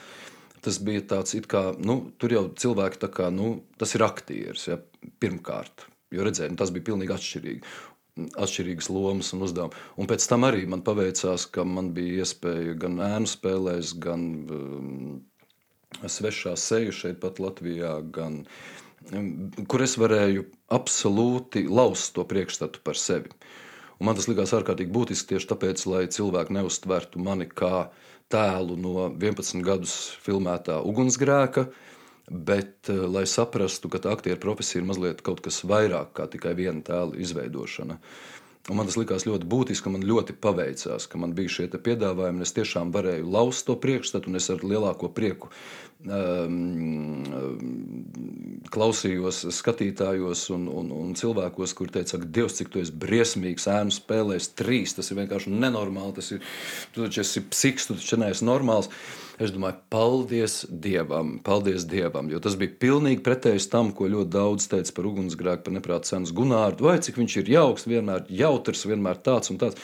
tas 0.68 0.80
bija 0.84 1.04
tāds, 1.16 1.36
kā, 1.50 1.70
nu, 1.80 2.00
tur 2.22 2.36
jau 2.36 2.48
cilvēki 2.64 3.12
kā, 3.16 3.32
nu, 3.34 3.58
tas 3.82 3.96
ir 3.98 4.06
aktieris, 4.06 4.68
ja, 4.70 4.82
pirmkārt. 5.24 5.88
Jo 6.14 6.24
redzēju, 6.24 6.54
nu, 6.54 6.60
tas 6.60 6.72
bija 6.76 6.92
pilnīgi 6.92 7.16
atšķirīgi 7.16 7.78
atšķirīgas 8.18 8.90
lomas 8.94 9.32
un 9.36 9.46
uzdevumi. 9.46 9.84
Un 10.02 10.10
pēc 10.10 10.26
tam 10.30 10.48
arī 10.48 10.66
man 10.70 10.84
paveicās, 10.86 11.48
ka 11.54 11.66
man 11.68 11.92
bija 11.94 12.24
iespēja 12.24 12.78
gan 12.82 12.98
ēnu 13.04 13.30
spēlēs, 13.30 13.94
gan 14.02 14.24
um, 14.54 15.20
svešā 16.02 16.56
seju 16.60 16.96
šeit 16.96 17.22
pat 17.22 17.42
Latvijā, 17.44 17.98
gan 18.14 18.42
um, 19.14 19.30
kur 19.70 19.86
es 19.86 19.98
varēju 20.02 20.48
absolūti 20.74 21.68
laust 21.70 22.16
to 22.18 22.26
priekšstatu 22.28 22.84
par 22.86 23.00
sevi. 23.00 23.34
Un 23.98 24.10
man 24.10 24.18
tas 24.18 24.28
likās 24.30 24.54
ārkārtīgi 24.54 24.94
būtiski 24.94 25.34
tieši 25.34 25.50
tāpēc, 25.54 25.86
lai 25.90 26.04
cilvēki 26.14 26.54
neuztvertu 26.60 27.22
mani 27.22 27.50
kā 27.50 27.88
tēlu 28.32 28.76
no 28.80 29.10
11 29.10 29.64
gadus 29.66 29.94
filmētā 30.26 30.82
ugunsgrēka, 30.84 31.68
uh, 31.68 31.84
Bet, 32.32 32.90
eh, 32.90 32.94
lai 33.08 33.24
saprastu, 33.24 33.88
ka 33.88 34.02
tā 34.04 34.12
aktieru 34.12 34.40
profesija 34.44 34.82
ir 34.82 34.88
mazliet 34.88 35.22
kaut 35.24 35.40
kas 35.46 35.62
vairāk 35.64 36.12
kā 36.18 36.28
tikai 36.28 36.52
viena 36.60 36.84
tēla 36.84 37.16
izveidošana. 37.16 38.00
Un 38.68 38.76
man 38.76 38.90
tas 38.90 38.98
likās 39.00 39.24
ļoti 39.24 39.48
būtiski, 39.48 39.88
man 39.88 40.04
ļoti 40.04 40.36
paveicās, 40.36 41.08
ka 41.08 41.18
man 41.18 41.32
bija 41.32 41.48
šie 41.48 41.70
piedāvājumi. 41.72 42.44
Es 42.44 42.52
tiešām 42.52 42.92
varēju 42.92 43.30
laust 43.32 43.64
to 43.66 43.78
priekšstatu, 43.80 44.28
un 44.28 44.36
es 44.36 44.50
ar 44.52 44.60
lielāko 44.60 45.08
prieku 45.08 45.48
um, 45.48 45.54
klausījos 48.72 49.40
skatītājos 49.58 50.44
un, 50.54 50.68
un, 50.70 50.92
un 50.94 51.14
cilvēkos, 51.18 51.74
kuriem 51.78 51.96
teica, 51.98 52.20
ka 52.22 52.30
Dievs, 52.38 52.58
cik 52.60 52.70
tu 52.74 52.82
esi 52.84 52.94
briesmīgs, 52.94 53.66
ēnu 53.72 53.96
spēlēs 53.96 54.52
trīs. 54.60 54.94
Tas 54.98 55.10
ir 55.12 55.18
vienkārši 55.22 55.54
nenormāli. 55.54 56.18
Tas 56.20 56.32
ir, 56.36 56.44
tu 56.94 57.06
taču 57.06 57.24
esi 57.24 57.42
psiks, 57.50 57.90
tu 57.90 57.98
taču 57.98 58.20
neesi 58.22 58.46
normāls. 58.46 58.92
Es 59.42 59.52
domāju, 59.54 59.78
paldies 59.94 60.64
Dievam, 60.70 61.36
paldies 61.46 61.86
Dievam, 61.90 62.30
jo 62.34 62.40
tas 62.42 62.56
bija 62.58 62.74
pilnīgi 62.82 63.22
pretējs 63.26 63.70
tam, 63.70 63.92
ko 63.94 64.10
ļoti 64.10 64.32
daudz 64.34 64.66
teica 64.72 64.96
par 64.98 65.10
ugunsgrēku, 65.12 65.66
par 65.68 65.76
neprātu 65.76 66.10
cenas 66.10 66.34
Gunārdu, 66.34 66.88
vai 66.90 66.98
cik 67.06 67.20
viņš 67.22 67.36
ir 67.44 67.52
jauks, 67.54 67.86
vienmēr 67.86 68.26
jautrs, 68.34 68.88
vienmēr 68.90 69.22
tāds 69.22 69.54
un 69.54 69.62
tāds. 69.62 69.78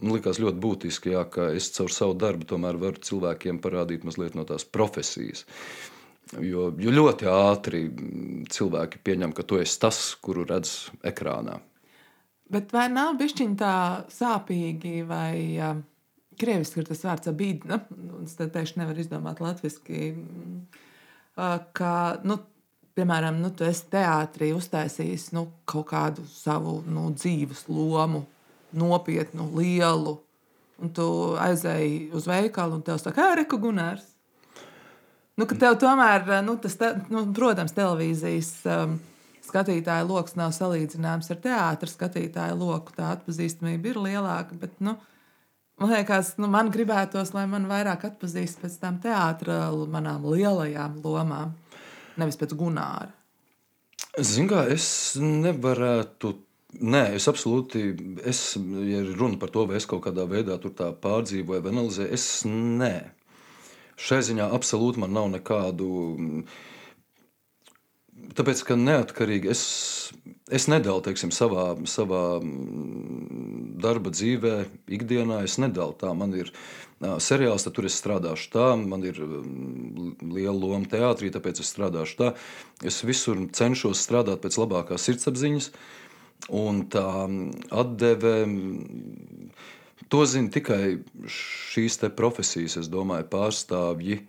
Man 0.00 0.12
liekas 0.12 0.40
ļoti 0.42 0.60
būtiski, 0.60 1.14
jā, 1.14 1.22
ka 1.32 1.48
es 1.56 1.70
caur 1.72 1.92
savu 1.92 2.16
darbu 2.20 2.48
tomēr 2.48 2.76
varu 2.80 3.00
cilvēkiem 3.00 3.60
parādīt 3.64 4.04
mazliet 4.04 4.36
no 4.36 4.44
tās 4.48 4.66
profesijas. 4.68 5.46
Jo, 6.42 6.68
jo 6.82 6.92
ļoti 6.92 7.28
ātri 7.30 7.84
cilvēki 8.50 9.00
pieņem, 9.06 9.32
ka 9.32 9.44
tu 9.46 9.60
esi 9.62 9.78
tas, 9.80 10.00
kuru 10.20 10.44
redz 10.48 10.90
ekrānā. 11.06 11.60
Bet 12.50 12.74
vai 12.74 12.88
nav 12.90 13.16
bijis 13.18 13.38
tā 13.58 13.76
sāpīgi 14.12 15.00
vai 15.06 15.36
uh, 15.58 15.78
krieviski 16.38 16.82
ir 16.82 16.90
tas 16.90 17.02
vārds 17.06 17.30
abīdna? 17.30 17.80
Es 18.24 18.36
teikšu, 18.38 18.80
nevar 18.82 19.00
izdomāt 19.00 19.40
latviešu. 19.42 20.12
Uh, 21.36 21.56
ka, 21.76 21.92
nu, 22.26 22.38
piemēram, 22.98 23.40
nu, 23.42 23.50
tu 23.54 23.66
esi 23.66 23.88
teātrī 23.92 24.52
uztaisījis 24.56 25.30
nu, 25.36 25.46
kaut 25.68 25.90
kādu 25.90 26.26
savu 26.30 26.78
nu, 26.86 27.08
dzīves 27.14 27.66
lomu, 27.70 28.24
nopietnu, 28.78 29.48
lielu. 29.56 30.18
Un 30.76 30.92
tu 30.92 31.06
aizēji 31.40 32.10
uz 32.16 32.26
veikalu, 32.28 32.78
un 32.78 32.84
tev 32.84 33.00
saka, 33.00 33.30
ah, 33.30 33.36
reku 33.38 33.58
gunārs. 33.60 34.04
Nu, 35.36 35.44
tev 35.48 35.76
tomēr, 35.80 36.24
nu, 36.44 36.56
tas, 36.60 36.76
te, 36.80 36.92
nu, 37.12 37.26
protams, 37.36 37.74
televīzijas 37.76 38.50
um, 38.72 38.96
skatītāja 39.44 40.06
lokus 40.08 40.36
nav 40.38 40.54
salīdzināms 40.56 41.28
ar 41.32 41.40
teātras 41.44 41.96
skatītāja 41.96 42.56
loku. 42.56 42.94
Tā 42.96 43.12
atpazīstamība 43.16 43.92
ir 43.92 44.00
lielāka. 44.06 44.56
Bet, 44.60 44.78
nu, 44.84 44.96
man 45.80 45.92
liekas, 45.92 46.34
nu, 46.40 46.48
man 46.52 46.72
gribētos, 46.72 47.34
lai 47.36 47.44
man 47.52 47.68
vairāk 47.68 48.08
atpazīst 48.10 48.64
pēc 48.64 48.80
tam 48.80 49.00
teātra 49.04 49.68
manām 49.92 50.24
lielajām 50.32 51.00
lomām, 51.04 51.52
nevis 52.20 52.40
pēc 52.40 52.56
gunāra. 52.56 53.12
Ziniet, 54.16 54.48
kā 54.48 54.62
es 54.72 54.88
nevarētu 55.20 56.32
Nē, 56.76 57.02
es 57.16 57.26
absolūti, 57.30 57.82
es, 58.26 58.40
ja 58.56 59.00
runa 59.16 59.38
par 59.40 59.52
to, 59.54 59.64
vai 59.68 59.78
es 59.80 59.86
kaut 59.88 60.04
kādā 60.06 60.26
veidā 60.28 60.58
pārdzīvoju 60.58 61.64
vai 61.64 61.72
analizēju, 61.72 62.12
es 62.12 62.26
nē. 62.48 62.94
Šai 63.96 64.20
ziņā 64.26 64.50
absolūti 64.52 65.00
man 65.00 65.14
nav 65.16 65.30
nekādu. 65.32 65.88
Tāpēc, 68.36 68.62
ka 68.68 68.76
neatkarīgi 68.76 69.48
es, 69.52 69.62
es 70.52 70.66
nedalu 70.68 71.00
teiksim, 71.06 71.32
savā, 71.32 71.70
savā 71.88 72.24
darba 73.80 74.12
dzīvē, 74.12 74.54
ikdienā. 74.98 75.40
Es 75.48 75.56
nedalu 75.62 75.96
tā. 75.96 76.12
Man 76.12 76.34
ir 76.36 76.52
seriāls, 77.00 77.64
tad 77.64 77.76
tur 77.76 77.88
es 77.88 77.96
strādāšu 77.96 78.50
tā, 78.52 78.70
man 78.76 79.04
ir 79.08 79.20
liela 79.20 80.56
loma 80.56 80.84
teātrī, 80.92 81.32
tāpēc 81.32 81.62
es 81.64 81.72
strādāšu 81.72 82.20
tā. 82.20 82.32
Es 82.84 83.00
visur 83.06 83.46
cenšos 83.56 84.04
strādāt 84.04 84.44
pēc 84.44 84.60
labākās 84.60 85.08
sirdsapziņas. 85.08 85.70
Uh, 85.72 86.05
Un 86.54 86.84
tā 86.86 87.06
atdeve, 87.74 88.34
to 90.12 90.26
zina 90.30 90.52
tikai 90.54 90.98
šīs 91.26 91.98
profesijas, 92.14 92.76
es 92.78 92.90
domāju, 92.92 93.26
pārstāvji. 93.32 94.20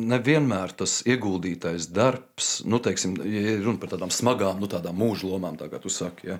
Nevienmēr 0.00 0.72
tas 0.76 1.00
ieguldītais 1.08 1.88
darbs, 1.92 2.60
nu, 2.64 2.80
teiksim, 2.80 3.16
ja 3.24 3.56
runa 3.60 3.80
par 3.80 3.94
tādām 3.94 4.12
smagām, 4.12 4.60
nu, 4.60 4.68
tādām 4.68 4.96
mūža 5.00 5.28
lomām, 5.28 5.56
tā 5.60 5.68
kā 5.72 5.80
tu 5.80 5.92
saki, 5.92 6.32
ja, 6.32 6.38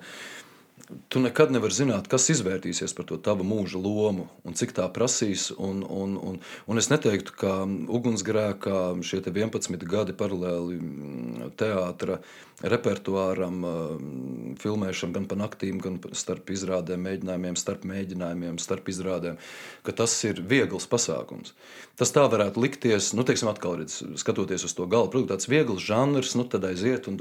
tu 1.08 1.20
nekad 1.20 1.52
nevari 1.52 1.74
zināt, 1.74 2.08
kas 2.11 2.28
izvērtīsies 2.32 2.94
par 2.96 3.06
to 3.08 3.18
tavu 3.22 3.44
mūža 3.46 3.80
lomu 3.80 4.26
un 4.46 4.56
cik 4.56 4.72
tā 4.76 4.86
prasīs. 4.92 5.50
Un, 5.56 5.82
un, 5.84 6.16
un, 6.16 6.38
un 6.40 6.80
es 6.80 6.90
neteiktu, 6.92 7.34
ka 7.36 7.54
ugunsgrēkā 7.66 8.80
šie 9.06 9.22
11 9.26 9.86
gadi 9.90 10.16
paralēli 10.16 10.78
mm, 10.80 11.50
teātra 11.61 12.20
repertuāram, 12.61 13.61
mm, 13.64 14.56
filmēšana 14.61 15.14
gan 15.16 15.26
pa 15.30 15.36
naktīm, 15.38 15.80
gan 15.80 15.98
starp 16.12 16.50
izrādēm, 16.52 17.00
mēģinājumiem, 17.06 17.56
starp 17.56 17.86
mēģinājumiem, 17.88 18.58
starp 18.61 18.90
izrādēm, 18.92 19.38
ka 19.86 19.94
tas 19.96 20.16
ir 20.28 20.42
viegls 20.44 20.86
pasākums. 20.90 21.54
Tas 21.96 22.12
tā 22.12 22.26
varētu 22.28 22.61
likties, 22.61 23.12
nu, 23.16 23.24
teiksim, 23.24 23.48
atkal 23.48 23.78
redz, 23.80 24.02
skatoties 24.20 24.64
uz 24.68 24.76
to 24.76 24.86
gala 24.86 25.08
produktu, 25.08 25.34
tāds 25.34 25.48
viegls 25.48 25.84
žanrs, 25.84 26.34
nu, 26.36 26.44
tad 26.44 26.64
aiziet. 26.68 27.08
Un, 27.08 27.20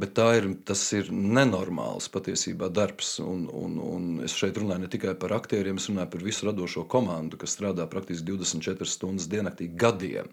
bet 0.00 0.18
ir, 0.18 0.48
tas 0.66 0.80
ir 0.92 1.10
nenormāls 1.12 2.10
patiesībā 2.12 2.68
darbs. 2.68 3.18
Un, 3.24 3.46
un, 3.48 3.78
un 3.78 4.08
es 4.26 4.36
šeit 4.36 4.58
runāju 4.60 4.84
ne 4.84 4.90
tikai 4.90 5.14
par 5.16 5.36
aktieriem, 5.36 5.80
es 5.80 5.88
runāju 5.88 6.12
par 6.16 6.24
visu 6.26 6.48
radošo 6.48 6.84
komandu, 6.90 7.40
kas 7.40 7.56
strādā 7.56 7.86
praktiski 7.88 8.32
24 8.32 8.90
stundas 8.90 9.30
diennaktī 9.30 9.70
gadiem. 9.70 10.28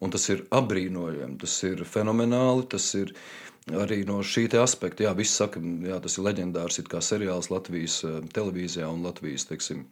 Un 0.00 0.08
tas 0.08 0.24
ir 0.32 0.46
apbrīnojami, 0.48 1.36
tas 1.42 1.54
ir 1.68 1.82
fenomenāli. 1.84 2.64
Tas 2.72 2.86
ir 2.96 3.12
arī 3.78 4.02
no 4.08 4.20
šī 4.26 4.48
aspekta, 4.60 5.04
jā, 5.06 5.12
viss 5.16 5.36
saka, 5.36 5.60
jā, 5.60 6.00
tas 6.02 6.18
ir 6.18 6.26
leģendārs 6.26 6.80
seriāls 7.06 7.50
Latvijas 7.50 8.02
eh, 8.04 8.18
televīzijā 8.34 8.88
un 8.90 9.04
Latvijas 9.06 9.46
teiksim, 9.50 9.86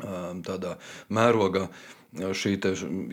eh, 0.00 0.18
tādā 0.46 0.76
mērogā 1.08 1.68
šī 2.10 2.56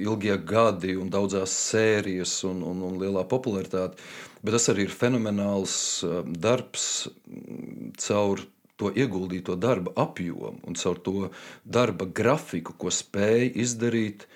ilgie 0.01 0.37
gadi 0.41 0.95
un 0.97 1.09
daudzās 1.13 1.53
sērijas 1.53 2.43
un, 2.49 2.63
un, 2.65 2.81
un 2.81 2.97
lielā 2.97 3.27
popularitāte. 3.29 3.97
Bet 4.41 4.55
tas 4.57 4.69
arī 4.73 4.87
ir 4.87 4.93
fenomenāls 4.93 6.03
darbs 6.25 7.07
mm, 7.27 7.93
caur 8.01 8.41
to 8.77 8.91
ieguldīto 8.93 9.55
darba 9.57 9.91
apjomu 9.97 10.59
un 10.65 10.77
caur 10.77 10.99
to 11.01 11.29
darba 11.65 12.05
grafiku, 12.05 12.73
ko 12.77 12.93
spēja 12.93 13.49
izdarīt 13.65 14.27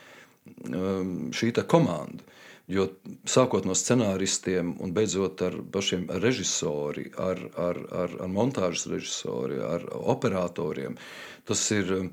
šī 1.38 1.52
komanda. 1.70 2.26
Jo 2.72 2.88
sākot 3.28 3.66
no 3.68 3.76
scenāristiem 3.76 4.76
un 4.80 4.94
beidzot 4.96 5.42
ar 5.44 5.58
pašiem 5.74 6.08
režisoriem, 6.24 7.12
ar, 7.20 7.42
ar, 7.60 7.80
ar, 8.04 8.18
ar 8.24 8.32
montāžas 8.32 8.88
režisoriem, 8.92 9.64
ar 9.68 9.88
operatoriem, 10.16 11.00
tas 11.48 11.66
ir 11.76 12.12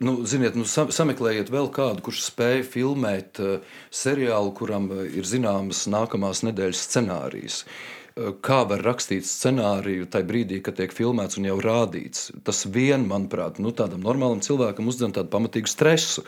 Nu, 0.00 0.14
ziniet, 0.24 0.54
nu, 0.56 0.64
sameklējiet 0.64 1.50
vēl 1.52 1.66
kādu, 1.76 2.00
kurš 2.06 2.22
spēj 2.30 2.62
filmēt 2.72 3.36
uh, 3.44 3.74
seriālu, 3.92 4.54
kuram 4.56 4.86
uh, 4.94 5.02
ir 5.04 5.26
zināmas 5.28 5.82
nākamās 5.92 6.40
nedēļas 6.46 6.84
scenārijas. 6.86 7.58
Uh, 7.66 8.30
kā 8.40 8.62
var 8.70 8.80
rakstīt 8.86 9.28
scenāriju 9.28 10.08
tajā 10.08 10.26
brīdī, 10.30 10.62
kad 10.64 10.78
tiek 10.80 10.94
filmēts 10.96 11.36
un 11.36 11.50
jau 11.50 11.58
rādīts? 11.60 12.30
Tas 12.48 12.64
vien, 12.64 13.04
manuprāt, 13.12 13.60
nu, 13.60 13.74
tādam 13.76 14.00
normālam 14.06 14.40
cilvēkam 14.44 14.88
uzdod 14.88 15.12
tādu 15.18 15.34
pamatīgu 15.36 15.68
stresu. 15.68 16.24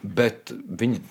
Bet 0.00 0.54
viņi, 0.80 1.02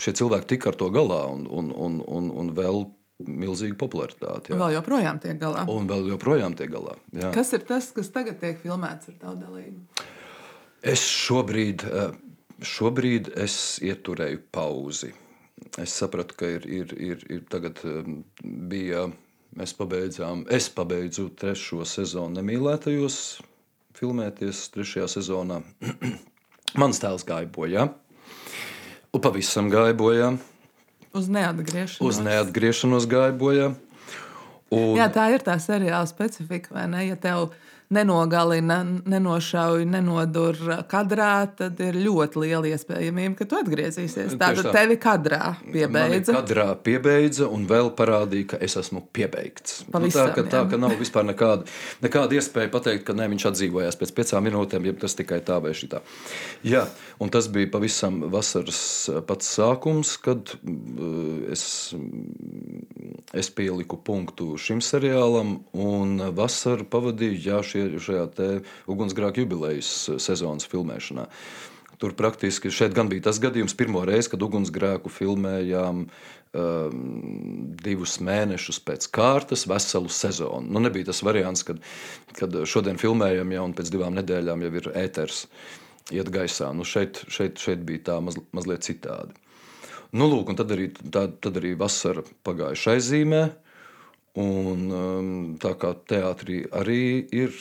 šie 0.00 0.14
cilvēki 0.20 0.54
tika 0.54 0.70
ar 0.72 0.78
to 0.78 0.90
galā 0.94 1.22
un, 1.32 1.46
un, 1.50 1.72
un, 1.72 1.98
un, 2.06 2.30
un 2.42 2.52
vēl 2.56 2.84
milzīgu 3.24 3.78
popularitāti. 3.80 4.52
Jā. 4.52 4.60
Vēl 4.60 4.76
joprojām 4.76 5.20
tiek 5.22 5.38
galā. 5.40 5.64
Un 5.72 5.88
vēl 5.88 6.10
joprojām 6.12 6.56
tiek 6.58 6.70
galā. 6.72 6.96
Jā. 7.16 7.32
Kas 7.34 7.54
ir 7.56 7.64
tas, 7.68 7.88
kas 7.96 8.12
tagad 8.12 8.40
tiek 8.42 8.60
filmēts 8.60 9.12
ar 9.12 9.18
tavu 9.22 9.38
dalību? 9.40 10.06
Es 10.86 11.02
šobrīd, 11.08 11.86
eh, 11.88 12.12
šobrīd 12.60 13.32
es 13.42 13.78
ieturēju 13.84 14.42
pauzi. 14.52 15.14
Es 15.80 15.96
sapratu, 15.96 16.36
ka 16.36 16.50
ir, 16.58 16.66
ir, 16.68 16.92
ir, 17.00 17.24
ir 17.32 17.42
tagad 17.50 17.80
eh, 17.88 18.12
bija, 18.44 19.06
mēs 19.56 19.72
pabeidzām, 19.78 20.44
es 20.52 20.68
pabeidzu 20.68 21.30
trešo 21.40 21.86
sezonu 21.88 22.36
nemīlētajos, 22.42 23.20
filmēties 23.96 24.66
trešajā 24.76 25.08
sezonā. 25.16 25.62
Mans 26.80 27.00
tēls 27.00 27.24
gāja 27.24 27.48
bojā, 27.48 27.88
un 29.16 29.24
pavisam 29.24 29.70
gāja 29.72 29.96
bojā. 29.96 30.30
Uz 31.16 31.28
neatgriešanos. 31.32 32.02
Uz 32.04 32.20
neatgriešanos 32.20 33.08
gāja 33.08 33.32
bojā. 33.36 33.70
Un... 34.74 34.96
Jā, 34.98 35.06
tā 35.12 35.30
ir 35.32 35.44
tā 35.46 35.54
seriāla 35.62 36.04
specifika, 36.10 36.74
vai 36.74 36.84
ne? 36.90 37.06
Ja 37.06 37.16
tev 37.20 37.46
ir 37.46 37.65
nenogalina, 37.92 38.80
nenošauj, 39.06 39.84
nenodur 39.86 40.58
kadrā, 40.90 41.46
tad 41.58 41.80
ir 41.82 41.98
ļoti 42.02 42.42
liela 42.42 42.70
iespējamība, 42.72 43.36
ka 43.38 43.46
tu 43.46 43.58
atgriezīsies. 43.60 44.34
Tātad 44.40 44.72
tevi 44.74 44.98
kadrā 45.00 45.54
piebeidza. 45.62 46.34
Kadrā 46.34 46.66
piebeidza 46.82 47.46
un 47.52 47.68
vēl 47.70 47.92
parādīja, 47.98 48.50
ka 48.54 48.60
es 48.66 48.74
esmu 48.80 49.04
piebeigts. 49.14 49.84
Pavisam, 49.94 50.30
nu, 50.30 50.34
tā, 50.34 50.34
ka, 50.34 50.46
tā, 50.50 50.64
ka 50.70 50.80
nav 50.82 50.96
vispār 50.98 51.28
nekāda, 51.28 51.68
nekāda 52.02 52.38
iespēja 52.40 52.72
pateikt, 52.74 53.06
ka 53.06 53.14
ne, 53.16 53.28
viņš 53.34 53.48
atdzīvojās 53.52 54.00
pēc 54.00 54.14
piecām 54.18 54.48
minūtēm, 54.48 54.90
ja 54.90 54.96
tas 55.06 55.14
tikai 55.18 55.38
tā 55.46 55.60
vai 55.62 55.74
šitā. 55.76 56.02
Jā, 56.66 56.86
un 57.22 57.30
tas 57.30 57.46
bija 57.52 57.70
pavisam 57.70 58.18
vasaras 58.34 58.80
pats 59.28 59.54
sākums, 59.60 60.16
kad 60.22 60.56
uh, 60.56 61.46
es, 61.54 61.94
es 63.30 63.52
pieliku 63.54 64.00
punktu 64.02 64.56
šim 64.58 64.82
seriālam 64.82 65.60
un 65.86 66.18
vasaru 66.34 66.88
pavadīju, 66.90 67.40
jā, 67.46 67.62
šie, 67.76 68.02
šajā 68.02 68.50
ugunsgrēka 68.90 69.44
jubilejas 69.44 69.92
sezonas 70.22 70.68
filmēšanā. 70.70 71.26
Tur 71.96 72.12
praktiski 72.12 72.68
šeit 72.72 72.92
gan 72.96 73.08
bija 73.08 73.30
tas 73.30 73.38
gadījums, 73.40 73.76
pirmo 73.76 74.02
reizi, 74.04 74.28
kad 74.34 74.42
ugunsgrēku 74.44 75.08
filmējām 75.08 76.02
um, 76.04 76.98
divus 77.80 78.18
mēnešus 78.20 78.82
pēc 78.84 79.08
kārtas, 79.16 79.64
veselu 79.70 80.12
sezonu. 80.12 80.68
Nu, 80.68 80.82
nebija 80.84 81.08
tas 81.08 81.22
variants, 81.24 81.64
kad, 81.64 81.80
kad 82.36 82.60
šodien 82.68 83.00
filmējam, 83.00 83.54
jau 83.56 83.64
un 83.70 83.74
pēc 83.78 83.92
divām 83.94 84.16
nedēļām 84.18 84.66
jau 84.66 84.72
ir 84.82 84.90
ēters, 85.06 85.46
iet 86.12 86.28
gaisā. 86.32 86.68
Nu, 86.76 86.84
šeit, 86.84 87.24
šeit, 87.32 87.56
šeit 87.64 87.88
bija 87.88 88.04
tā 88.10 88.20
maz, 88.24 88.36
mazliet 88.56 88.84
citādi. 88.84 89.32
Nu, 90.16 90.28
lūk, 90.28 90.52
tad, 90.58 90.76
arī, 90.76 90.90
tā, 90.92 91.26
tad 91.42 91.56
arī 91.62 91.72
vasara 91.80 92.22
pagāja 92.46 92.76
šai 92.86 93.00
zīmē. 93.08 93.46
Un, 94.36 94.88
um, 94.92 95.30
tā 95.60 95.72
kā 95.80 95.94
teātrī 96.08 96.66
arī 96.76 97.24
ir 97.32 97.54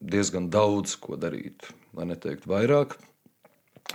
diezgan 0.00 0.48
daudz 0.52 0.96
ko 1.00 1.18
darīt, 1.20 1.68
lai 1.96 2.08
neteiktu 2.08 2.48
vairāk. 2.48 2.96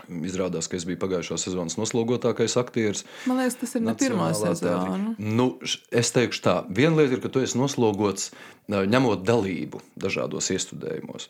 Izrādās, 0.07 0.69
ka 0.72 0.78
es 0.78 0.86
biju 0.88 1.01
pagājušā 1.01 1.36
sezonas 1.41 1.76
noslogotākais 1.76 2.53
aktieris. 2.61 3.03
Man 3.28 3.41
liekas, 3.41 3.57
tas 3.59 3.74
ir 3.76 3.84
ne 3.84 3.95
pirmā 3.99 4.30
sezona. 4.38 5.15
Nu, 5.19 5.47
es 5.91 6.13
teikšu 6.15 6.43
tā, 6.45 6.53
viena 6.72 7.01
lieta 7.01 7.17
ir, 7.17 7.24
ka 7.26 7.32
tu 7.34 7.43
esi 7.43 7.59
noslogots 7.59 8.30
ņemot 8.72 9.26
dalību 9.28 9.82
dažādos 9.99 10.47
iestudējumos. 10.55 11.28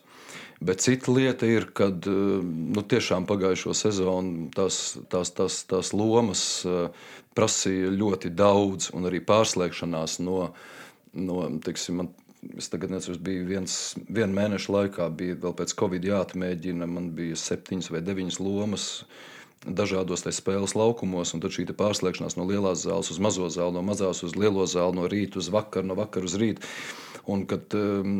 Bet 0.62 0.84
cita 0.84 1.10
lieta 1.10 1.48
ir, 1.50 1.66
kad 1.74 2.06
nu, 2.06 2.84
tiešām 2.86 3.26
pagājušo 3.26 3.74
sezonu 3.74 4.46
tās, 4.54 4.94
tās, 5.10 5.32
tās, 5.34 5.58
tās 5.66 5.90
lomas 5.96 6.44
prasīja 7.34 7.90
ļoti 7.96 8.30
daudz, 8.36 8.92
un 8.94 9.10
arī 9.10 9.24
pārslēgšanās 9.26 10.20
no, 10.22 10.52
no 11.12 11.44
teiksim, 11.64 12.02
man 12.02 12.12
Es 12.58 12.66
tagad 12.72 12.90
nezinu, 12.90 13.20
bija 13.22 13.44
viens, 13.46 13.74
viena 14.10 14.34
mēneša 14.34 14.72
laikā, 14.74 15.04
bija 15.14 15.36
vēl 15.44 15.52
pēc 15.60 15.76
Covid 15.78 16.08
jāatmēģina. 16.08 16.88
Man 16.90 17.12
bija 17.14 17.36
septiņas 17.38 17.92
vai 17.94 18.00
deviņas 18.02 18.40
lomas 18.42 18.86
dažādos 19.62 20.26
spēles 20.34 20.74
laukumos, 20.74 21.36
un 21.36 21.42
tad 21.44 21.54
šī 21.54 21.68
pārslēgšanās 21.78 22.34
no 22.34 22.48
lielās 22.48 22.82
zāles 22.82 23.12
uz 23.14 23.20
mazo 23.22 23.46
zāli, 23.46 23.76
no 23.76 23.84
mazās 23.86 24.24
uz 24.26 24.34
lielo 24.34 24.66
zāli, 24.66 24.98
no 24.98 25.06
rīta 25.06 25.38
uz 25.38 25.52
vakaru, 25.54 25.86
no 25.92 25.94
vakara 25.94 26.26
uz 26.26 26.34
rītu. 26.34 26.66
Un 27.30 27.46
kad 27.46 27.70
um, 27.78 28.10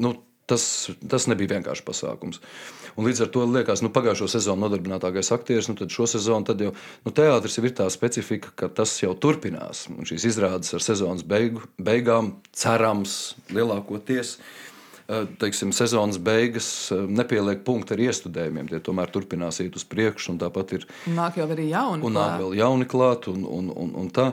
nu, 0.00 0.14
Tas, 0.52 0.64
tas 1.08 1.28
nebija 1.30 1.56
vienkārši 1.56 1.84
pasākums. 1.86 2.42
Un 2.92 3.06
līdz 3.08 3.24
ar 3.24 3.30
to 3.32 3.44
liekas, 3.48 3.80
ka 3.80 3.86
nu, 3.86 3.92
pagājušo 3.94 4.28
sezonu 4.34 4.66
nodarbinātākais 4.66 5.32
aktieris, 5.32 5.70
nu, 5.70 5.76
tad 5.78 5.92
šo 5.94 6.04
sezonu 6.10 6.44
tad 6.48 6.60
jau 6.60 6.74
nu, 6.76 7.12
teātris 7.14 7.56
ir 7.58 7.70
tā 7.78 7.86
specifika, 7.92 8.52
ka 8.56 8.68
tas 8.68 8.92
jau 9.00 9.14
turpinās. 9.16 9.86
Un 9.92 10.04
šīs 10.08 10.28
izrādes 10.34 10.74
ar 10.76 10.84
sezonas 10.84 11.24
beigu, 11.24 11.64
beigām, 11.80 12.34
cerams, 12.52 13.38
lielākoties. 13.54 14.36
Eh, 15.08 15.24
teiksim, 15.40 15.72
sezonas 15.74 16.20
beigas 16.22 16.66
eh, 16.94 17.00
nepieliek 17.08 17.64
punktu 17.66 17.96
ar 17.96 18.02
iestudējumiem. 18.04 18.68
Tie 18.70 18.80
tomēr 18.84 19.10
turpinās 19.12 19.58
iet 19.64 19.76
uz 19.76 19.84
priekšu. 19.88 20.36
Tāpat 20.40 20.76
ir. 20.78 20.86
Nāk 21.16 21.40
jau 21.40 21.48
arī 21.50 21.70
jauni. 21.72 22.04
Un 22.06 22.16
nāk 22.16 22.38
vēl 22.44 22.58
jauni 22.60 22.88
klāt. 22.88 23.28
Un, 23.32 23.42
un, 23.48 23.70
un, 23.72 23.94
un, 24.04 24.10
tā, 24.14 24.30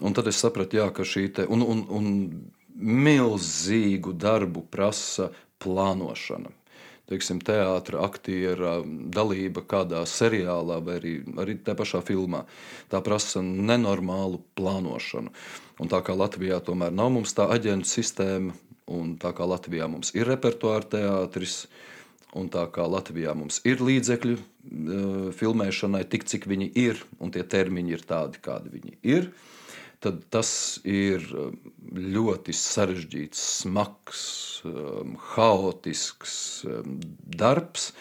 un 0.00 0.16
tad 0.16 0.30
es 0.30 0.40
sapratu, 0.40 0.78
jā, 0.78 0.90
ka 0.94 1.06
šī 1.08 1.26
te, 1.38 1.48
un, 1.48 1.64
un, 1.64 1.82
un 1.90 2.12
milzīgu 2.82 4.14
darbu 4.18 4.64
prasa 4.72 5.28
plānošana. 5.62 6.52
Teiksim, 7.10 7.42
teātra, 7.44 7.98
aktiera 8.06 8.76
dalība 8.86 9.64
kādā 9.68 10.04
seriālā 10.08 10.78
vai 10.86 10.96
arī, 11.00 11.14
arī 11.42 11.56
tajā 11.58 11.76
pašā 11.80 12.00
filmā. 12.06 12.44
Tā 12.88 13.02
prasa 13.04 13.42
nenormālu 13.42 14.40
plānošanu. 14.56 15.32
Un 15.82 15.90
tā 15.90 15.98
kā 16.06 16.14
Latvijā 16.16 16.60
tomēr 16.64 16.94
nav 16.94 17.10
mums 17.12 17.34
tā 17.36 17.48
aģentu 17.52 17.90
sistēma, 17.90 18.54
un 18.92 19.16
tā 19.20 19.32
kā 19.36 19.46
Latvijā 19.48 19.88
mums 19.90 20.14
ir 20.16 20.30
repertuāra 20.30 20.86
teātris, 20.94 21.66
un 22.38 22.48
tā 22.52 22.64
kā 22.72 22.86
Latvijā 22.88 23.34
mums 23.36 23.60
ir 23.68 23.82
līdzekļi 23.84 24.36
e, 24.38 24.42
filmēšanai, 25.36 26.04
tik 26.08 26.24
cik 26.30 26.46
viņi 26.48 26.70
ir, 26.80 27.02
un 27.20 27.34
tie 27.34 27.44
termiņi 27.44 27.96
ir 27.98 28.06
tādi, 28.08 28.40
kādi 28.42 28.72
viņi 28.72 28.96
ir, 29.02 29.28
tad 30.02 30.24
tas 30.32 30.50
ir 30.88 31.24
um, 31.38 31.54
ļoti 31.92 32.54
sarežģīts, 32.56 33.42
smags, 33.62 34.24
um, 34.66 35.14
haotisks 35.34 36.34
um, 36.66 36.98
darbs. 37.38 37.92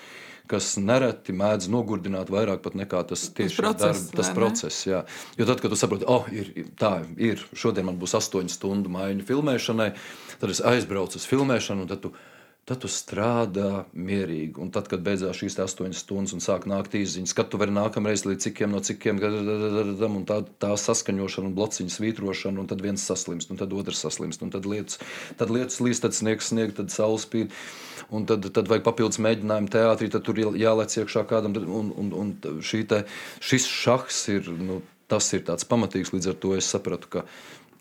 Kas 0.51 0.73
nereti 0.75 1.31
mēdz 1.37 1.69
nogurdināt 1.71 2.27
vairāk 2.33 2.65
nekā 2.75 3.05
tas 3.07 3.21
tieši 3.37 3.61
process. 3.61 4.01
Darb, 4.09 4.17
tas 4.17 4.31
process 4.35 4.81
jā. 4.83 5.05
Jo 5.39 5.47
tad, 5.47 5.61
kad 5.63 5.71
tu 5.71 5.77
saproti, 5.79 6.07
oh, 6.11 6.27
ir, 6.27 6.49
tā 6.75 6.97
ir, 7.15 7.39
šodien 7.55 7.87
man 7.87 8.01
būs 8.01 8.17
astoņu 8.19 8.51
stundu 8.51 8.91
maiņa 8.91 9.23
filmēšanai, 9.29 9.87
tad 10.41 10.51
es 10.51 10.59
aizbraucu 10.73 11.21
uz 11.21 11.29
filmēšanu, 11.29 11.85
un 11.85 11.93
tad 11.93 12.03
tu 12.03 12.11
Tad 12.71 12.85
tu 12.85 12.87
strādā 12.87 13.81
mierīgi. 13.91 14.53
Un 14.63 14.69
tad, 14.71 14.85
kad 14.87 15.01
beidzās 15.03 15.41
šīs 15.41 15.57
astoņas 15.59 16.05
stundas 16.05 16.31
un 16.37 16.39
sāk 16.39 16.63
nākt 16.71 16.93
īsiņas, 16.95 17.33
kad 17.35 17.49
tu 17.51 17.59
vari 17.59 17.73
nākamreiz 17.75 18.23
līdz 18.23 18.45
cikiem 18.45 18.71
no 18.71 18.79
cikiem, 18.79 19.19
un 19.19 20.23
tā, 20.29 20.37
tā 20.63 20.69
saskaņošana 20.79 21.49
un 21.49 21.57
blociņa 21.57 21.91
svītrošana, 21.91 22.63
un 22.63 22.69
tad 22.71 22.79
viens 22.85 23.03
saslimst, 23.03 23.51
un 23.51 23.59
tad 23.59 23.75
otrs 23.75 24.05
saslimst, 24.05 24.45
un 24.47 24.55
tad 24.55 24.69
lietas, 24.71 25.01
tad 25.35 25.51
lietas 25.51 25.81
līdz, 25.83 25.99
tad 26.05 26.15
sniegs 26.15 26.53
snieg, 26.53 26.71
tad 26.77 26.95
saules 26.95 27.27
spīd, 27.27 27.51
un 28.07 28.29
tad, 28.31 28.47
tad 28.55 28.71
vajag 28.71 28.87
papildus 28.87 29.19
mēģinājumu 29.27 29.75
teātrī, 29.75 30.07
tad 30.15 30.23
tur 30.29 30.39
jālec 30.39 30.95
iekšā 30.95 31.27
kādam, 31.27 31.59
un, 31.67 31.91
un, 31.91 32.15
un 32.23 32.33
te, 32.39 33.03
šis 33.43 33.67
šahs 33.67 34.23
ir, 34.31 34.47
nu, 34.47 34.79
tas 35.11 35.27
ir 35.35 35.43
tāds 35.43 35.67
pamatīgs, 35.67 36.15
līdz 36.15 36.31
ar 36.31 36.39
to 36.39 36.55
es 36.55 36.71
sapratu, 36.71 37.17
ka 37.17 37.27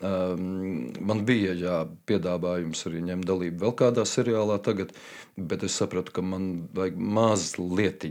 man 0.01 1.21
bija 1.25 1.53
jā, 1.57 1.77
piedāvājums 2.09 2.85
arī 2.89 3.01
ņemt 3.05 3.27
dalību 3.29 3.61
vēl 3.61 3.73
kādā 3.77 4.05
seriālā, 4.07 4.57
tagad, 4.63 4.93
bet 5.37 5.65
es 5.67 5.75
sapratu, 5.77 6.13
ka 6.15 6.23
man 6.25 6.47
vajag 6.75 6.97
mazliet 6.97 8.07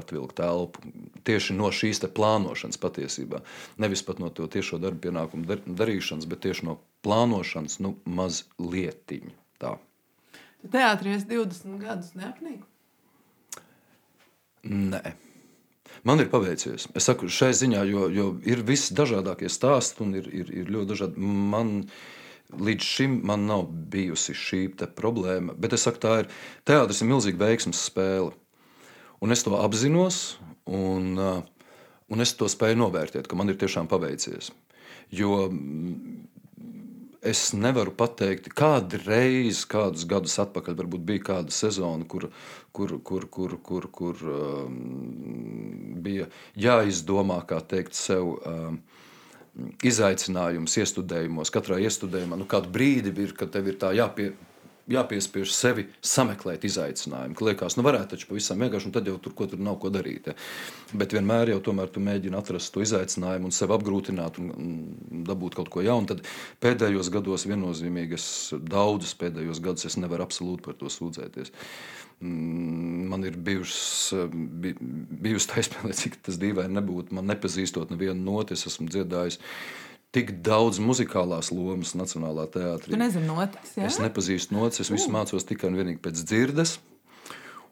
atvilkt 0.00 0.40
elpu 0.42 0.92
tieši 1.28 1.56
no 1.58 1.70
šīs 1.74 2.02
plānošanas 2.14 2.80
patiesībā. 2.82 3.42
Nevis 3.78 4.02
pat 4.02 4.18
no 4.22 4.32
to 4.34 4.48
tiešo 4.50 4.80
darbu 4.82 5.08
pienākumu 5.08 5.46
dar, 5.46 5.62
darīšanas, 5.66 6.26
bet 6.30 6.42
tieši 6.46 6.66
no 6.70 6.78
plānošanas 7.06 7.78
nu, 7.84 7.94
mazliet. 8.04 9.14
Teātrī 10.68 11.14
es 11.14 11.24
20 11.30 11.78
gadus 11.78 12.12
neapnīku. 12.18 12.66
Nē. 14.68 15.14
Man 16.08 16.22
ir 16.22 16.30
paveicies. 16.32 16.86
Es 16.96 17.08
saku, 17.08 17.28
šai 17.28 17.50
ziņā, 17.56 17.82
jo, 17.90 18.06
jo 18.12 18.28
ir 18.48 18.62
visdažādākie 18.64 19.50
stāsti 19.52 20.04
un 20.06 20.14
ir, 20.16 20.30
ir, 20.32 20.52
ir 20.62 20.70
ļoti 20.72 20.90
dažādi. 20.94 21.32
Man, 21.52 21.74
Līdz 22.48 22.80
šim 22.80 23.18
man 23.28 23.42
nav 23.44 23.66
bijusi 23.92 24.32
šī 24.32 24.60
problēma, 24.96 25.52
bet 25.52 25.74
es 25.76 25.82
saku, 25.84 26.00
tā 26.00 26.12
ir 26.22 26.30
teātris, 26.64 27.02
ir 27.04 27.10
milzīga 27.10 27.42
veiksmes 27.42 27.82
spēle. 27.90 28.30
Un 29.20 29.34
es 29.34 29.44
to 29.44 29.52
apzinos, 29.58 30.38
un, 30.64 31.10
uh, 31.20 31.42
un 32.08 32.24
es 32.24 32.32
to 32.40 32.48
spēju 32.48 32.78
novērtēt, 32.80 33.28
ka 33.28 33.36
man 33.36 33.52
ir 33.52 33.58
tiešām 33.60 33.90
paveicies. 33.90 34.48
Jo 35.12 35.50
es 37.22 37.52
nevaru 37.56 37.92
pateikt, 37.96 38.50
kādreiz, 38.56 39.64
kādus 39.68 40.06
gadus 40.08 40.38
atpakaļ, 40.42 40.76
varbūt 40.82 41.04
bija 41.08 41.24
kāda 41.32 41.54
sezona, 41.54 42.06
kur, 42.08 42.28
kur, 42.72 42.98
kur, 43.04 43.26
kur, 43.32 43.56
kur, 43.64 43.88
kur 43.92 44.22
um, 44.32 44.78
bija 46.04 46.28
jāizdomā, 46.58 47.42
kā 47.48 47.62
teikt, 47.64 47.98
sev. 47.98 48.38
Um, 48.46 48.80
Izaicinājums 49.82 50.76
iestudējumos, 50.78 51.50
katrā 51.50 51.80
iestudējumā, 51.82 52.36
nu, 52.38 52.44
kādu 52.46 52.70
brīdi 52.70 53.10
ir, 53.24 53.32
kad 53.34 53.50
tev 53.50 53.66
ir 53.66 53.78
tā 53.80 53.88
jāpie, 53.96 54.28
jāpiespiež 54.92 55.52
sevi 55.52 55.86
sameklēt 56.04 56.64
izaicinājumu. 56.68 57.36
Ka 57.36 57.46
liekas, 57.48 57.76
nu 57.78 57.84
varētu 57.86 58.14
taču 58.14 58.30
pavisam 58.30 58.62
vienkārši, 58.64 58.88
un 58.88 58.94
tad 58.96 59.08
jau 59.10 59.16
tur, 59.22 59.34
ko 59.36 59.48
tur 59.50 59.60
nav 59.62 59.78
ko 59.82 59.92
darīt. 59.92 60.30
Ja. 60.30 60.36
Bet 60.98 61.14
vienmēr 61.16 61.52
jau 61.52 61.60
tomēr 61.68 61.92
tu 61.92 62.02
mēģini 62.04 62.38
atrast 62.38 62.72
to 62.74 62.82
izaicinājumu 62.84 63.50
un 63.50 63.54
sev 63.54 63.74
apgrūtināt 63.76 64.40
un, 64.42 64.50
un 64.56 65.24
dabūt 65.28 65.58
kaut 65.58 65.70
ko 65.74 65.84
jaunu. 65.84 66.08
Tad 66.10 66.24
pēdējos 66.64 67.12
gados 67.14 67.46
viennozīmīgi 67.50 68.18
es 68.18 68.28
daudzus 68.56 69.16
pēdējos 69.20 69.62
gadus 69.64 69.88
es 69.90 69.98
nevaru 70.00 70.26
absolūti 70.26 70.64
par 70.68 70.78
to 70.80 70.92
sūdzēties. 70.92 71.52
Mm, 72.18 73.04
man 73.12 73.26
ir 73.28 73.36
bijušas, 73.36 74.14
bijusi 75.22 75.50
tā 75.52 75.62
izpēle, 75.62 75.92
cik 75.94 76.18
tas 76.26 76.40
dīvaini 76.40 76.80
nebūtu. 76.80 77.14
Man 77.14 77.28
nepazīstot 77.30 77.92
nevienu 77.94 78.24
noti, 78.24 78.56
es 78.58 78.66
esmu 78.70 78.88
dziedājis 78.90 79.38
tik 80.18 80.34
daudz 80.44 80.80
muzikālās 80.82 81.52
lomas 81.54 81.94
Nacionālā 81.98 82.48
teātrī. 82.52 82.92
Tu 82.94 83.00
nezini 83.00 83.28
notis, 83.30 83.74
ja? 83.78 83.86
Es 83.88 83.98
nepazīstu 84.02 84.56
notis, 84.56 84.82
es 84.84 84.92
visu 84.92 85.12
mācos 85.14 85.46
tikai 85.46 85.70
un 85.70 85.78
vienīgi 85.78 86.02
pēc 86.04 86.22
dzirdes. 86.26 86.78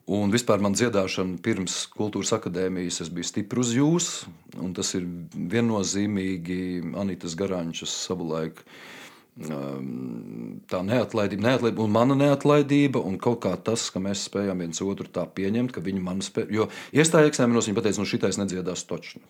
Un 0.07 0.31
vispār 0.31 0.63
man 0.63 0.77
dziedāšana 0.79 1.41
pirms 1.43 1.81
kultūras 1.91 2.31
akadēmijas, 2.37 3.01
es 3.03 3.09
biju 3.11 3.27
stipri 3.27 3.59
uz 3.59 3.73
jums. 3.75 4.11
Tas 4.77 4.93
ir 4.95 5.09
viennozīmīgi 5.35 6.61
Anītas 6.95 7.35
Garančas 7.39 7.95
savulaik 8.05 8.63
tā 9.37 10.79
neatlaidība, 10.81 11.45
neatlaidība 11.45 11.83
un 11.85 11.91
mana 11.93 12.15
neatlaidība, 12.17 13.03
un 13.05 13.19
kaut 13.21 13.43
kā 13.45 13.53
tas, 13.61 13.85
ka 13.93 14.01
mēs 14.01 14.23
spējam 14.31 14.63
viens 14.65 14.81
otru 14.81 15.11
tā 15.13 15.27
pieņemt, 15.29 15.75
ka 15.75 15.83
viņi 15.85 16.01
man 16.01 16.23
spēj. 16.25 16.47
Jo 16.57 16.69
iestāja 16.97 17.29
eksāmenos, 17.29 17.69
viņa 17.69 17.85
teica, 17.85 18.01
nu 18.01 18.09
šitais 18.09 18.39
nedziedās 18.41 18.87
točni. 18.89 19.21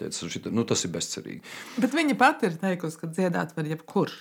Teica, 0.00 0.28
šita, 0.34 0.52
nu, 0.52 0.66
tas 0.68 0.84
ir 0.84 0.92
bezcerīgi. 0.92 1.40
Bet 1.80 1.96
viņa 1.96 2.16
pati 2.20 2.50
ir 2.50 2.58
teikusi, 2.60 2.98
ka 3.00 3.08
dziedāt 3.08 3.54
var 3.56 3.70
jebkurš. 3.72 4.18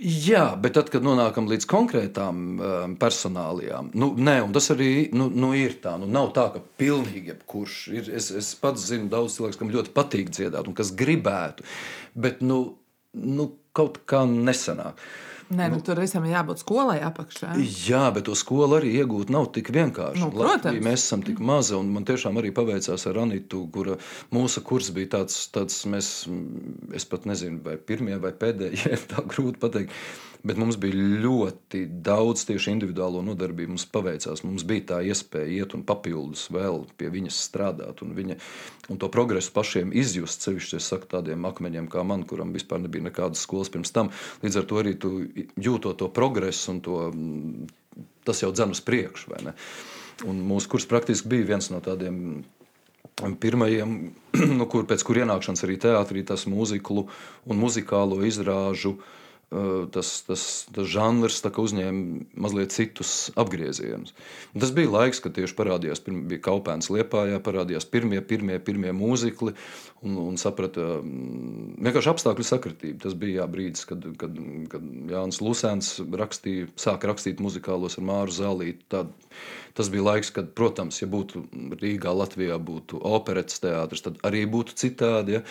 Jā, 0.00 0.46
bet 0.62 0.78
tad, 0.78 0.88
kad 0.94 1.04
nonākam 1.04 1.50
līdz 1.50 1.68
konkrētām 1.68 2.40
um, 2.56 2.96
personālijām, 3.00 3.92
nu, 4.00 4.14
nē, 4.16 4.38
un 4.46 4.56
tas 4.56 4.70
arī 4.72 5.10
nu, 5.12 5.28
nu, 5.28 5.52
ir 5.60 5.76
tā. 5.84 5.98
Nu, 6.00 6.08
nav 6.08 6.32
tā, 6.36 6.48
ka 6.56 6.64
pilnīgi 6.80 7.34
jebkurš 7.34 7.78
ir. 7.92 8.10
Es, 8.16 8.32
es 8.32 8.54
pats 8.56 8.88
zinu 8.88 9.12
daudz 9.12 9.36
cilvēku, 9.36 9.60
kam 9.60 9.76
ļoti 9.76 9.92
patīk 9.92 10.32
dziedāt 10.32 10.72
un 10.72 10.80
kas 10.80 10.96
gribētu. 10.96 11.68
Bet, 12.16 12.40
nu, 12.40 12.62
nu, 13.12 13.50
kaut 13.76 14.02
kā 14.08 14.24
nesanāk. 14.28 15.00
Nē, 15.46 15.68
nu, 15.70 15.76
nu, 15.76 15.82
tur 15.86 16.00
visam 16.02 16.24
ir 16.26 16.32
jābūt 16.32 16.64
skolai 16.64 16.96
apakšā. 17.06 17.52
Jā, 17.86 18.08
bet 18.14 18.24
to 18.26 18.34
skolu 18.34 18.80
arī 18.80 18.96
iegūt 18.98 19.30
nav 19.30 19.52
tik 19.54 19.70
vienkārši. 19.74 20.24
Nu, 20.24 20.32
Latvija, 20.34 20.82
mēs 20.82 21.04
esam 21.04 21.22
tik 21.22 21.38
mazi, 21.38 21.76
un 21.78 21.92
man 21.94 22.06
tiešām 22.08 22.40
arī 22.40 22.50
paveicās 22.54 23.06
ar 23.06 23.20
Anitu, 23.22 23.62
kura 23.74 23.94
mūsu 24.34 24.64
kurs 24.66 24.90
bija 24.96 25.12
tāds, 25.14 25.44
tāds 25.54 25.78
mēs, 25.86 26.08
es 26.98 27.06
pat 27.06 27.28
nezinu, 27.30 27.62
vai 27.62 27.76
pirmie 27.78 28.18
vai 28.22 28.34
pēdējie, 28.34 28.98
tā 29.12 29.22
grūti 29.22 29.62
pateikt. 29.62 29.94
Bet 30.44 30.58
mums 30.60 30.76
bija 30.80 30.96
ļoti 31.22 31.84
daudz 32.04 32.44
tieši 32.48 32.72
individuālo 32.74 33.22
nodarbību. 33.24 33.74
Mums 33.74 33.86
paveicās, 33.92 34.42
mums 34.46 34.64
bija 34.68 34.86
tā 34.92 35.00
iespēja 35.06 35.62
iet 35.62 35.76
un 35.78 35.84
papildus 35.86 36.46
vēl 36.54 36.84
pie 36.98 37.10
viņas 37.12 37.40
strādāt 37.48 38.02
un, 38.04 38.12
viņa, 38.16 38.36
un 38.92 39.00
to 39.00 39.10
progresu 39.12 39.54
pašiem 39.56 39.94
izjust. 39.96 40.44
Sevišķi 40.46 40.78
es 40.80 40.90
saku 40.92 41.08
tādiem 41.16 41.46
akmeņiem 41.48 41.88
kā 41.92 42.04
man, 42.06 42.26
kuram 42.28 42.54
vispār 42.56 42.82
nebija 42.84 43.08
nekādas 43.08 43.44
skolas 43.46 43.72
pirms 43.72 43.94
tam. 43.94 44.12
Līdz 44.44 44.60
ar 44.60 44.68
to 44.68 44.80
arī 44.82 44.96
tu 45.00 45.14
jūtot 45.56 46.00
to 46.02 46.10
progresu 46.12 46.74
un 46.74 46.82
to, 46.84 47.00
tas 48.28 48.44
jau 48.44 48.52
dzen 48.52 48.76
uz 48.76 48.82
priekšu. 48.84 49.36
Un 50.26 50.40
mūsu 50.48 50.72
kurs 50.72 50.88
praktiski 50.88 51.30
bija 51.32 51.52
viens 51.54 51.70
no 51.72 51.82
tādiem 51.84 52.44
pirmajiem, 53.40 53.92
nu, 54.58 54.66
kur 54.68 54.84
pēc 54.88 55.04
kur 55.06 55.22
ienākšanas 55.22 55.64
arī 55.64 55.78
teātrī 55.80 56.24
tas 56.26 56.44
mūziklu 56.50 57.06
un 57.48 57.60
muzikālo 57.60 58.20
izrāžu 58.28 58.98
uh, 58.98 59.14
tas, 59.94 60.08
tas, 60.26 60.42
tas 60.74 60.88
žanrs 60.90 61.38
uzņēma 61.46 62.24
mazliet 62.34 62.74
citus 62.74 63.30
apgriezienus. 63.38 64.14
Tas 64.58 64.72
bija 64.74 64.90
laiks, 64.90 65.20
kad 65.22 65.36
tieši 65.36 65.54
parādījās, 65.54 66.02
bija 66.02 66.42
kaupēns 66.42 66.90
liepājā, 66.90 67.38
parādījās 67.44 67.86
pirmie, 67.86 68.18
pirmie, 68.26 68.58
pirmie 68.58 68.90
mūzikli 68.96 69.54
un, 70.02 70.18
un 70.24 70.40
saprata 70.40 70.98
vienkārši 71.04 72.12
apstākļu 72.12 72.48
sakritību. 72.48 72.98
Tas 73.06 73.14
bija 73.14 73.44
jā, 73.44 73.48
brīdis, 73.54 73.86
kad, 73.86 74.02
kad, 74.18 74.34
kad 74.72 74.90
Jānis 75.14 75.40
Lusēns 75.44 75.94
rakstīja, 76.10 76.66
sāka 76.80 77.12
rakstīt 77.12 77.42
muzikālos 77.44 78.00
ar 78.00 78.10
Māru 78.10 78.34
Zālīti. 78.34 78.82
Tad, 78.90 79.14
tas 79.78 79.94
bija 79.94 80.10
laiks, 80.10 80.34
kad, 80.34 80.50
protams, 80.58 80.98
ja 81.04 81.10
būtu 81.12 81.46
Rīgā, 81.78 82.10
Latvijā 82.10 82.58
būtu 82.58 82.98
operetes 82.98 83.62
teātris, 83.62 84.02
tad 84.08 84.18
arī 84.26 84.42
būtu 84.50 84.74
citādi. 84.74 85.38
Ja? 85.38 85.46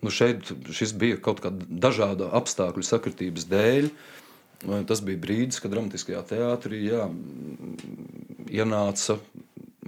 Nu 0.00 0.12
šeit 0.14 0.52
šis 0.72 0.94
bija 0.96 1.20
kaut 1.20 1.42
kāda 1.44 1.66
dažāda 1.68 2.30
apstākļu 2.40 2.86
sakritības 2.86 3.46
dēļ. 3.50 3.90
Tas 4.88 5.00
bija 5.04 5.20
brīdis, 5.20 5.60
kad 5.60 5.72
dramatiskajā 5.72 6.20
teātrī 6.28 6.82
jā, 6.90 7.06
ienāca 8.52 9.16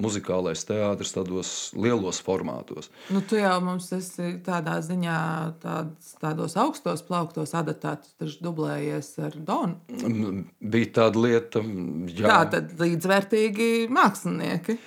muzikālais 0.00 0.64
teātris 0.64 1.12
tādos 1.12 1.50
lielos 1.76 2.20
formātos. 2.24 2.88
Nu, 3.12 3.20
tu 3.20 3.36
jau 3.36 3.54
mums 3.64 3.90
esi 3.92 4.36
tādā 4.44 4.78
ziņā, 4.84 5.18
tāds, 5.62 6.14
tādos 6.22 6.56
augstos 6.60 7.04
plauktos 7.06 7.52
adaptēts, 7.58 8.14
taču 8.20 8.40
dublējies 8.46 9.12
ar 9.26 9.36
Donu. 9.36 10.44
Bija 10.60 10.92
tāda 11.00 11.24
lieta, 11.26 11.64
jā. 12.08 12.26
Tā 12.28 12.40
tad 12.56 12.76
līdzvērtīgi 12.80 13.70
mākslinieki. 13.92 14.78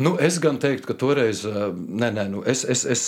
Nu, 0.00 0.14
es 0.22 0.38
gan 0.40 0.60
teiktu, 0.62 0.92
ka 0.92 0.96
toreiz, 0.96 1.42
nē, 1.44 2.12
nē, 2.14 2.28
nu, 2.32 2.44
es, 2.48 2.62
es, 2.64 2.86
es, 2.88 3.04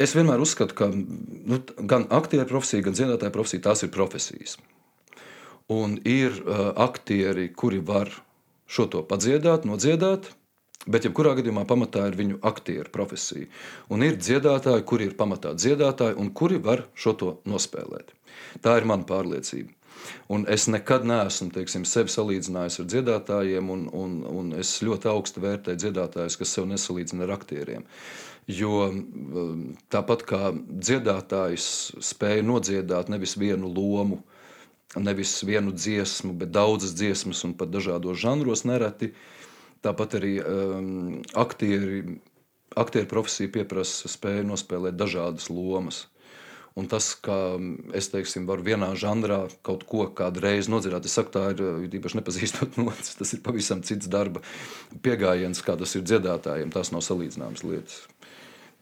Es 0.00 0.14
vienmēr 0.16 0.40
uzskatu, 0.40 0.76
ka 0.76 0.88
nu, 0.90 1.60
gan 1.84 2.06
aktieru 2.08 2.48
profesija, 2.48 2.86
gan 2.86 2.96
dziedātāja 2.96 3.34
profesija 3.34 3.68
tās 3.68 3.84
ir 3.84 3.92
profesijas. 3.94 4.56
Un 5.70 5.98
ir 6.08 6.34
uh, 6.40 6.70
aktieri, 6.82 7.50
kuri 7.52 7.78
var 7.84 8.10
šo 8.70 8.88
to 8.90 9.02
padziedāt, 9.06 9.68
nodziedāt, 9.68 10.32
Bet, 10.88 11.04
jebkurā 11.04 11.34
gadījumā, 11.36 11.66
pamatā 11.68 12.06
ir 12.08 12.14
viņu 12.16 12.38
aktieru 12.48 12.88
profesija. 12.92 13.50
Un 13.92 14.00
ir 14.00 14.14
dziedātāji, 14.16 14.86
kuri 14.88 15.10
ir 15.10 15.18
pamatā 15.18 15.52
dziedātāji 15.52 16.16
un 16.16 16.30
kuri 16.32 16.56
var 16.56 16.86
šo 16.96 17.12
to 17.20 17.34
nospēlēt. 17.44 18.14
Tā 18.64 18.78
ir 18.80 18.88
mana 18.88 19.04
pārliecība. 19.04 19.74
Un 20.32 20.46
es 20.48 20.64
nekad 20.72 21.04
neesmu 21.04 21.50
teiksim, 21.52 21.84
sevi 21.84 22.08
salīdzinājis 22.08 22.80
ar 22.80 22.88
dziedātājiem, 22.94 23.68
un, 23.74 23.84
un, 23.92 24.14
un 24.24 24.54
es 24.56 24.72
ļoti 24.80 25.10
augstu 25.12 25.44
vērtēju 25.44 25.82
dziedātājus, 25.84 26.38
kas 26.40 26.56
sev 26.56 26.70
nesalīdzina 26.70 27.26
ar 27.28 27.34
aktieriem. 27.36 27.84
Jo 28.48 28.88
um, 28.88 29.74
tāpat 29.92 30.24
kā 30.26 30.40
dziedātājs 30.56 31.66
spēja 32.02 32.46
nodziedāt 32.46 33.10
nevis 33.12 33.36
vienu 33.38 33.70
lomu, 33.70 34.22
nevis 34.96 35.36
vienu 35.46 35.74
dziesmu, 35.74 36.32
bet 36.34 36.50
daudzas 36.54 36.96
dziesmas 36.98 37.44
un 37.46 37.54
pat 37.54 37.70
dažādos 37.70 38.18
žanros 38.18 38.64
nereti. 38.66 39.12
Tāpat 39.84 40.16
arī 40.18 40.32
um, 40.42 41.20
aktieri, 41.38 42.18
aktieru 42.76 43.08
profesija 43.10 43.66
prasa 43.68 44.10
spēju 44.10 44.48
nospēlēt 44.50 44.98
dažādas 44.98 45.48
lomas. 45.52 46.06
Un 46.78 46.86
tas, 46.86 47.10
ka 47.18 47.58
es 47.98 48.08
teiksim, 48.12 48.46
varu 48.46 48.62
vienā 48.64 48.92
žanrā 48.98 49.40
kaut 49.66 49.82
ko 49.90 50.04
kādreiz 50.16 50.68
nodzirdēt, 50.70 51.08
es 51.08 51.16
saku, 51.18 51.32
tā 51.34 51.48
ir 51.50 51.96
īpaši 51.98 52.20
nepazīstot 52.20 52.78
nocis. 52.82 53.16
Tas 53.18 53.34
ir 53.34 53.42
pavisam 53.44 53.82
cits 53.86 54.10
darba 54.10 54.42
pieejams, 55.02 55.64
kā 55.66 55.74
tas 55.80 55.96
ir 55.98 56.06
dziedātājiem. 56.06 56.70
Tas 56.74 56.92
nav 56.94 57.02
salīdzināmas 57.06 57.66
lietas. 57.66 58.04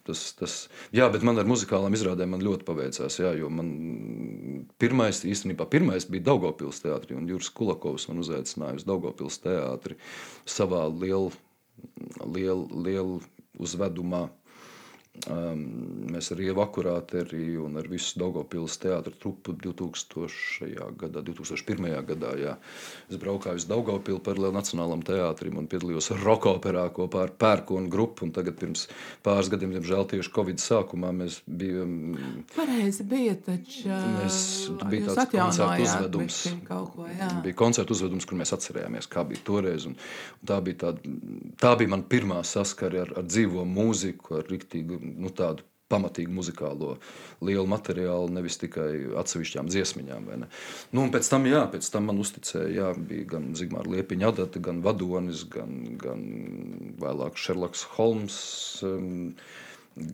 Tas, 0.09 0.23
tas, 0.39 0.53
jā, 0.97 1.05
bet 1.13 1.25
man 1.27 1.37
ar 1.37 1.49
muzikālām 1.49 1.93
izrādēm 1.93 2.39
ļoti 2.41 2.65
paveicās. 2.65 3.19
Jā, 3.21 3.35
jo 3.37 3.51
man 3.53 3.73
pirmais, 4.81 5.21
īstenībā, 5.29 5.67
pirmais 5.69 6.09
bija 6.09 6.31
Daugopils 6.31 6.81
teātris, 6.81 7.19
un 7.19 7.29
Juris 7.29 7.53
Kulakovs 7.53 8.09
man 8.09 8.23
uzaicināja 8.25 8.81
uz 8.81 8.89
Daugopils 8.89 9.37
teātri 9.45 9.99
savā 10.49 10.87
lielā 10.89 11.29
liel, 12.27 12.67
liel 12.73 13.19
uzvedumā. 13.59 14.29
Um, 15.27 15.63
mēs 16.13 16.31
ar 16.33 16.41
Ievu 16.43 16.63
Akurāteriju 16.63 17.65
un 17.67 17.79
ar 17.81 17.89
visu 17.91 18.21
Daugopils 18.21 18.77
teātra 18.81 19.13
trupu 19.19 19.53
2000. 19.59 20.69
gadā, 21.01 21.23
2001. 21.27 21.89
gadā, 22.07 22.33
jā. 22.39 22.55
es 23.11 23.19
braukāju 23.21 23.59
uz 23.59 23.67
Daugopilu 23.69 24.21
paralēli 24.25 24.55
Nacionālam 24.55 25.03
teātrim 25.05 25.59
un 25.59 25.67
piedalījos 25.71 26.13
roka 26.23 26.53
operā 26.55 26.87
kopā 26.95 27.25
ar 27.27 27.33
Pērkonu 27.35 27.91
grupu, 27.91 28.29
un 28.29 28.33
tagad 28.37 28.59
pirms 28.61 28.87
pāris 29.27 29.51
gadiem, 29.53 29.75
diemžēl 29.77 30.07
tieši 30.13 30.33
Covid 30.37 30.63
sākumā 30.63 31.11
mēs 31.19 31.41
bijām. 31.47 31.97
Pareizi 32.55 33.07
bija, 33.09 33.35
taču 33.49 33.91
mēs, 33.91 34.41
bija 34.87 35.17
tāds 35.19 35.35
koncertu 35.35 35.89
uzvedums. 35.89 36.41
Ko, 36.69 37.09
jā. 37.11 37.33
bija 37.45 37.59
koncertu 37.59 37.97
uzvedums, 37.97 38.29
kur 38.29 38.39
mēs 38.39 38.55
atcerējāmies, 38.57 39.11
kā 39.11 39.27
bija 39.29 39.45
toreiz, 39.51 39.89
un, 39.91 39.99
un 40.39 40.53
tā 40.53 40.61
bija 40.65 40.85
tāda, 40.87 41.17
tā 41.61 41.75
bija 41.81 41.95
man 41.97 42.07
pirmā 42.09 42.41
saskari 42.47 43.03
ar, 43.03 43.13
ar 43.19 43.27
dzīvo 43.29 43.67
mūziku, 43.69 44.39
ar 44.41 44.49
riktīgu 44.53 45.01
nu, 45.17 45.33
tādu 45.35 45.65
pamatīgu 45.89 46.33
muzikālo 46.37 46.97
lielu 47.45 47.65
materiālu, 47.71 48.29
nevis 48.33 48.59
tikai 48.61 48.91
atsevišķām 49.21 49.71
dziesmiņām. 49.73 50.29
Nu, 50.97 51.07
pēc 51.15 51.31
tam, 51.33 51.49
jā, 51.49 51.63
pēc 51.73 51.89
tam 51.95 52.11
man 52.11 52.21
uzticēja, 52.23 52.69
jā, 52.77 52.91
bija 53.11 53.31
gan 53.35 53.51
Zigmāra 53.59 53.95
Liepiņa 53.97 54.33
adata, 54.33 54.63
gan 54.69 54.83
Vadonis, 54.85 55.47
gan, 55.53 55.79
gan 56.01 56.27
vēlāk 57.01 57.41
Šerloks 57.41 57.87
Holms, 57.97 58.39
um, 58.85 59.33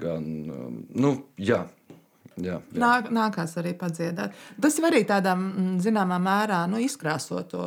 gan, 0.01 0.31
um, 0.55 0.79
nu, 0.95 1.17
jā, 1.43 1.65
Jā, 2.35 2.57
jā. 2.59 2.81
Nāk, 2.83 3.11
nākās 3.15 3.53
arī 3.61 3.75
padziedāt. 3.79 4.35
Tas 4.61 4.75
jau 4.79 4.87
arī 4.89 5.05
tādā 5.07 5.37
mm, 5.37 5.77
zināmā 5.85 6.19
mērā 6.23 6.65
nu, 6.71 6.81
izkrāso 6.83 7.39
to 7.47 7.63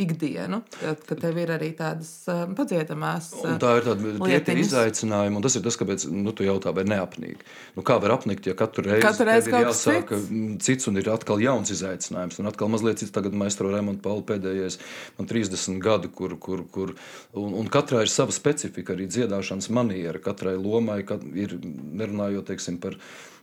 ikdienu, 0.00 0.62
kad 0.80 1.12
tev 1.20 1.36
ir 1.42 1.52
arī 1.58 1.70
tādas 1.76 2.12
padziedamās 2.56 3.30
lietas. 3.36 3.58
Tā 3.60 3.74
ir 3.76 3.88
tāda 3.88 4.56
izaicinājuma, 4.62 5.40
un 5.40 5.44
tas 5.44 5.58
ir 5.58 5.64
tas, 5.66 5.76
kāpēc 5.80 6.06
nu, 6.14 6.32
tu 6.36 6.46
jautā, 6.46 6.72
vai 6.76 6.86
neapnīk. 6.88 7.44
Nu, 7.76 7.84
kā 7.84 7.98
var 8.00 8.16
apnikt, 8.16 8.48
ja 8.48 8.56
katru 8.58 8.86
reizi, 8.88 9.04
katru 9.04 9.28
reizi 9.28 9.52
ir 9.52 9.58
jāsāk 9.68 10.14
cits. 10.14 10.32
Mm, 10.32 10.58
cits 10.64 10.90
un 10.90 11.02
ir 11.02 11.12
atkal 11.12 11.44
jauns 11.44 11.72
izaicinājums. 11.76 12.40
Un 12.40 12.48
atkal 12.48 12.72
mazliet 12.72 13.02
cits 13.02 13.12
tagad 13.14 13.36
maestro 13.36 13.68
Raimonda 13.72 14.00
Paula 14.04 14.24
pēdējais, 14.32 14.80
man 15.20 15.28
30 15.28 15.82
gadu, 15.84 16.12
kur, 16.14 16.38
kur, 16.40 16.64
kur 16.72 16.96
un, 17.36 17.52
un 17.60 17.68
katrai 17.72 18.06
ir 18.06 18.12
sava 18.12 18.32
specifika, 18.32 18.96
arī 18.96 19.10
dziedāšanas 19.12 19.68
maniera, 19.74 20.22
katrai 20.22 20.56
lomai, 20.56 21.02
kad 21.08 21.24
ir 21.36 21.58
nerunājot, 21.60 22.48
teiksim, 22.48 22.80
par 22.80 22.96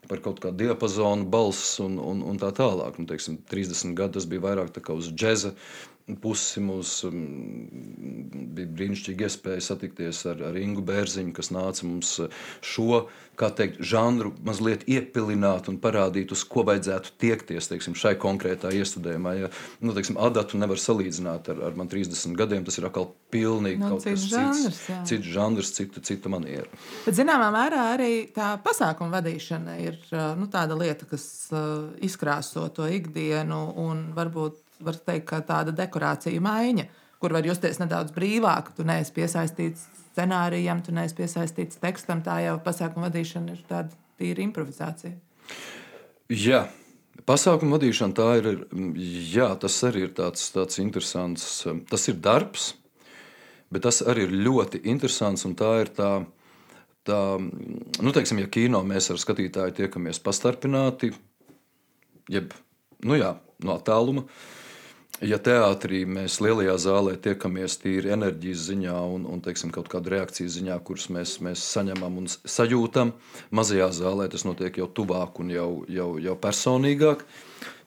par 0.10 0.22
kaut 0.26 0.41
kādu 0.43 0.64
diapazonu, 0.64 1.28
balss 1.32 1.80
un, 1.84 1.97
un, 2.01 2.22
un 2.26 2.39
tā 2.41 2.51
tālāk. 2.56 2.99
Nu, 3.01 3.08
teiksim, 3.10 3.39
30 3.51 3.95
gadi 3.97 4.18
tas 4.18 4.30
bija 4.30 4.45
vairāk 4.47 4.76
uz 4.95 5.12
džēza 5.12 5.56
pusi 6.22 6.62
mums 6.62 6.99
um, 7.08 7.22
bija 8.53 8.70
brīnišķīga 8.78 9.26
iespēja 9.26 9.64
satikties 9.72 10.22
ar, 10.30 10.43
ar 10.51 10.58
Ingu 10.62 10.84
Bērziņu, 10.86 11.34
kas 11.34 11.49
nāca 11.53 11.88
mums 11.88 12.12
uh, 12.22 12.43
šo 12.62 13.08
teikt, 13.36 13.82
žanru 13.84 14.32
mazliet 14.45 14.86
iepilināt 14.88 15.68
un 15.72 15.80
parādīt, 15.82 16.32
uz 16.32 16.43
ko 16.47 16.64
vajadzētu 16.68 17.16
tiekties 17.20 17.68
teiksim, 17.72 17.95
šai 17.97 18.14
konkrētā 18.22 18.70
iestudējumā. 18.78 19.34
Ja, 19.39 19.49
nu, 19.82 19.95
teiksim, 19.97 20.20
adatu 20.22 20.60
nevar 20.62 20.80
salīdzināt 20.80 21.49
ar, 21.51 21.64
ar 21.68 21.80
man 21.80 21.89
30 21.91 22.38
gadiem, 22.38 22.64
tas 22.68 22.78
ir 22.80 22.88
atkal 22.88 23.10
pilnīgi 23.34 23.82
no, 23.82 23.95
kaut 23.95 24.06
kas 24.06 24.28
žanrs, 24.30 24.62
cits, 24.64 24.82
jā. 24.91 24.99
cits 25.10 25.32
žanrs, 25.36 25.74
cita, 25.76 26.03
cita 26.06 26.32
maniera. 26.32 26.70
Bet 27.08 27.18
zināmā 27.18 27.49
mērā 27.56 27.88
arī 27.95 28.12
tā 28.36 28.53
pasākuma 28.64 29.18
vadīšana 29.18 29.80
ir 29.84 29.97
uh, 30.14 30.36
nu, 30.39 30.47
tāda 30.53 30.78
lieta, 30.80 31.10
kas 31.10 31.26
uh, 31.51 31.89
izkrāso 32.06 32.70
to 32.78 32.88
ikdienu 32.93 33.66
un 33.82 34.08
varbūt 34.16 34.62
var 34.84 34.97
teikt, 35.07 35.28
ka 35.30 35.41
tāda 35.45 35.73
dekorācija 35.76 36.41
maiņa, 36.43 36.86
kur 37.21 37.36
var 37.36 37.47
justies 37.47 37.80
nedaudz 37.82 38.13
brīvāk. 38.15 38.73
Tu 38.76 38.86
neesi 38.88 39.13
piesaistīts 39.15 39.86
scenārijam, 40.11 40.82
tu 40.86 40.95
neesi 40.95 41.17
piesaistīts 41.17 41.80
tekstam. 41.82 42.23
Tā 42.26 42.39
jau 42.45 42.57
pasākuma 42.63 43.09
vadīšana 43.09 43.55
ir 43.55 43.61
tāda 43.69 43.95
tīra 44.19 44.43
improvizācija. 44.45 45.15
Jā. 46.34 46.65
Pasākuma 47.26 47.78
vadīšana 47.78 48.13
tā 48.13 48.30
ir. 48.38 48.49
Jā, 49.34 49.49
tas 49.57 49.78
arī 49.88 50.05
ir 50.09 50.15
tāds, 50.17 50.43
tāds 50.53 50.82
interesants. 50.84 51.45
Tas 51.89 52.09
ir 52.11 52.19
darbs, 52.21 52.73
bet 53.73 53.86
tas 53.88 54.03
arī 54.05 54.28
ir 54.28 54.36
ļoti 54.45 54.84
interesants. 54.91 55.47
Tā 55.57 55.71
ir 55.82 55.93
tā, 55.95 56.09
tā 57.07 57.21
nu, 57.39 58.13
teiksim, 58.13 58.43
ja 58.43 58.51
kino 58.51 58.84
mēs 58.86 59.09
ar 59.13 59.21
skatītāju 59.21 59.78
tiekamies 59.80 60.21
pastarpināti, 60.21 61.13
jeb 62.30 62.53
nu 63.05 63.17
jā, 63.17 63.32
no 63.63 63.80
attāluma. 63.80 64.26
Uh, 64.28 64.55
ja 65.24 65.38
teātrī 65.39 66.03
mēs 66.09 66.39
lielajā 66.43 66.76
zālē 66.82 67.16
tiekamies 67.22 67.78
tīri 67.82 68.11
enerģijas 68.16 68.66
ziņā 68.70 68.95
un, 69.16 69.26
un 69.30 69.41
teiksim, 69.43 69.72
kaut 69.76 69.88
kādu 69.91 70.11
reakciju 70.16 70.51
ziņā, 70.51 70.78
kuras 70.88 71.07
mēs, 71.13 71.38
mēs 71.45 71.63
saņemam 71.76 72.20
un 72.22 72.28
sajūtam, 72.32 73.13
mazajā 73.55 73.89
zālē 73.95 74.28
tas 74.32 74.45
notiek 74.47 74.82
jau 74.82 74.89
tuvāk 74.91 75.39
un 75.43 75.53
jau, 75.55 75.70
jau, 75.91 76.09
jau 76.22 76.36
personīgāk, 76.41 77.24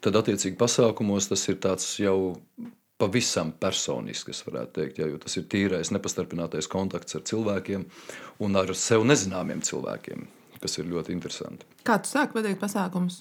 tad 0.04 0.18
attiecīgi 0.22 0.58
pasākumos 0.60 1.28
tas 1.32 1.44
ir 1.50 1.60
tāds 1.62 1.90
jau 2.00 2.18
pavisam 2.98 3.52
personisks, 3.54 4.32
es 4.32 4.46
varētu 4.46 4.74
teikt, 4.80 4.98
ja, 4.98 5.06
jo 5.10 5.20
tas 5.22 5.36
ir 5.38 5.46
tīrais, 5.50 5.92
nepastarpinātais 5.94 6.66
kontakts 6.70 7.14
ar 7.14 7.22
cilvēkiem 7.28 7.84
un 8.42 8.58
ar 8.58 8.72
sev 8.74 9.04
nezināmiem 9.06 9.62
cilvēkiem, 9.66 10.26
kas 10.58 10.80
ir 10.80 10.90
ļoti 10.90 11.14
interesanti. 11.14 11.68
Kā 11.86 12.00
tu 12.02 12.10
sāki 12.10 12.40
vadīt 12.40 12.58
pasākumus? 12.58 13.20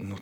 Nu, 0.00 0.16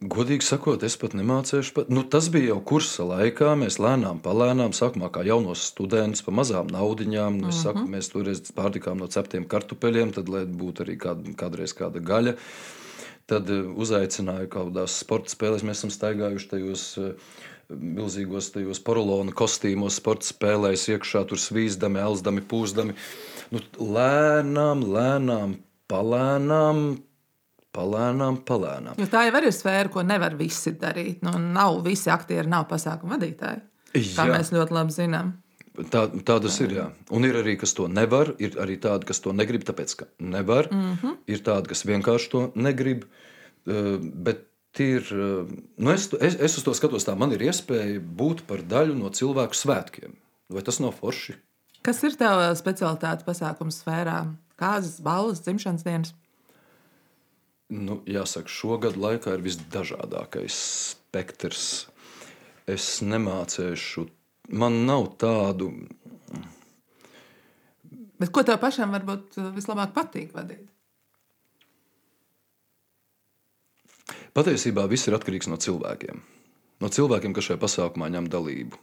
Godīgi 0.00 0.46
sakot, 0.46 0.80
es 0.86 0.94
pat 0.96 1.12
nemācīju. 1.12 1.74
Pat. 1.76 1.90
Nu, 1.92 2.00
tas 2.08 2.30
bija 2.32 2.54
jau 2.54 2.60
kursa 2.64 3.04
laikā. 3.04 3.50
Mēs 3.60 3.76
lēnām, 3.82 4.22
palēnām, 4.24 4.72
sākumā 4.72 5.10
kā 5.12 5.20
jaunos 5.28 5.66
studentus, 5.74 6.22
pa 6.24 6.32
mazām 6.32 6.70
naudiņām. 6.72 7.36
Nu, 7.36 7.50
uh 7.50 7.52
-huh. 7.52 7.62
saku, 7.62 7.84
mēs 7.84 8.08
toreiz 8.08 8.40
pārtikām 8.56 8.96
no 8.96 9.08
ceptiem 9.12 9.44
kartupeļiem, 9.44 10.14
tad, 10.16 10.32
lai 10.32 10.46
būtu 10.46 10.86
arī 10.86 10.96
kād, 10.96 11.28
kādreiz 11.36 11.76
kāda 11.76 12.00
gaļa. 12.00 12.34
Tad 13.26 13.50
eh, 13.50 13.60
uzaicināju 13.76 14.48
kaut 14.48 14.72
kādās 14.72 14.96
sporta 15.04 15.28
spēlēs. 15.28 15.66
Mēs 15.68 15.84
esam 15.84 15.92
staigājuši 15.92 16.48
tajos 16.48 16.98
eh, 16.98 17.12
milzīgos 17.68 18.50
tajos 18.56 18.80
porolona 18.80 19.32
kostīmos, 19.32 20.00
sporta 20.00 20.24
spēlēs, 20.24 20.88
iekšā 20.88 21.26
tur 21.28 21.38
svīzdami, 21.38 22.00
elzdami, 22.00 22.40
pūzdami. 22.40 22.96
Nu, 23.52 23.60
lēnām, 23.76 24.80
lēnām, 24.96 25.54
palēnām 25.92 26.96
Palēnām, 27.76 28.40
palēnām. 28.46 28.98
Jo 28.98 29.06
tā 29.10 29.28
jau 29.28 29.38
ir 29.38 29.52
sfēra, 29.54 29.90
ko 29.94 30.02
nevar 30.02 30.34
visi 30.38 30.72
darīt. 30.78 31.20
Nu, 31.22 31.36
nav 31.38 31.84
visi 31.84 32.10
aktieri, 32.10 32.48
nav 32.50 32.66
pasākumu 32.70 33.14
vadītāji. 33.14 33.62
Kā 33.94 34.26
jā. 34.26 34.32
mēs 34.32 34.50
ļoti 34.54 34.74
labi 34.74 34.94
zinām. 34.94 35.32
Tā, 35.90 36.04
tā 36.26 36.36
tas 36.42 36.56
ir. 36.64 36.74
Jā. 36.74 36.86
Un 37.14 37.24
ir 37.28 37.38
arī, 37.40 37.54
kas 37.60 37.72
to 37.78 37.86
nevar, 37.90 38.32
ir 38.42 38.58
arī 38.60 38.76
tādi, 38.82 39.06
kas 39.08 39.22
to 39.22 39.32
negrib, 39.36 39.62
tāpēc 39.68 39.94
ka 40.02 40.08
nevar. 40.18 40.68
Mm 40.72 40.96
-hmm. 41.02 41.16
Ir 41.30 41.42
tādi, 41.46 41.70
kas 41.70 41.86
vienkārši 41.86 42.30
to 42.30 42.40
negrib. 42.54 43.04
Bet 43.64 44.46
ir, 44.78 45.06
nu 45.76 45.90
es, 45.90 46.08
es, 46.20 46.34
es 46.34 46.58
uz 46.58 46.64
to 46.64 46.74
skatos, 46.74 47.06
tā 47.06 47.16
man 47.16 47.32
ir 47.32 47.40
iespēja 47.40 48.00
būt 48.00 48.42
par 48.46 48.62
daļu 48.62 48.94
no 48.98 49.10
cilvēku 49.10 49.54
svētkiem. 49.54 50.12
Vai 50.48 50.62
tas 50.62 50.80
nav 50.80 50.92
forši? 50.92 51.34
Kas 51.82 52.02
ir 52.02 52.16
tavs 52.18 52.58
specialitāte 52.58 53.24
pasākumu 53.24 53.70
sfērā? 53.70 54.26
Kādas 54.60 55.00
balvas, 55.00 55.40
dzimšanas 55.40 55.84
dienas? 55.84 56.14
Nu, 57.70 58.00
jāsaka, 58.10 58.50
šogad 58.50 58.96
laikā 58.98 59.36
ir 59.36 59.44
visdažādākais 59.44 60.56
spektrs. 60.90 61.68
Es 62.66 62.98
nemācīšu 63.06 64.08
man 64.50 64.84
nav 64.86 65.12
tādu. 65.20 65.70
Bet 68.20 68.32
ko 68.34 68.42
tev 68.44 68.58
pašam 68.60 68.92
varbūt 68.94 69.38
uh, 69.38 69.48
vislabāk 69.54 69.94
patīk 69.96 70.34
vadīt? 70.34 70.66
Patiesībā 74.36 74.84
viss 74.90 75.08
ir 75.08 75.16
atkarīgs 75.16 75.48
no 75.50 75.58
cilvēkiem. 75.58 76.20
No 76.80 76.90
cilvēkiem, 76.92 77.32
kas 77.36 77.48
šajā 77.48 77.60
pasākumā 77.62 78.10
ņem 78.12 78.28
dalību. 78.30 78.78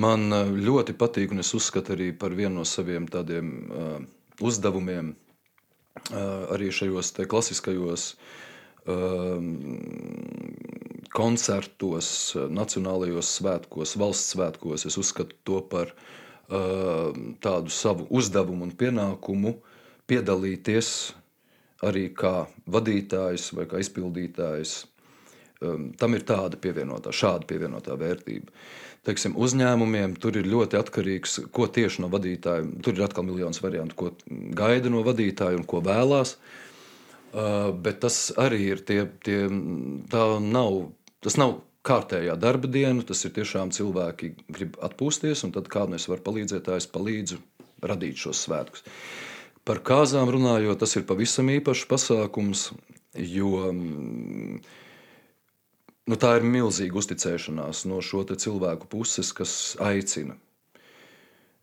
Man 0.00 0.32
uh, 0.32 0.48
ļoti 0.48 0.96
patīk, 0.98 1.32
un 1.36 1.44
es 1.44 1.52
uzskatu 1.56 1.94
arī 1.94 2.10
par 2.16 2.34
vienu 2.36 2.60
no 2.60 2.66
saviem 2.68 3.06
tādiem 3.10 3.54
uh, 3.68 3.96
uzdevumiem, 4.40 5.14
arī 6.54 6.70
šajos 6.74 7.12
klasiskajos 7.28 8.04
uh, 8.12 9.40
koncertos, 11.14 12.10
nacionālajos 12.50 13.32
svētkos, 13.40 13.96
valsts 14.00 14.34
svētkos. 14.34 14.86
Es 14.88 14.98
uzskatu 15.00 15.36
to 15.44 15.62
par 15.70 15.92
uh, 15.94 17.10
tādu 17.44 17.72
savu 17.72 18.08
uzdevumu 18.10 18.68
un 18.68 18.74
pienākumu 18.78 19.56
piedalīties 20.08 20.92
arī 21.86 22.08
kā 22.16 22.46
vadītājs 22.70 23.52
vai 23.56 23.66
kā 23.70 23.82
izpildītājs. 23.82 24.80
Um, 25.58 25.88
tam 25.98 26.14
ir 26.14 26.22
tāda 26.22 26.58
pievienotā, 26.60 27.10
šāda 27.10 27.46
pievienotā 27.50 27.96
vērtība. 27.98 28.52
Teiksim, 29.06 29.36
uzņēmumiem 29.38 30.16
tur 30.20 30.36
ir 30.36 30.48
ļoti 30.50 30.78
atkarīgs, 30.80 31.38
ko 31.54 31.68
tieši 31.70 32.02
no 32.04 32.10
vadītāja. 32.12 32.66
Tur 32.84 32.98
ir 32.98 33.06
atkal 33.06 33.24
miljonus 33.28 33.62
variantu, 33.64 33.96
ko 33.96 34.10
gaida 34.58 34.90
no 34.92 35.04
vadītāja 35.06 35.60
un 35.60 35.66
ko 35.68 35.80
vēlās. 35.84 36.36
Uh, 37.28 37.70
bet 37.76 38.00
tas 38.04 38.30
arī 38.40 38.60
ir 38.72 38.82
tie, 38.88 39.02
tie 39.24 39.46
tā 40.12 40.24
nav, 40.42 40.88
tas 41.24 41.36
nav 41.40 41.58
kārtējā 41.88 42.36
darba 42.40 42.70
diena. 42.72 43.04
Tas 43.06 43.24
ir 43.24 43.34
tiešām 43.36 43.72
cilvēki 43.74 44.32
grib 44.48 44.76
atpūsties, 44.84 45.44
un 45.46 45.54
tad 45.56 45.70
kādam 45.72 45.96
es 45.98 46.08
varu 46.10 46.24
palīdzēt, 46.26 46.66
tā 46.66 46.78
es 46.80 46.88
palīdzu 46.90 47.40
radīt 47.84 48.18
šos 48.20 48.42
svētkus. 48.46 48.84
Par 49.68 49.82
kāzām 49.84 50.30
runājot, 50.32 50.80
tas 50.80 50.96
ir 50.96 51.04
pavisam 51.08 51.50
īpašs 51.52 51.84
pasākums, 51.90 52.70
jo 53.18 53.68
mm, 53.68 54.60
nu, 56.08 56.16
tā 56.16 56.34
ir 56.38 56.46
milzīga 56.48 56.98
uzticēšanās 56.98 57.84
no 57.90 58.00
šo 58.04 58.24
cilvēku 58.32 58.88
puses, 58.90 59.32
kas 59.36 59.52
aicina. 59.84 60.38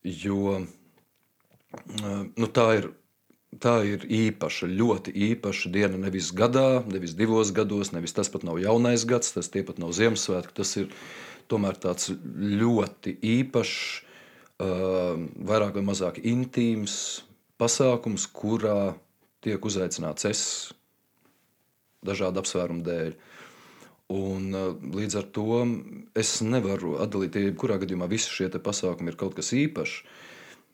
Jo 0.06 0.62
nu, 2.38 2.48
tā 2.54 2.68
ir 2.80 2.92
tā 3.62 3.76
ir 3.88 4.06
īpaša, 4.12 4.68
ļoti 4.68 5.14
īpaša 5.32 5.72
diena. 5.72 6.00
Nevis 6.00 6.32
gadā, 6.36 6.84
nevis 6.90 7.16
divos 7.18 7.52
gados, 7.56 7.94
nevis 7.96 8.16
tas 8.16 8.30
pat 8.32 8.44
nav 8.48 8.60
jaunais 8.62 9.06
gads, 9.08 9.34
tas 9.36 9.52
pat 9.52 9.80
nav 9.82 9.94
Ziemassvētku. 9.96 10.56
Tas 10.56 10.76
ir 10.82 10.90
tomēr 11.52 11.78
tāds 11.80 12.12
ļoti 12.12 13.16
īpašs, 13.22 13.78
uh, 14.60 15.22
vairāk 15.52 15.78
vai 15.80 15.86
mazāk 15.86 16.20
intīms 16.24 17.24
pasākums, 17.62 18.28
kurā 18.28 18.96
tiek 19.46 19.64
uzaicināts 19.64 20.28
es 20.28 20.42
dažādu 22.06 22.42
apsvērumu 22.42 22.84
dēļ. 22.86 23.16
Un, 24.14 24.52
līdz 24.94 25.18
ar 25.18 25.26
to 25.34 25.64
es 26.14 26.38
nevaru 26.46 27.00
atdalīt, 27.02 27.40
ja 27.42 27.54
kurā 27.58 27.80
gadījumā 27.82 28.06
visi 28.12 28.30
šie 28.30 28.52
pasākumi 28.54 29.10
ir 29.10 29.18
kaut 29.18 29.34
kas 29.40 29.50
īpašs. 29.58 30.04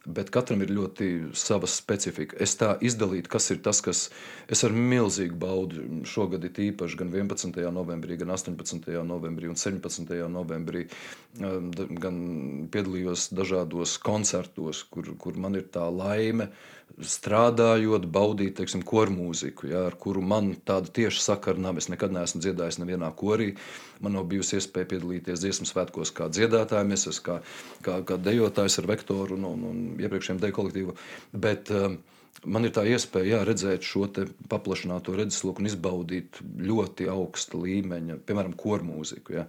Bet 0.01 0.31
katram 0.33 0.63
ir 0.65 0.71
ļoti 0.73 1.07
sava 1.37 1.67
specifika. 1.69 2.33
Es 2.41 2.55
tā 2.57 2.71
izdalītu, 2.81 3.29
kas 3.29 3.51
ir 3.53 3.59
tas, 3.61 3.83
kas 3.85 3.99
es 4.49 4.63
ar 4.65 4.73
milzīgu 4.73 5.37
baudu 5.37 5.83
šogad 6.09 6.47
ir 6.47 6.57
īpaši 6.71 6.97
gan 6.97 7.13
11. 7.13 7.61
novembrī, 7.69 8.17
gan 8.17 8.33
18. 8.33 8.89
novembrī 9.05 9.51
un 9.51 9.59
17. 9.61 10.17
novembrī. 10.33 10.87
Gan 11.37 12.17
piedalījos 12.73 13.29
dažādos 13.37 13.99
koncertos, 14.01 14.81
kur, 14.89 15.13
kur 15.21 15.37
man 15.37 15.61
ir 15.61 15.69
tā 15.69 15.85
laime 15.85 16.49
strādājot, 16.99 18.05
baudīt, 18.11 18.55
teiksim, 18.59 18.83
koru 18.87 19.13
mūziku, 19.15 19.69
ja, 19.71 19.85
ar 19.89 19.97
kuru 20.01 20.23
man 20.25 20.53
tāda 20.67 20.91
tieša 20.91 21.23
sakara 21.23 21.61
nav. 21.61 21.79
Es 21.81 21.89
nekad 21.91 22.13
neesmu 22.15 22.41
dziedājis 22.43 22.81
nevienā 22.81 23.11
korī. 23.17 23.51
Man 24.03 24.17
nav 24.17 24.27
bijusi 24.31 24.57
iespēja 24.59 24.89
piedalīties 24.93 25.43
dziesmu 25.43 25.69
svētkos 25.69 26.13
kā 26.17 26.29
dziedātājiem, 26.33 26.95
es 26.95 27.07
esmu 27.11 27.27
kā, 27.27 27.41
kā, 27.85 27.99
kā 28.07 28.17
dejotājs 28.21 28.79
ar 28.81 28.89
vektoru 28.91 29.37
un, 29.39 29.49
un, 29.49 29.67
un 29.71 29.83
iepriekšējiem 30.01 30.41
deju 30.43 30.57
kolektīvu. 30.61 30.97
Bet, 31.47 31.73
um, 31.75 32.01
Man 32.41 32.65
ir 32.65 32.71
tā 32.73 32.81
iespēja 32.89 33.35
jā, 33.35 33.39
redzēt 33.45 33.85
šo 33.85 34.07
paplašināto 34.49 35.13
redzesloku 35.13 35.61
un 35.61 35.67
izbaudīt 35.69 36.39
ļoti 36.41 37.05
augsta 37.11 37.59
līmeņa, 37.61 38.17
piemēram, 38.25 38.55
kormūziku. 38.57 39.35
Ja. 39.35 39.43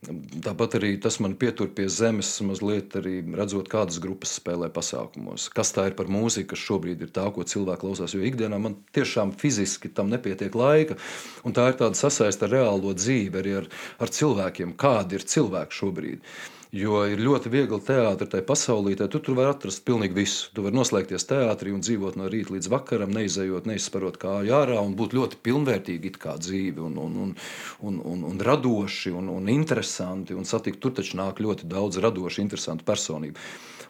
Tāpat 0.00 0.78
arī 0.78 0.94
tas 0.96 1.18
man 1.20 1.34
pietur 1.36 1.68
pie 1.76 1.84
zemes, 1.92 2.30
mazliet 2.48 2.94
arī 2.96 3.18
redzot, 3.36 3.66
kādas 3.68 3.98
grupas 4.00 4.32
spēlē 4.38 4.70
pasākumos. 4.72 5.50
Kas 5.52 5.74
tā 5.76 5.90
ir 5.90 5.96
par 5.98 6.08
mūziku, 6.08 6.54
kas 6.54 6.62
šobrīd 6.64 7.04
ir 7.04 7.10
tā, 7.12 7.26
ko 7.34 7.44
cilvēki 7.44 7.82
klausās. 7.82 8.14
Jo 8.16 8.24
ikdienā 8.24 8.56
man 8.64 8.78
tiešām 8.96 9.34
fiziski 9.42 9.92
tam 9.92 10.08
nepietiek 10.08 10.56
laika. 10.56 10.96
Tā 11.44 11.66
ir 11.68 11.76
tāda 11.82 12.00
sasaiste 12.00 12.48
ar 12.48 12.54
reālo 12.56 12.94
dzīvi, 12.96 13.42
arī 13.42 13.58
ar, 13.60 13.68
ar 14.00 14.14
cilvēkiem, 14.16 14.72
kādi 14.80 15.20
ir 15.20 15.28
cilvēki 15.34 15.80
šobrīd. 15.82 16.32
Jo 16.70 17.00
ir 17.10 17.18
ļoti 17.18 17.50
viegli 17.50 17.80
teātrī, 17.82 18.28
tai 18.30 18.40
pasaulītē. 18.46 19.08
Tu 19.10 19.18
tur 19.26 19.34
vari 19.40 19.50
atrast 19.50 19.82
pilnīgi 19.82 20.14
visu. 20.14 20.52
Tu 20.54 20.62
vari 20.62 20.76
noslēgties 20.78 21.26
teātrī 21.26 21.72
un 21.74 21.82
dzīvot 21.82 22.14
no 22.20 22.28
rīta 22.30 22.54
līdz 22.54 22.68
vakaram, 22.70 23.10
neizējot, 23.16 23.66
neizsparot 23.66 24.20
kāju 24.22 24.54
ārā 24.54 24.76
un 24.78 24.94
būt 24.94 25.16
ļoti 25.18 25.40
pilnvērtīgi 25.42 26.12
dzīve, 26.14 26.78
un, 26.86 26.94
un, 27.02 27.16
un, 27.24 27.34
un, 27.82 27.98
un, 28.12 28.22
un 28.30 28.38
radoši 28.46 29.10
un, 29.10 29.32
un 29.34 29.50
interesanti. 29.50 30.36
Un 30.38 30.46
satikt 30.46 30.78
tur 30.78 30.94
taču 30.94 31.18
nāk 31.18 31.42
ļoti 31.42 31.66
daudz 31.66 31.98
radošu, 31.98 32.44
interesantu 32.44 32.86
personību. 32.86 33.42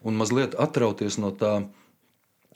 Un 0.09 0.16
mazliet 0.16 0.57
atrauties 0.57 1.20
no 1.20 1.35
tā. 1.37 1.59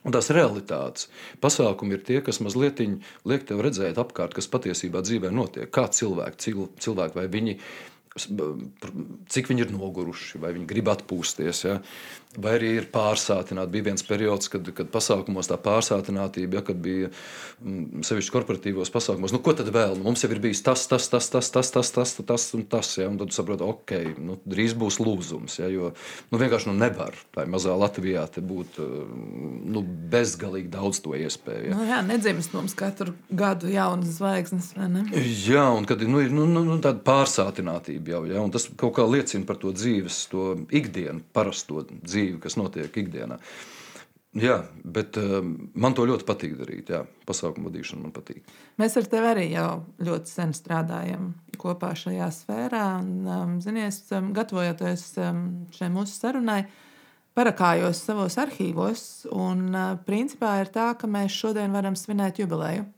Un 0.05 0.13
tās 0.13 0.27
realitātes 0.33 1.07
pasākumi 1.41 1.97
ir 1.97 2.03
tie, 2.05 2.19
kas 2.25 2.41
mazliet 2.45 2.81
liek 3.25 3.45
tev 3.49 3.63
redzēt 3.65 3.97
apkārt, 4.01 4.35
kas 4.37 4.49
patiesībā 4.53 5.01
dzīvē 5.05 5.31
notiek. 5.33 5.71
Kā 5.73 5.87
cilvēki, 5.89 6.53
cilvēki 6.85 7.17
vai 7.17 7.25
viņi 7.33 7.55
ir 7.57 7.94
cik 8.15 9.49
viņi 9.51 9.65
ir 9.67 9.73
noguruši, 9.75 10.39
vai 10.43 10.53
viņi 10.55 10.69
grib 10.71 10.93
atpūsties. 10.93 11.65
Ja? 11.67 11.81
vai 12.41 12.57
arī 12.59 12.71
ir 12.79 12.87
pārsātināti. 12.93 13.73
Bija 13.75 13.89
viens 13.91 14.05
periods, 14.07 14.51
kad, 14.53 14.67
kad 14.77 14.91
pasākumos 14.93 15.49
tā 15.51 15.59
pārsātinātība, 15.61 16.59
ja, 16.59 16.63
kad 16.67 16.81
bija 16.83 17.11
sevišķi 18.05 18.35
korporatīvos 18.35 18.93
pasākumos, 18.95 19.35
nu, 19.35 19.41
ko 19.45 19.55
tad 19.57 19.71
vēl? 19.75 19.97
Nu, 19.99 20.09
mums 20.09 20.25
jau 20.25 20.31
ir 20.35 20.41
bijis 20.43 20.63
tas, 20.67 20.87
tas, 20.91 21.07
tas, 21.11 21.29
tas, 21.31 21.51
tas, 21.55 21.71
tas, 21.75 21.93
tas, 21.95 22.15
tas 22.19 22.47
un 22.57 22.65
tas. 22.71 22.91
Ja, 22.99 23.09
un 23.11 23.19
tad 23.21 23.31
tu 23.31 23.39
saproti, 23.39 23.67
ok, 23.67 23.95
nu, 24.23 24.39
drīz 24.51 24.75
būs 24.79 24.99
lūzums. 25.03 25.59
Ja, 25.61 25.71
jo 25.73 25.93
nu, 26.33 26.41
vienkārši 26.41 26.71
nu, 26.71 26.77
nevar 26.81 27.17
tā 27.35 27.47
mazā 27.51 27.77
Latvijā 27.79 28.27
būt 28.35 28.81
nu, 28.81 29.83
bezgalīgi 30.11 30.73
daudz 30.73 31.01
to 31.05 31.15
iespēju. 31.19 31.71
Ja. 31.71 31.79
Nu, 31.79 31.87
jā, 31.89 32.01
nedzimst 32.07 32.55
mums 32.57 32.75
katru 32.79 33.15
gadu 33.31 33.71
jaunas 33.71 34.17
zvaigznes. 34.19 34.73
Jā, 35.45 35.67
un 35.75 35.87
kad 35.89 36.03
nu, 36.09 36.23
ir 36.25 36.35
nu, 36.35 36.49
nu, 36.51 36.65
nu, 36.67 36.79
tāda 36.83 37.03
pārsātinātība 37.05 38.04
jau, 38.11 38.25
ja, 38.29 38.43
un 38.43 38.53
tas 38.55 38.67
kaut 38.81 38.97
kā 38.99 39.07
liecina 39.09 39.47
par 39.49 39.59
to 39.63 39.73
dzīves, 39.75 40.25
to 40.33 40.51
ikdienu, 40.75 41.23
parasto 41.35 41.87
dzīvi 41.91 42.41
kas 42.43 42.59
notiek 42.61 43.03
ikdienā. 43.05 43.41
Jā, 44.35 44.57
bet 44.83 45.15
uh, 45.21 45.37
man 45.79 45.95
to 45.95 46.03
ļoti 46.11 46.27
patīk 46.27 46.57
darīt. 46.59 46.89
Jā, 46.91 47.05
pasākumu 47.27 47.69
vadīšana 47.69 48.03
man 48.03 48.15
patīk. 48.15 48.41
Mēs 48.83 48.97
ar 48.99 49.07
tevi 49.07 49.29
arī 49.31 49.45
jau 49.53 49.69
ļoti 50.03 50.33
sen 50.33 50.55
strādājam 50.57 51.29
kopā 51.61 51.93
šajā 51.99 52.27
sfērā. 52.35 52.83
Un, 52.99 53.13
um, 53.31 53.53
zinies, 53.63 54.01
um, 54.11 54.33
gatavojoties 54.35 55.05
um, 55.23 55.45
šai 55.77 55.93
mūsu 55.95 56.17
sarunai, 56.17 56.65
parakājos 57.39 58.03
savos 58.09 58.35
arhīvos. 58.43 59.05
Un, 59.31 59.69
uh, 59.71 59.95
principā 60.03 60.57
ir 60.65 60.73
tā, 60.75 60.91
ka 60.99 61.07
mēs 61.07 61.39
šodien 61.39 61.71
varam 61.75 61.95
svinēt 61.95 62.43
jubileju. 62.43 62.89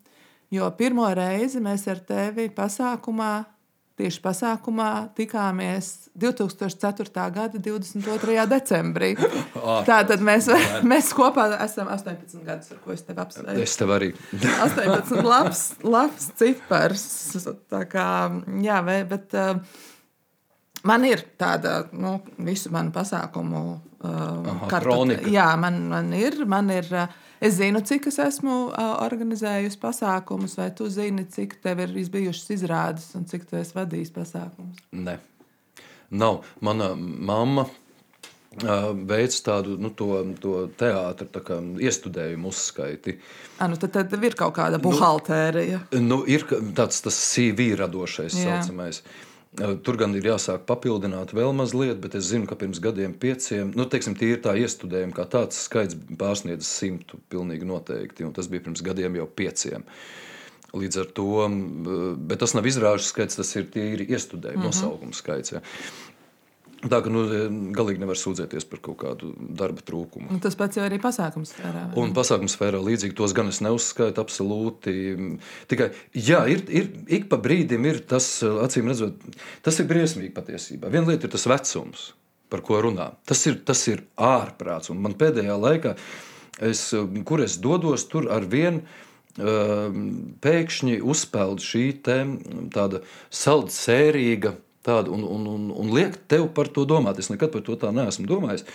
Jo 0.57 0.70
pirmo 0.78 1.04
reizi 1.12 1.61
mēs 1.61 1.84
ar 1.90 2.00
tevi 2.07 2.48
pasākumā 2.54 3.34
tieši 3.97 4.20
pasākumā 4.20 4.90
tikāmies 5.16 6.11
2004. 6.18 7.09
gada 7.32 7.61
22. 7.61 8.36
decembrī. 8.51 9.14
Tātad 9.90 10.22
mēs, 10.24 10.51
mēs 10.90 11.11
kopā 11.16 11.49
esam 11.64 11.90
18 11.92 12.44
gadus, 12.47 12.72
ar 12.74 12.82
ko 12.84 12.94
es 12.97 13.05
tevi 13.07 13.22
apsveicu. 13.24 13.64
Es 13.64 13.76
tev 13.80 13.94
arī. 13.97 14.12
18 14.68 15.24
labs, 15.24 15.66
labs 15.84 16.30
cipars. 16.38 17.07
Tā 17.72 17.84
kā, 17.90 18.07
jā, 18.64 18.80
bet 19.09 19.36
uh, 19.36 19.55
man 20.88 21.09
ir 21.09 21.24
tāda, 21.40 21.78
nu, 21.97 22.18
visu 22.44 22.72
manu 22.74 22.92
pasākumu 22.94 23.62
uh, 23.72 24.66
karta. 24.68 25.22
Jā, 25.32 25.55
man, 25.61 25.86
man 25.92 26.12
ir, 26.16 26.42
man 26.49 26.72
ir 26.74 26.92
uh, 26.92 27.09
Es 27.41 27.59
zinu, 27.59 27.82
cik 27.84 28.09
es 28.09 28.20
esmu 28.22 28.59
uh, 28.70 28.93
organizējusi 29.05 29.80
pasākumus, 29.82 30.57
vai 30.57 30.70
tu 30.76 30.89
zini, 30.93 31.26
cik 31.32 31.59
tev 31.64 31.82
ir 31.84 31.97
bijušas 32.12 32.53
izrādes 32.57 33.11
un 33.18 33.26
cik 33.28 33.45
tu 33.51 33.59
esi 33.61 33.76
vadījis 33.76 34.14
pasākumus? 34.14 34.87
Nē, 34.97 35.18
nav. 36.16 36.47
Mana 36.64 36.95
mamma 36.97 37.66
veids 38.57 39.43
tādu 39.45 39.76
nu, 39.80 39.91
to, 39.91 40.09
to 40.41 40.66
teātru 40.78 41.28
iestudējumu 41.82 42.49
uzskaiti. 42.49 43.18
A, 43.61 43.68
nu 43.68 43.76
tad, 43.76 43.93
tad 43.93 44.24
ir 44.24 44.37
kaut 44.39 44.55
kāda 44.57 44.80
buhaltērija. 44.80 45.82
Nu, 45.93 46.01
nu, 46.01 46.18
ir 46.24 46.47
tāds 46.76 47.03
tas 47.05 47.18
CV 47.34 47.74
radošais, 47.76 48.32
Jā. 48.32 48.62
saucamais. 48.62 49.03
Tur 49.57 49.96
gan 49.96 50.12
ir 50.18 50.26
jāsāk 50.28 50.66
papildināt 50.68 51.32
vēl 51.36 51.54
mazliet, 51.57 51.96
bet 52.02 52.16
es 52.18 52.28
zinu, 52.28 52.44
ka 52.48 52.59
pirms 52.61 52.80
gadiem, 52.82 53.14
pieciem, 53.16 53.70
nu, 53.76 53.86
teiksim, 53.88 54.16
ir 54.26 54.42
tā 54.44 54.52
iestudējuma, 54.61 55.14
kā 55.16 55.24
tāds 55.32 55.62
skaits 55.64 55.96
pārsniedz 56.20 56.68
simtu. 56.68 57.20
Pilnīgi 57.32 57.68
noteikti. 57.68 58.26
Un 58.26 58.34
tas 58.36 58.50
bija 58.52 58.66
pirms 58.66 58.84
gadiem 58.84 59.16
jau 59.16 59.28
pieciem. 59.40 59.86
Līdz 60.76 61.00
ar 61.00 61.12
to, 61.16 61.30
bet 62.28 62.42
tas 62.42 62.52
nav 62.52 62.66
izrāžu 62.68 63.07
skaits, 63.07 63.38
tas 63.38 63.54
ir 63.57 63.70
tie 63.72 63.86
ir 63.94 64.02
iestudējumi, 64.04 64.61
mm 64.61 64.66
-hmm. 64.66 64.74
nosaukuma 64.74 65.16
skaits. 65.16 65.54
Ja. 65.54 65.62
Tā 66.85 66.99
ka 67.01 67.09
nu, 67.09 67.22
galīgi 67.74 68.03
nevar 68.03 68.18
sūdzēties 68.20 68.66
par 68.68 68.81
kaut 68.85 68.99
kādu 69.01 69.31
darba 69.59 69.81
trūkumu. 69.87 70.29
Un 70.35 70.43
tas 70.45 70.59
pats 70.59 70.77
jau 70.77 70.85
arī 70.85 70.99
pasākums 71.01 71.55
sfērā. 71.55 71.87
Un 71.97 72.12
pasākums 72.16 72.53
sfērā 72.53 72.83
līdzīgi 72.85 73.16
tos 73.16 73.33
gan 73.37 73.49
es 73.49 73.62
neuzskaitu 73.64 74.20
absolūti. 74.20 74.93
Tikai, 75.72 75.89
jā, 76.12 76.43
ir, 76.53 76.66
ir 76.68 76.91
ik 77.16 77.31
pa 77.31 77.41
brīdim 77.41 77.89
ir 77.89 78.03
tas, 78.11 78.29
acīm 78.45 78.93
redzot, 78.93 79.24
tas 79.64 79.81
ir 79.81 79.89
briesmīgi 79.89 80.35
patiesībā. 80.37 80.93
Viena 80.93 81.09
lieta 81.09 81.31
ir 81.31 81.33
tas 81.33 81.49
vecums, 81.49 82.11
par 82.53 82.61
ko 82.66 82.83
runā. 82.85 83.09
Tas 83.27 83.41
ir, 83.49 83.57
tas 83.66 83.81
ir 83.89 84.05
ārprāts. 84.20 84.93
Un 84.93 85.01
man 85.07 85.16
pēdējā 85.16 85.57
laikā, 85.57 85.97
es, 86.68 86.91
kur 87.24 87.43
es 87.47 87.57
dodos, 87.64 88.05
tur 88.12 88.29
ar 88.37 88.45
vienu 88.53 88.85
pēkšņi 89.37 91.01
uzpeld 91.05 91.61
šī 91.64 91.89
tāda 92.05 93.03
salda 93.29 93.72
sērīga 93.72 94.55
tādu, 94.87 95.16
un, 95.16 95.26
un, 95.37 95.49
un, 95.51 95.66
un 95.74 95.91
liek 95.95 96.16
tev 96.30 96.49
par 96.57 96.70
to 96.72 96.87
domāt. 96.89 97.18
Es 97.22 97.32
nekad 97.32 97.53
par 97.55 97.64
to 97.66 97.76
tā 97.80 97.93
neesmu 97.95 98.28
domājis. 98.30 98.66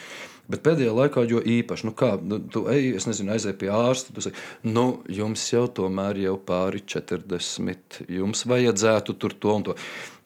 Bet 0.52 0.64
pēdējā 0.66 0.92
laikā 0.96 1.24
jo 1.30 1.40
īpaši, 1.40 1.86
nu 1.88 1.94
kā, 1.96 2.16
nu, 2.18 2.40
tu 2.52 2.66
ej, 2.72 2.96
es 2.98 3.06
nezinu, 3.08 3.32
aizēji 3.36 3.58
pie 3.62 3.70
ārsta, 3.72 4.12
tu 4.16 4.24
saki, 4.26 4.42
nu, 4.68 4.86
jums 5.12 5.44
jau 5.54 5.64
tomēr 5.80 6.18
jau 6.24 6.34
pāri 6.48 6.82
40, 6.94 8.02
jums 8.12 8.44
vajadzētu 8.50 9.16
tur 9.22 9.38
to 9.38 9.54
un 9.56 9.68
to. 9.70 9.78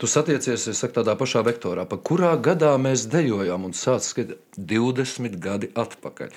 Tu 0.01 0.09
satiecies, 0.09 0.69
es 0.71 0.81
saku, 0.81 0.95
tādā 0.97 1.17
pašā 1.19 1.43
vektorā, 1.45 1.85
pa 1.89 1.99
kurā 1.99 2.33
gadā 2.41 2.73
mēs 2.81 3.05
dejojām 3.11 3.67
un 3.67 3.75
sāc 3.77 4.07
skatīt 4.07 4.57
20 4.57 5.37
gadi 5.43 5.69
atpakaļ. 5.75 6.33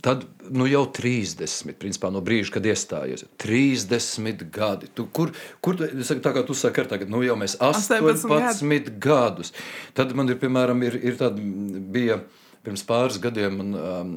Tad 0.00 0.24
nu, 0.48 0.64
jau 0.70 0.86
30, 0.96 1.74
principā, 1.80 2.08
no 2.12 2.22
brīža, 2.24 2.54
kad 2.54 2.66
iestājies. 2.66 3.26
30 3.42 4.46
gadi. 4.52 4.88
Tu, 4.96 5.04
kur, 5.12 5.34
kur 5.60 5.76
tu, 5.76 5.88
saku, 6.06 6.22
tā 6.24 6.32
kā 6.36 6.44
tu 6.46 6.56
saki, 6.56 6.86
tagad 6.88 7.12
nu, 7.12 7.20
jau 7.26 7.36
mēs 7.40 7.58
18, 7.60 8.24
18 8.24 8.94
gadus. 9.02 9.52
Tad 9.96 10.14
man 10.16 10.32
ir, 10.32 10.40
piemēram, 10.40 10.80
ir, 10.88 10.96
ir 11.04 11.20
tāda 11.20 11.44
bija 11.92 12.22
pirms 12.66 12.82
pāris 12.84 13.16
gadiem 13.22 13.56
man 13.56 13.76
um, 13.78 14.10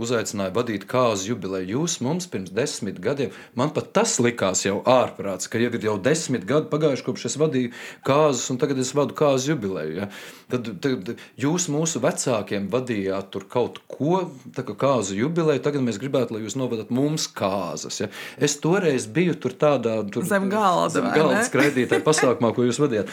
uzaicināja 0.00 0.52
vadīt 0.54 0.84
kāzu 0.88 1.30
jubileju. 1.32 1.78
Jūs 1.78 1.98
mums 2.04 2.28
pirms 2.30 2.52
desmit 2.52 3.00
gadiem, 3.02 3.32
man 3.56 3.72
pat 3.76 3.90
tas 3.96 4.18
likās 4.22 4.64
jau 4.66 4.80
ārprāts, 4.88 5.48
ka 5.50 5.60
jau 5.60 5.70
ir 5.72 5.86
jau 5.88 5.96
desmit 6.02 6.44
gadi 6.48 6.68
pagājuši 6.72 7.06
kopš 7.06 7.26
es 7.30 7.38
vadīju 7.40 7.72
kāzus, 8.06 8.50
un 8.52 8.60
tagad 8.60 8.80
es 8.82 8.92
vadu 8.96 9.16
kāzu 9.16 9.54
jubileju. 9.54 9.96
Ja? 10.02 10.10
Tad, 10.52 10.68
tad 10.84 11.12
jūs 11.40 11.68
mūsu 11.72 12.02
vecākiem 12.04 12.68
vadījāt 12.72 13.30
tur 13.34 13.46
kaut 13.50 13.80
ko, 13.90 14.26
tā 14.56 14.64
kā 14.66 14.76
kāzu 14.84 15.16
jubileju, 15.18 15.64
tagad 15.64 15.84
mēs 15.86 16.00
gribētu, 16.02 16.36
lai 16.36 16.44
jūs 16.44 16.58
novadat 16.60 16.92
mums 16.92 17.28
kāzas. 17.28 18.02
Ja? 18.02 18.10
Es 18.36 18.58
toreiz 18.60 19.08
biju 19.08 19.38
tur 19.40 19.56
tādā 19.56 20.00
tur, 20.12 20.28
zem 20.28 20.50
galda, 20.52 20.92
zem 20.98 21.08
galda 21.16 21.44
skraidītāja 21.48 22.04
pasākumā, 22.10 22.52
ko 22.56 22.68
jūs 22.68 22.80
vadījāt. 22.82 23.12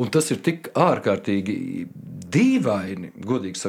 Un 0.00 0.12
tas 0.12 0.32
ir 0.32 0.40
tik 0.44 0.72
ārkārtīgi 0.76 1.56
dīvaini, 2.36 3.12
godīgi 3.24 3.58
sakot. 3.60 3.65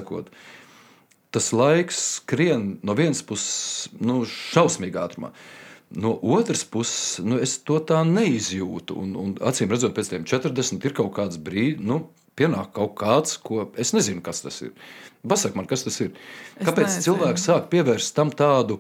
Tas 1.36 1.52
laiks 1.52 2.00
skrien 2.18 2.78
no 2.88 2.96
vienas 2.98 3.24
puses, 3.28 3.88
nu, 4.00 4.22
šausmīgi 4.26 5.00
ātrumā. 5.02 5.34
No 5.98 6.14
otras 6.36 6.66
puses, 6.68 7.18
nu, 7.24 7.40
es 7.44 7.58
to 7.68 7.80
tā 7.84 8.02
neizjūtu. 8.08 8.96
Un, 9.00 9.16
un 9.20 9.36
acīm 9.48 9.72
redzot, 9.72 9.96
pēc 9.96 10.12
tam 10.14 10.28
40 10.28 10.88
ir 10.88 10.96
kaut 10.96 11.14
kāds 11.16 11.40
brīdis, 11.40 11.84
nu, 11.88 12.02
pienāk 12.38 12.74
kaut 12.76 12.96
kāds, 13.00 13.38
ko 13.44 13.68
es 13.80 13.94
nezinu, 13.96 14.24
kas 14.24 14.44
tas 14.46 14.60
ir. 14.66 14.74
Pasaka 15.28 15.60
man, 15.60 15.68
kas 15.70 15.84
tas 15.88 15.98
ir. 16.04 16.14
Kāpēc 16.60 16.90
nezinu. 16.90 17.06
cilvēks 17.10 17.48
sāk 17.50 17.70
pievērst 17.72 18.16
tam 18.16 18.32
tādu, 18.32 18.80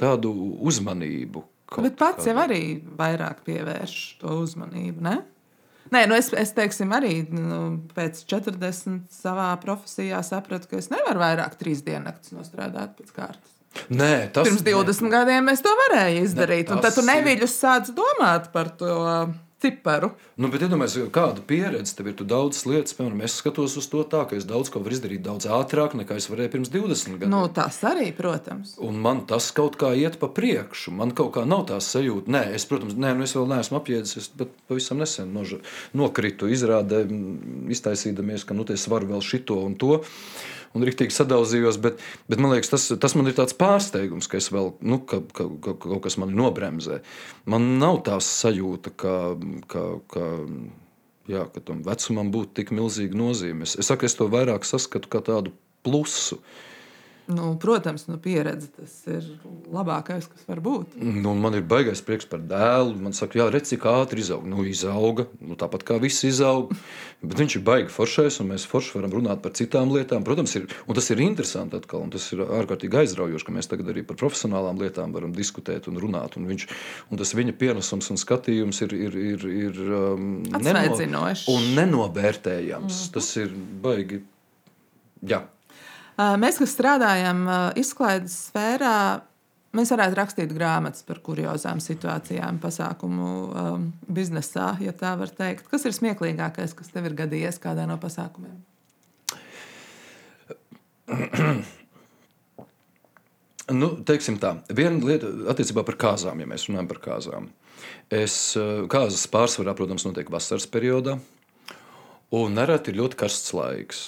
tādu 0.00 0.32
uzmanību? 0.62 1.44
Bet 1.72 1.96
pats 1.96 2.22
kādu. 2.22 2.28
jau 2.30 2.42
arī 2.44 2.62
vairāk 2.98 3.44
pievērš 3.48 3.98
to 4.20 4.36
uzmanību. 4.44 5.04
Ne? 5.04 5.16
Nē, 5.92 6.06
nu 6.08 6.16
es, 6.16 6.30
es 6.38 6.54
teiksim, 6.56 6.92
arī 6.96 7.18
nu, 7.36 7.58
pēc 7.92 8.22
40 8.30 9.02
savā 9.12 9.50
profesijā 9.60 10.22
sapratu, 10.24 10.70
ka 10.70 10.80
es 10.80 10.88
nevaru 10.92 11.20
vairāk 11.20 11.58
trīs 11.60 11.82
diennakts 11.84 12.32
nostrādāt 12.32 12.94
pēc 12.96 13.12
kārtas. 13.12 13.50
Nē, 13.92 14.28
tas 14.32 14.48
Pirms 14.48 14.64
20 14.64 15.06
nē. 15.06 15.10
gadiem 15.12 15.48
es 15.52 15.62
to 15.64 15.72
varēju 15.84 16.24
izdarīt. 16.26 16.72
Un 16.72 16.80
tad 16.84 16.96
tu 16.96 17.04
neviļus 17.04 17.54
sāc 17.56 17.92
domāt 17.96 18.50
par 18.52 18.72
to 18.80 18.96
ciparu. 19.62 20.12
Nu, 20.36 20.50
bet, 20.52 20.64
iedomājieties, 20.66 21.10
kāda 21.14 21.42
pieredze 21.46 21.94
tev 21.96 22.10
ir. 22.10 22.16
Tu 22.18 22.26
daudzas 22.28 22.66
lietas, 22.68 22.96
piemēram, 22.98 23.22
es 23.26 23.36
skatos 23.40 23.76
uz 23.80 23.88
to 23.90 24.02
tā, 24.08 24.24
ka 24.28 24.36
es 24.38 24.46
daudz 24.48 24.72
ko 24.72 24.82
varu 24.82 24.96
izdarīt 24.96 25.22
daudz 25.24 25.48
ātrāk 25.50 25.96
nekā 25.98 26.18
es 26.18 26.28
varēju 26.30 26.54
pirms 26.56 26.72
20 26.74 27.18
gadiem. 27.20 27.32
Nu, 27.32 27.44
tas 27.54 27.78
arī, 27.88 28.08
protams. 28.16 28.74
Un 28.82 28.98
man 29.02 29.24
tas 29.30 29.50
kaut 29.56 29.78
kā 29.80 29.92
iet 29.98 30.18
pa 30.22 30.30
priekšu. 30.32 30.94
Man 30.98 31.14
kaut 31.16 31.34
kā 31.36 31.46
nav 31.48 31.66
tā 31.70 31.78
sajūta. 31.82 32.32
Nē, 32.32 32.44
es, 32.58 32.66
protams, 32.68 32.96
nē, 32.98 33.14
nu 33.18 33.26
es 33.28 33.36
vēl 33.38 33.48
neesmu 33.54 33.78
apjēdzis, 33.80 34.32
bet 34.40 34.56
pavisam 34.70 35.02
nesen 35.02 35.32
noža, 35.36 35.62
nokritu 35.98 36.50
izrādē, 36.52 37.04
iztaisīdamies, 37.72 38.46
ka 38.48 38.58
nu, 38.58 38.66
es 38.72 38.88
varu 38.90 39.14
vēl 39.14 39.24
šito 39.24 39.58
un 39.62 39.78
to 39.78 40.02
un 40.76 40.86
rīktīgi 40.86 41.14
sadaudzījos. 41.14 41.78
Bet, 41.82 42.00
bet 42.30 42.42
man 42.42 42.54
liekas, 42.54 42.72
tas, 42.72 42.88
tas 43.02 43.16
man 43.18 43.30
ir 43.30 43.36
tāds 43.38 43.56
pārsteigums, 43.58 44.28
ka, 44.30 44.40
vēl, 44.54 44.72
nu, 44.84 45.00
ka, 45.08 45.22
ka, 45.36 45.48
ka 45.64 45.76
kaut 45.84 46.02
kas 46.06 46.18
mani 46.20 46.36
nobremzē. 46.38 47.02
Man 47.50 47.76
nav 47.82 48.02
tā 48.08 48.18
sajūta, 48.22 48.94
ka, 48.98 49.16
ka, 49.72 49.84
ka, 50.12 50.28
jā, 51.30 51.46
ka 51.54 51.64
tam 51.64 51.84
vecumam 51.86 52.32
būtu 52.34 52.56
tik 52.60 52.74
milzīga 52.76 53.18
nozīme. 53.18 53.68
Es, 53.68 53.76
es 53.80 53.90
saku, 53.92 54.08
es 54.08 54.18
to 54.18 54.28
vairāk 54.32 54.66
saskatu 54.68 55.10
kā 55.12 55.22
tādu 55.24 55.54
plusu. 55.86 56.40
Nu, 57.26 57.56
protams, 57.60 58.06
nu, 58.10 58.16
pieredze 58.18 58.66
tas 58.74 58.94
ir 59.06 59.26
labākais, 59.70 60.26
kas 60.26 60.46
var 60.48 60.58
būt. 60.64 60.96
Nu, 60.98 61.36
man 61.38 61.54
ir 61.54 61.62
baisais 61.66 62.02
prieks 62.02 62.26
par 62.26 62.42
dēlu. 62.50 62.96
Man 62.98 63.14
saka, 63.14 63.38
jā, 63.38 63.46
redz, 63.52 63.70
cik 63.70 63.86
ātri 63.86 64.24
izauga. 64.24 64.48
Nu, 64.50 64.64
izauga 64.66 65.28
nu, 65.38 65.54
tāpat 65.58 65.84
kā 65.86 65.98
viss 66.02 66.26
izauga. 66.26 66.74
Bet 67.22 67.38
viņš 67.38 67.56
ir 67.60 67.64
baigi 67.66 67.94
foršais, 67.94 68.40
un 68.42 68.50
mēs 68.50 68.66
forši 68.66 68.96
varam 68.98 69.14
runāt 69.14 69.44
par 69.44 69.54
citām 69.54 69.94
lietām. 69.94 70.26
Protams, 70.26 70.56
ir, 70.58 70.66
tas 70.98 71.12
ir 71.14 71.22
interesanti 71.22 71.78
atkal, 71.78 72.02
un 72.08 72.10
tas 72.10 72.26
ir 72.34 72.42
ārkārtīgi 72.42 73.00
aizraujoši, 73.04 73.46
ka 73.46 73.54
mēs 73.54 73.70
tagad 73.70 73.94
arī 73.94 74.02
par 74.08 74.18
profesionālām 74.18 74.82
lietām 74.82 75.14
varam 75.14 75.36
diskutēt 75.36 75.86
un 75.92 76.02
runāt. 76.02 76.36
Un, 76.40 76.50
viņš, 76.50 76.66
un 77.14 77.22
tas 77.22 77.34
viņa 77.38 77.54
pienesums 77.62 78.10
un 78.10 78.18
skatījums 78.18 78.82
ir, 78.88 78.98
ir, 78.98 79.18
ir, 79.30 79.48
ir 79.68 79.80
um, 79.86 80.28
neno, 80.58 80.84
un 81.54 81.72
nenovērtējams. 81.78 82.82
Mm 82.82 82.98
-hmm. 82.98 83.14
Tas 83.14 83.34
ir 83.38 83.54
baigi. 83.86 84.24
Jā. 85.22 85.44
Mēs, 86.20 86.58
kas 86.60 86.74
strādājam 86.74 87.46
izklaides 87.80 88.34
sfērā, 88.50 88.96
mēs 89.76 89.92
varētu 89.94 90.18
rakstīt 90.18 90.52
grāmatas 90.52 91.06
par 91.08 91.22
kuriozām 91.24 91.80
situācijām, 91.80 92.58
pasākumu 92.62 93.28
um, 93.48 93.86
biznesā, 94.04 94.74
ja 94.84 94.92
tā 94.92 95.14
var 95.20 95.32
teikt. 95.32 95.68
Kas 95.72 95.86
ir 95.88 95.96
smieklīgākais, 95.96 96.76
kas 96.76 96.92
tev 96.92 97.08
ir 97.08 97.16
gadījies 97.22 97.60
kādā 97.62 97.88
no 97.88 97.96
pasākumiem? 98.02 98.58
Nu, 103.72 103.88
teiksim 104.04 104.40
tā, 104.42 104.56
viena 104.74 104.98
lieta 105.06 105.28
attiecībā 105.52 105.84
par 105.86 105.96
kāzām, 106.00 106.40
ja 106.42 106.48
mēs 106.50 106.66
runājam 106.66 106.88
par 106.90 106.98
kāzām. 107.04 107.44
Es, 108.12 108.34
kāzas 108.92 109.22
pārsvarā, 109.30 109.72
protams, 109.78 110.04
notiek 110.04 110.28
vasaras 110.34 110.66
periodā, 110.68 111.14
un 112.34 112.58
nereti 112.58 112.92
ir 112.92 112.98
ļoti 112.98 113.20
karsts 113.22 113.54
laiks. 113.56 114.02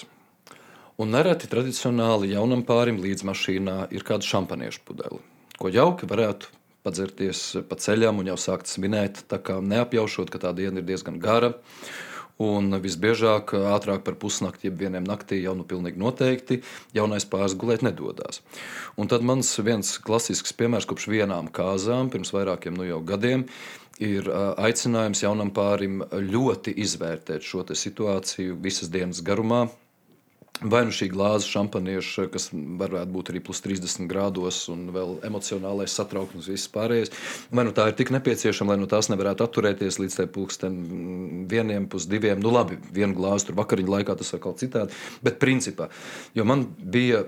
Un 0.95 1.11
nereti 1.11 1.49
tradicionāli 1.51 2.29
jaunam 2.31 2.61
pārim 2.63 3.01
līdz 3.03 3.25
mašīnā 3.27 3.79
ir 3.91 4.05
kāda 4.07 4.23
šampaniešu 4.23 4.85
pudele, 4.87 5.19
ko 5.59 5.67
jauki 5.67 6.07
varētu 6.07 6.53
padzerties 6.87 7.41
pa 7.67 7.75
ceļam 7.81 8.21
un 8.21 8.29
jau 8.31 8.37
sākt 8.39 8.71
svinēt, 8.71 9.25
neapjaušot, 9.27 10.31
ka 10.31 10.39
tā 10.39 10.53
diena 10.55 10.79
ir 10.79 10.87
diezgan 10.87 11.19
gara. 11.19 11.51
Un 12.39 12.67
visbiežāk, 12.83 13.53
ātrāk 13.71 14.01
par 14.03 14.17
pusnakti, 14.19 14.67
jeb 14.67 14.81
vienam 14.83 15.05
naktī 15.07 15.37
jau 15.39 15.53
nu 15.55 15.63
pilnīgi 15.67 15.99
noteikti 15.99 16.61
jaunais 16.95 17.27
pāris 17.31 17.55
gulēt 17.55 17.83
nedodas. 17.83 18.41
Un 18.99 19.07
tad 19.11 19.23
mans 19.23 19.53
viens 19.63 19.93
klasisks 20.03 20.55
piemērs 20.55 20.87
kopš 20.87 21.07
vienām 21.11 21.47
kāzām, 21.47 22.11
pirms 22.11 22.31
vairākiem 22.35 22.75
nu 22.75 22.87
jau 22.87 22.99
gadiem, 23.07 23.47
ir 24.03 24.27
aicinājums 24.31 25.23
jaunam 25.23 25.51
pārim 25.55 26.03
ļoti 26.11 26.75
izvērtēt 26.83 27.43
šo 27.43 27.63
situāciju 27.71 28.59
visas 28.63 28.91
dienas 28.91 29.23
garumā, 29.23 29.69
Vai 30.63 30.85
nu 30.87 30.93
šī 30.95 31.09
glāze 31.11 31.49
šampanieša, 31.51 32.29
kas 32.31 32.47
varētu 32.53 33.11
būt 33.11 33.31
arī 33.33 33.41
plus 33.43 33.59
30 33.59 34.07
grādos, 34.07 34.61
un 34.71 34.85
vēl 34.95 35.17
emocionālais 35.27 35.91
satraukums, 35.91 36.47
viss 36.47 36.71
pārējais, 36.71 37.11
vai 37.51 37.65
nu 37.67 37.73
tā 37.75 37.89
ir 37.89 37.97
tik 37.99 38.13
nepieciešama, 38.15 38.71
lai 38.71 38.79
no 38.79 38.87
tās 38.87 39.11
nevarētu 39.11 39.43
atturēties 39.43 39.99
līdz 39.99 40.15
tai 40.21 40.27
pulksten 40.31 40.77
vieniem, 41.51 41.89
pusdiviem. 41.91 42.39
Nu, 42.39 42.53
labi, 42.55 42.79
vienu 42.95 43.17
glāzi 43.17 43.49
tur 43.49 43.59
vakariņu 43.59 43.97
laikā 43.97 44.15
tas 44.15 44.31
atkal 44.37 44.55
citādi, 44.61 44.95
bet 45.27 45.41
principā, 45.43 45.89
jo 46.37 46.47
man 46.47 46.63
bija 46.79 47.25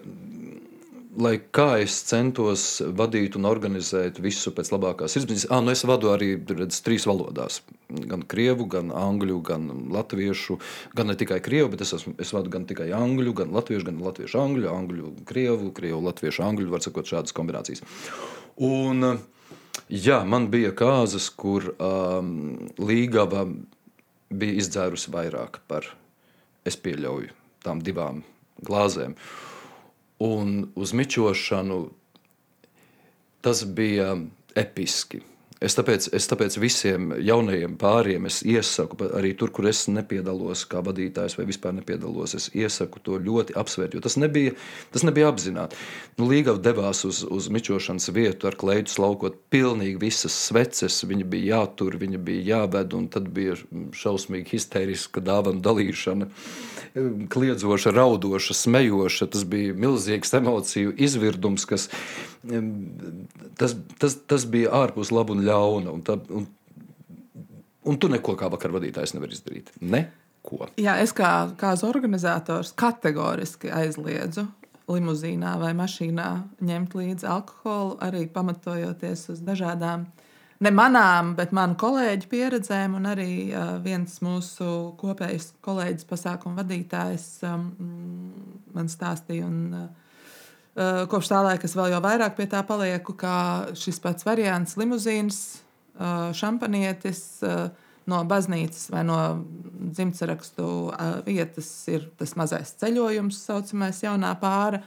lai 1.18 1.38
kā 1.53 1.80
es 1.82 1.95
centos 2.05 2.63
vadīt 2.97 3.38
un 3.39 3.47
organizēt 3.49 4.20
visu 4.22 4.51
pēc 4.55 4.70
labākās 4.74 5.18
izpratnes, 5.18 5.47
ah, 5.49 5.63
nu 5.65 5.74
es 5.74 5.82
vadu 5.88 6.11
arī 6.13 6.36
redz, 6.38 6.80
trīs 6.86 7.07
valodās. 7.09 7.61
Gan 7.89 8.26
krievu, 8.30 8.68
gan 8.70 8.91
angļu, 8.93 9.38
gan 9.47 9.70
latviešu. 9.93 10.59
Gan 10.97 11.09
ne 11.11 11.15
tikai 11.18 11.39
krievu, 11.43 11.72
bet 11.74 11.86
es, 11.86 11.95
esmu, 11.97 12.13
es 12.22 12.34
vadu 12.36 12.51
gan 12.53 12.68
tikai 12.70 12.89
angļu, 12.95 13.34
gan 13.41 13.55
latviešu, 13.55 13.88
gan 13.89 14.03
latviešu 14.03 14.41
angļu, 14.43 14.70
angļu 14.74 15.13
krievu, 15.30 15.72
krievu 15.78 16.03
latviešu 16.05 16.45
angļu, 16.45 16.70
var 16.74 16.86
sakot 16.86 17.09
šādas 17.09 17.36
kombinācijas. 17.38 17.82
Un, 18.68 19.09
jā, 19.89 20.22
man 20.26 20.49
bija 20.53 20.74
kāzas, 20.78 21.32
kur 21.34 21.72
um, 21.74 22.70
līgava 22.78 23.47
bija 24.30 24.61
izdzērusi 24.61 25.13
vairāk 25.13 25.61
par, 25.72 25.89
es 26.68 26.78
pieļauju, 26.78 27.34
tām 27.65 27.82
divām 27.82 28.22
glāzēm. 28.68 29.15
Un 30.20 30.68
uz 30.76 30.93
mičošanu 30.93 31.89
tas 33.41 33.65
bija 33.65 34.18
episki. 34.55 35.22
Es 35.57 35.73
tāpēc, 35.73 36.11
es 36.13 36.27
tāpēc 36.29 36.59
visiem 36.61 37.15
jaunajiem 37.17 37.77
pāriem 37.81 38.27
iesaku, 38.29 38.99
arī 39.17 39.31
tur, 39.37 39.49
kur 39.49 39.65
es 39.69 39.87
nepiedalos 39.89 40.67
kā 40.69 40.83
vadītājs 40.85 41.37
vai 41.39 41.47
vispār 41.49 41.73
nepiedalos, 41.79 42.35
es 42.37 42.49
iesaku 42.53 43.01
to 43.01 43.17
ļoti 43.17 43.55
apsvērt, 43.57 43.95
jo 43.97 44.03
tas 44.05 44.19
nebija, 44.21 44.53
tas 44.93 45.05
nebija 45.07 45.31
apzināti. 45.31 45.79
Nu, 46.19 46.27
Līgava 46.29 46.61
devās 46.61 47.01
uz, 47.09 47.23
uz 47.25 47.49
mičošanas 47.53 48.11
vietu 48.13 48.51
ar 48.51 48.57
kleitu 48.59 48.93
slaukot 48.93 49.39
pilnīgi 49.53 49.97
visas 50.01 50.37
sveces, 50.45 50.99
viņa 51.09 51.25
bija 51.25 51.55
jātur, 51.55 51.97
viņa 52.05 52.21
bija 52.21 52.45
jāved, 52.51 52.93
un 52.93 53.09
tad 53.09 53.33
bija 53.33 53.57
šausmīgi 53.97 54.53
histēriska 54.53 55.25
dāvana 55.25 55.63
dalīšana, 55.65 56.29
kliedzoša, 57.33 57.97
raudoša, 57.97 58.53
smejoša, 58.61 59.31
tas 59.33 59.45
bija 59.49 59.73
milzīgs 59.77 60.37
emociju 60.37 60.93
izvirdums, 61.01 61.65
kas 61.69 61.89
tas, 63.57 63.75
tas, 63.99 64.17
tas 64.29 64.45
bija 64.49 64.71
ārpus 64.77 65.11
laba 65.11 65.33
un 65.33 65.43
ļauna. 65.47 65.95
Un 65.95 66.05
tā, 66.05 66.17
un, 66.35 66.45
un 67.87 67.99
tu 67.99 68.11
neko 68.11 68.37
kā 68.39 68.51
vakar 68.53 68.75
vadītājs 68.75 69.15
nevar 69.15 69.33
izdarīt. 69.33 69.73
Neko. 69.81 70.69
Jā, 70.79 70.99
es 71.03 71.11
kā, 71.15 71.31
kā 71.59 71.73
organizators 71.87 72.73
kategoriski 72.77 73.71
aizliedzu 73.73 74.47
limuzīnā 74.87 75.57
vai 75.59 75.73
mašīnā 75.75 76.29
ņemt 76.63 76.95
līdzi 76.95 77.27
alkoholu, 77.27 77.97
arī 78.03 78.23
pamatojoties 78.31 79.25
uz 79.33 79.43
dažādām 79.43 80.05
ne 80.63 80.71
manām, 80.73 81.33
bet 81.37 81.53
manu 81.55 81.77
kolēģu 81.79 82.29
pieredzēm. 82.31 82.95
Un 82.97 83.09
arī 83.11 83.31
uh, 83.51 83.75
viens 83.83 84.19
mūsu 84.25 84.69
kopējs 84.99 85.51
kolēģis, 85.65 86.07
pasākuma 86.09 86.63
vadītājs, 86.63 87.27
um, 87.49 87.69
man 88.75 88.91
stāstīja. 88.91 89.47
Un, 89.49 89.63
uh, 89.75 90.06
kopš 90.78 91.32
tā 91.32 91.41
laika 91.41 91.65
es 91.65 91.73
vēl 91.73 91.95
jau 91.95 92.01
vairāk 92.05 92.36
pie 92.38 92.45
tā 92.51 92.61
palieku, 92.65 93.15
kā 93.17 93.38
šis 93.78 93.97
pats 94.03 94.25
variants- 94.28 94.75
limuzīns, 94.82 95.39
eh, 95.97 96.30
šampanietis 96.38 97.43
eh, 97.43 97.69
no 98.05 98.23
baznīcas 98.23 98.91
vai 98.91 99.03
no 99.03 99.45
dzimtsarakstu 99.91 100.67
vietas 101.25 101.88
ir 101.88 102.07
tas 102.17 102.36
mazais 102.36 102.71
ceļojums, 102.80 103.36
tā 103.36 103.51
saucamais 103.51 103.99
jaunā 104.01 104.39
pāra. 104.39 104.82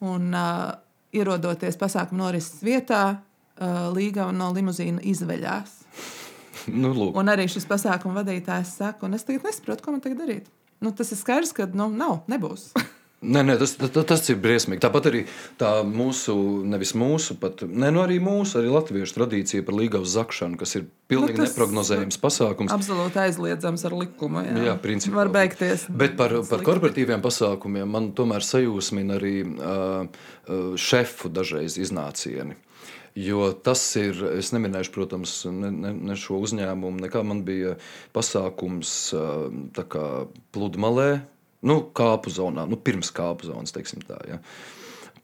Un, 0.00 0.34
uh, 0.34 0.74
ierodoties 1.10 1.78
pasākuma 1.80 2.26
norises 2.26 2.60
vietā, 2.62 3.18
uh, 3.18 3.88
līga 3.94 4.28
no 4.36 4.52
limuzīna 4.52 5.00
izveļās. 5.02 5.70
nu, 6.82 6.92
lūk. 6.92 7.16
un 7.16 7.32
arī 7.32 7.48
šis 7.48 7.66
pasākuma 7.66 8.20
vadītājs 8.20 8.76
saka, 8.82 9.06
un 9.06 9.14
es 9.14 9.24
tagad 9.24 9.48
nesaprotu, 9.48 9.82
ko 9.82 9.96
man 9.96 10.04
tagad 10.04 10.22
darīt. 10.22 10.52
Nu, 10.84 10.92
tas 10.92 11.10
ir 11.10 11.18
skaidrs, 11.18 11.54
ka 11.56 11.66
nu, 11.72 11.88
nav, 11.90 12.20
nebūs. 12.30 12.68
Nē, 13.18 13.40
nē, 13.42 13.56
tas, 13.58 13.72
tas, 13.74 13.90
tas 14.06 14.28
ir 14.30 14.36
briesmīgi. 14.38 14.78
Tāpat 14.84 15.08
arī 15.10 15.24
tā 15.58 15.80
mūsu, 15.82 16.34
nevis 16.70 16.92
mūsu, 16.94 17.34
bet 17.42 17.64
ne, 17.66 17.88
nu 17.90 18.04
arī 18.04 18.20
mūsu, 18.22 18.60
arī 18.60 18.70
latviešu 18.70 19.16
tradīcija 19.16 19.64
par 19.66 19.74
līgavu 19.74 20.06
zakšanu, 20.06 20.54
kas 20.60 20.76
ir 20.78 20.84
pilnīgi 21.10 21.40
nu, 21.40 21.48
neparedzējams 21.48 22.20
pasākums. 22.22 22.70
Absolūti 22.70 23.18
aizliedzams 23.24 23.82
ar 23.88 23.96
likumu. 23.98 24.44
Jā, 24.46 24.68
jā 24.68 24.74
principā. 24.84 25.16
Var 25.18 25.32
beigties. 25.34 25.88
Bet 25.90 26.14
par, 26.20 26.36
par 26.46 26.62
korporatīviem 26.68 27.24
pasākumiem 27.24 27.90
man 27.90 28.12
tomēr 28.14 28.46
sajūsmina 28.46 29.16
arī 29.18 29.32
uh, 29.42 30.06
šefu 30.78 31.32
dažreiz 31.34 31.74
iznācieni. 31.82 32.54
Jo 33.18 33.48
tas 33.50 33.82
ir, 33.98 34.20
es 34.38 34.52
neminēšu, 34.54 34.92
protams, 34.94 35.32
ne, 35.50 35.72
ne, 35.74 35.90
ne 36.12 36.14
šo 36.14 36.38
uzņēmumu, 36.46 37.02
nekā 37.02 37.24
man 37.26 37.42
bija 37.42 37.74
pasākums 38.14 38.92
uh, 39.18 39.50
pludmalē 40.54 41.08
nu, 41.66 41.80
kāpu 41.94 42.30
zonā, 42.34 42.66
nu, 42.68 42.78
pirms 42.78 43.10
kāpu 43.14 43.48
zonas, 43.50 43.74
teiksim 43.74 44.04
tā. 44.06 44.20
Ja 44.28 44.42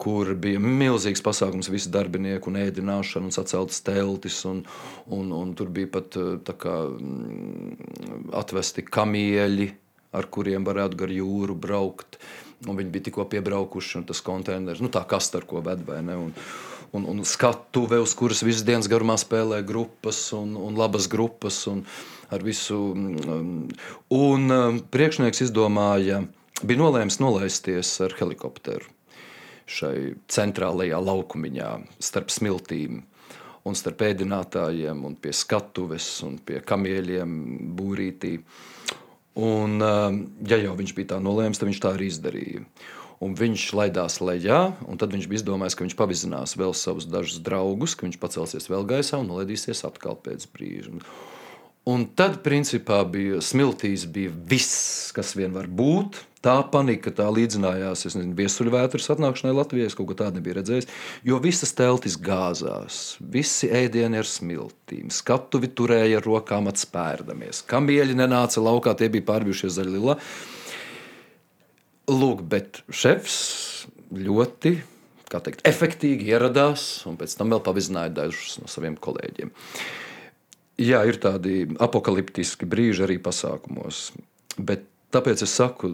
kur 0.01 0.31
bija 0.39 0.61
milzīgs 0.63 1.23
pasākums, 1.25 1.71
visi 1.73 1.91
darbinieki 1.95 2.51
un 2.51 2.59
ēdināšana, 2.61 3.29
un 3.29 3.35
saceltas 3.35 3.83
teltis. 3.87 4.41
Un, 4.49 4.63
un, 5.15 5.33
un 5.37 5.55
tur 5.57 5.71
bija 5.75 5.91
pat 5.97 6.19
eh, 6.21 6.55
kā, 6.61 6.77
mm, 6.91 8.31
atvesti 8.41 8.85
kamieļi, 8.87 9.71
ar 10.15 10.31
kuriem 10.31 10.67
varētu 10.67 11.01
gar 11.05 11.15
jūru 11.15 11.57
braukt. 11.59 12.19
Un 12.69 12.79
viņi 12.79 12.93
bija 12.93 13.09
tikko 13.11 13.27
piebraukuši, 13.33 13.99
un 14.01 14.07
tas 14.09 14.23
konteiners, 14.25 14.81
nu, 14.81 14.91
tā 14.93 15.03
kasta, 15.09 15.41
ar 15.41 15.49
ko 15.49 15.61
ved 15.65 15.83
vai 15.87 16.01
ne. 16.07 16.17
Un, 16.95 17.09
un, 17.11 17.25
skatuve, 17.27 17.99
uz 17.99 18.13
kuras 18.15 18.45
visas 18.47 18.63
dienas 18.63 18.87
garumā 18.91 19.17
spēlē 19.19 19.65
grupas 19.67 20.29
un, 20.37 20.55
un 20.55 20.77
labas 20.79 21.09
grupas. 21.11 21.65
Un, 21.71 21.83
ar 22.31 22.43
visu. 22.43 22.79
Um, 22.95 23.69
un 24.11 24.51
um, 24.51 24.81
priekšnieks 24.91 25.45
izdomāja, 25.47 26.23
bija 26.63 26.81
nolēmis 26.81 27.21
nolaisties 27.23 27.97
ar 28.05 28.15
helikopteru 28.19 28.91
šai 29.65 30.15
centrālajā 30.29 30.99
laukumiņā 31.01 31.69
starp 32.03 32.33
smiltīm. 32.33 33.03
Un 33.65 33.77
starp 33.79 34.03
ēdinātājiem, 34.05 34.99
un 35.09 35.15
pie 35.17 35.31
skatuves, 35.33 36.09
un 36.27 36.35
pie 36.37 36.59
kamieļiem 36.61 37.31
būrītī. 37.79 38.35
Un, 39.41 39.81
ja 40.45 40.59
jau 40.61 40.75
viņš 40.77 40.93
bija 40.99 41.15
tā 41.15 41.21
nolēmis, 41.25 41.57
tad 41.63 41.71
viņš 41.71 41.81
tā 41.81 41.95
arī 41.97 42.11
izdarīja. 42.13 42.67
Un 43.25 43.37
viņš 43.39 43.69
laidās 43.79 44.19
lejā, 44.21 44.75
un 44.85 44.99
tad 45.01 45.15
viņš 45.15 45.29
bija 45.31 45.41
izdomājis, 45.41 45.77
ka 45.79 45.87
viņš 45.87 45.95
pavizinās 45.97 46.57
vēl 46.61 46.75
savus 46.77 47.07
dažus 47.09 47.41
draugus, 47.45 47.95
ka 47.97 48.05
viņš 48.05 48.19
pacelsies 48.21 48.69
vēl 48.69 48.85
gaisā 48.91 49.23
un 49.23 49.31
nolaidīsies 49.31 49.85
atkal 49.89 50.19
pēc 50.21 50.45
brīža. 50.53 50.99
Un 51.85 52.07
tad, 52.17 52.39
principā, 52.41 53.03
bija 53.05 53.43
smiltīs, 53.45 54.07
bija 54.09 54.33
viss, 54.33 55.11
kas 55.13 55.35
vien 55.37 55.53
var 55.53 55.67
būt. 55.69 56.23
Tā 56.45 56.55
panika, 56.69 57.13
tā 57.13 57.27
līdzinājās 57.33 58.07
viesuļvētras 58.37 59.11
atnākšanai 59.13 59.53
Latvijā. 59.57 59.89
Es 59.89 59.97
kaut 59.97 60.11
ko 60.11 60.17
tādu 60.17 60.41
nebiju 60.41 60.59
redzējis. 60.59 60.89
Jo 61.29 61.41
visas 61.45 61.73
teltis 61.77 62.17
gāzās, 62.21 63.19
visi 63.21 63.69
ēdieni 63.69 64.21
ar 64.21 64.29
smiltīm, 64.29 65.13
skatuvi 65.13 65.73
turēja 65.77 66.21
rokām 66.25 66.69
atspērdamies. 66.73 67.63
Kamieļi 67.69 68.17
nenāca 68.17 68.65
laukā, 68.65 68.97
tie 68.97 69.09
bija 69.13 69.29
pārbijušies 69.33 69.77
zaļlilā. 69.77 70.19
Lūk, 72.11 72.43
bet 72.45 72.83
šefs 72.93 73.37
ļoti 74.15 74.77
teikt, 75.35 75.65
efektīvi 75.67 76.29
ieradās 76.31 76.83
un 77.09 77.17
pēc 77.19 77.33
tam 77.39 77.51
vēl 77.51 77.63
pavizināja 77.65 78.13
dažus 78.21 78.59
no 78.61 78.69
saviem 78.71 78.95
kolēģiem. 79.01 79.51
Jā, 80.85 81.01
ir 81.07 81.19
tādi 81.23 81.65
apakaliptiski 81.83 82.69
brīži 82.71 83.07
arī 83.07 83.17
pasākumos. 83.23 84.09
Bet 84.59 84.87
Tāpēc 85.15 85.45
es 85.47 85.53
saku, 85.55 85.91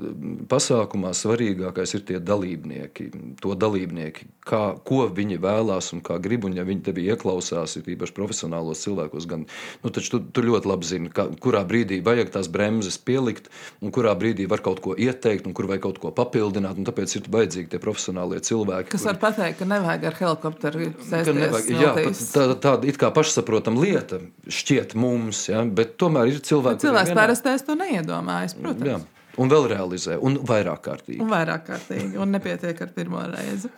pasākumā 0.48 1.10
svarīgākais 1.16 1.92
ir 1.98 2.04
tie 2.08 2.18
dalībnieki, 2.24 3.10
to 3.42 3.52
dalībnieki, 3.58 4.28
kā, 4.48 4.60
ko 4.86 5.02
viņi 5.12 5.36
vēlās 5.42 5.90
un 5.92 6.00
kā 6.04 6.16
grib. 6.22 6.46
Un, 6.48 6.56
ja 6.56 6.64
viņi 6.64 6.86
tevi 6.88 7.04
ieklausās, 7.12 7.76
ir 7.76 7.90
īpaši 7.94 8.16
profesionālos 8.16 8.80
cilvēkos, 8.86 9.26
gan 9.28 9.44
nu, 9.84 9.92
tu, 9.92 10.02
tu 10.02 10.44
ļoti 10.46 10.70
labi 10.70 10.88
zini, 10.88 11.12
ka, 11.12 11.26
kurā 11.42 11.60
brīdī 11.68 12.00
vajag 12.06 12.32
tās 12.36 12.48
bremzes 12.52 12.96
pielikt, 12.96 13.50
un 13.84 13.92
kurā 13.92 14.14
brīdī 14.18 14.48
var 14.48 14.64
kaut 14.64 14.80
ko 14.84 14.96
ieteikt, 14.96 15.48
un 15.48 15.56
kur 15.56 15.68
vajag 15.68 15.84
kaut 15.88 16.00
ko 16.00 16.14
papildināt. 16.16 16.80
Tāpēc 16.90 17.16
ir 17.18 17.28
vajadzīgi 17.30 17.70
tie 17.74 17.82
profesionālie 17.82 18.40
cilvēki. 18.46 18.88
Kas 18.94 19.04
kuri, 19.04 19.10
var 19.12 19.20
pateikt, 19.26 19.60
ka 19.60 19.68
nevajag 19.68 20.08
ar 20.08 20.18
helikopteru 20.22 20.90
sēsties? 21.10 21.70
Jā, 21.76 21.92
tāda 22.32 22.56
tā, 22.56 22.74
tā, 22.80 22.96
tā 23.04 23.12
pašsaprotama 23.20 23.84
lieta 23.84 24.22
šķiet 24.48 24.96
mums, 24.98 25.44
ja, 25.52 25.62
bet 25.64 25.98
tomēr 26.00 26.32
ir 26.32 26.42
cilvēki, 26.46 26.88
parastais 27.14 27.64
to 27.66 27.76
neiedomājas, 27.78 28.56
protams. 28.58 28.88
Jā. 28.90 29.00
Un 29.40 29.48
vēl 29.48 29.70
realizē, 29.72 30.18
un 30.20 30.36
vairāk 30.46 30.82
kārtīgi. 30.84 31.20
Un 31.24 31.30
vairāk 31.32 31.64
kārtīgi, 31.70 32.18
un 32.20 32.34
nepietiek 32.34 32.82
ar 32.84 32.90
pirmo 32.96 33.22
reizi. 33.30 33.70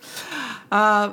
Uh, 0.73 1.13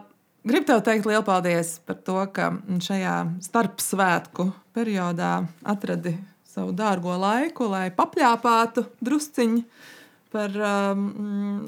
Gribu 0.50 0.70
tev 0.70 0.80
teikt 0.88 1.08
lielu 1.10 1.24
paldies 1.28 1.74
par 1.84 1.98
to, 2.08 2.16
ka 2.32 2.48
šajā 2.82 3.16
starpsvētku 3.44 4.46
periodā 4.74 5.34
atradi 5.68 6.14
savu 6.48 6.72
dārgo 6.74 7.18
laiku, 7.20 7.68
lai 7.68 7.90
papļāpātu 7.94 8.86
drusciņu 9.04 9.66
par 10.32 10.54
um, 10.54 11.04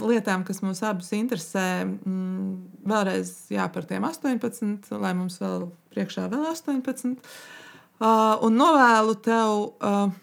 lietām, 0.06 0.46
kas 0.48 0.62
mūs 0.64 0.82
abus 0.88 1.12
interesē. 1.18 1.84
Um, 1.84 2.62
vēlreiz 2.88 3.34
jā, 3.52 3.68
par 3.74 3.88
tiem 3.90 4.08
18, 4.08 4.88
lai 5.02 5.14
mums 5.18 5.40
vēl 5.42 5.68
priekšā 5.92 6.30
vēl 6.32 6.48
18. 6.54 7.18
Uh, 8.02 8.40
un 8.46 8.56
novēlu 8.56 9.18
tev 9.26 9.56
uh, 9.68 10.14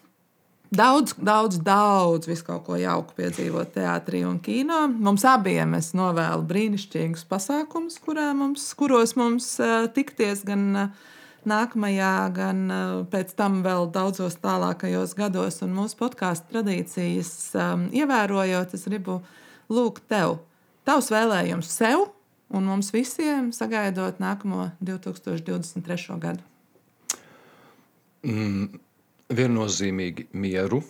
Daudz, 0.69 1.15
daudz, 1.17 1.57
daudz 1.65 2.27
visu 2.29 2.45
kaut 2.45 2.67
ko 2.67 2.75
jauku 2.77 3.15
piedzīvot 3.17 3.71
teātrī 3.73 4.21
un 4.29 4.35
kino. 4.37 4.83
Mums 4.87 5.23
abiem 5.25 5.71
es 5.73 5.95
novēlu 5.97 6.43
brīnišķīgus 6.45 7.23
pasākumus, 7.29 7.95
mums, 8.37 8.67
kuros 8.77 9.15
mums 9.17 9.47
uh, 9.57 9.87
tikties 9.89 10.43
gan 10.45 10.65
uh, 10.77 11.07
nākamajā, 11.49 12.11
gan 12.35 12.59
uh, 12.69 12.91
pēc 13.09 13.33
tam 13.39 13.63
vēl 13.65 13.89
daudzos 13.95 14.37
tālākajos 14.43 15.15
gados. 15.17 15.57
Un 15.65 15.73
mūsu 15.73 15.97
podkāstu 15.97 16.53
tradīcijas 16.53 17.31
um, 17.57 17.87
ievērojot, 17.89 18.75
es 18.77 18.85
gribu 18.85 19.23
lūgt 19.73 20.05
tev, 20.13 20.37
tavs 20.85 21.09
vēlējums 21.09 21.71
sev 21.79 22.11
un 22.53 22.69
mums 22.69 22.91
visiem 22.93 23.49
sagaidot 23.57 24.21
nākamo 24.21 24.69
2023. 24.85 26.19
gadu. 26.21 26.45
Mm 28.21 28.85
viennozīmīgi 29.29 30.29
mieru. 30.33 30.81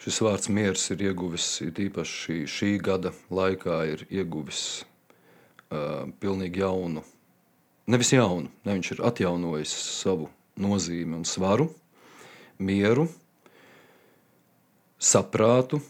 Šis 0.00 0.20
vārds 0.24 0.50
miers 0.52 0.84
ir 0.92 1.02
ieguvis 1.08 1.46
īpaši 1.66 2.16
šī, 2.22 2.36
šī 2.48 2.70
gada 2.84 3.12
laikā, 3.32 3.78
ir 3.92 4.04
ieguvis 4.12 4.62
uh, 4.82 6.06
pilnīgi 6.20 6.62
jaunu, 6.62 7.02
nevis 7.90 8.12
jaunu, 8.14 8.52
ne 8.64 8.76
viņš 8.76 8.92
ir 8.94 9.04
atjaunojis 9.08 9.72
savu 10.00 10.30
nozīmi 10.60 11.18
un 11.18 11.26
svaru, 11.28 11.68
mieru, 12.58 13.08
saprātu, 14.96 15.80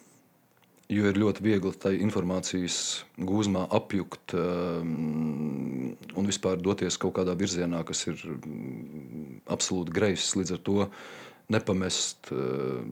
jo 0.92 1.10
ir 1.10 1.18
ļoti 1.18 1.42
viegli 1.42 1.72
tai 1.82 1.96
informācijas 2.04 2.78
gūzmā 3.18 3.66
apjukt 3.74 4.36
um, 4.38 5.94
un 6.14 6.28
vispār 6.28 6.60
doties 6.62 6.98
kaut 7.02 7.16
kādā 7.18 7.34
virzienā, 7.38 7.82
kas 7.86 8.04
ir 8.06 8.22
um, 8.30 9.40
absolūti 9.50 9.94
greizs. 9.94 10.34
Līdz 10.38 10.56
ar 10.56 10.62
to 10.68 10.88
nepamest 11.52 12.30
uh, 12.34 12.84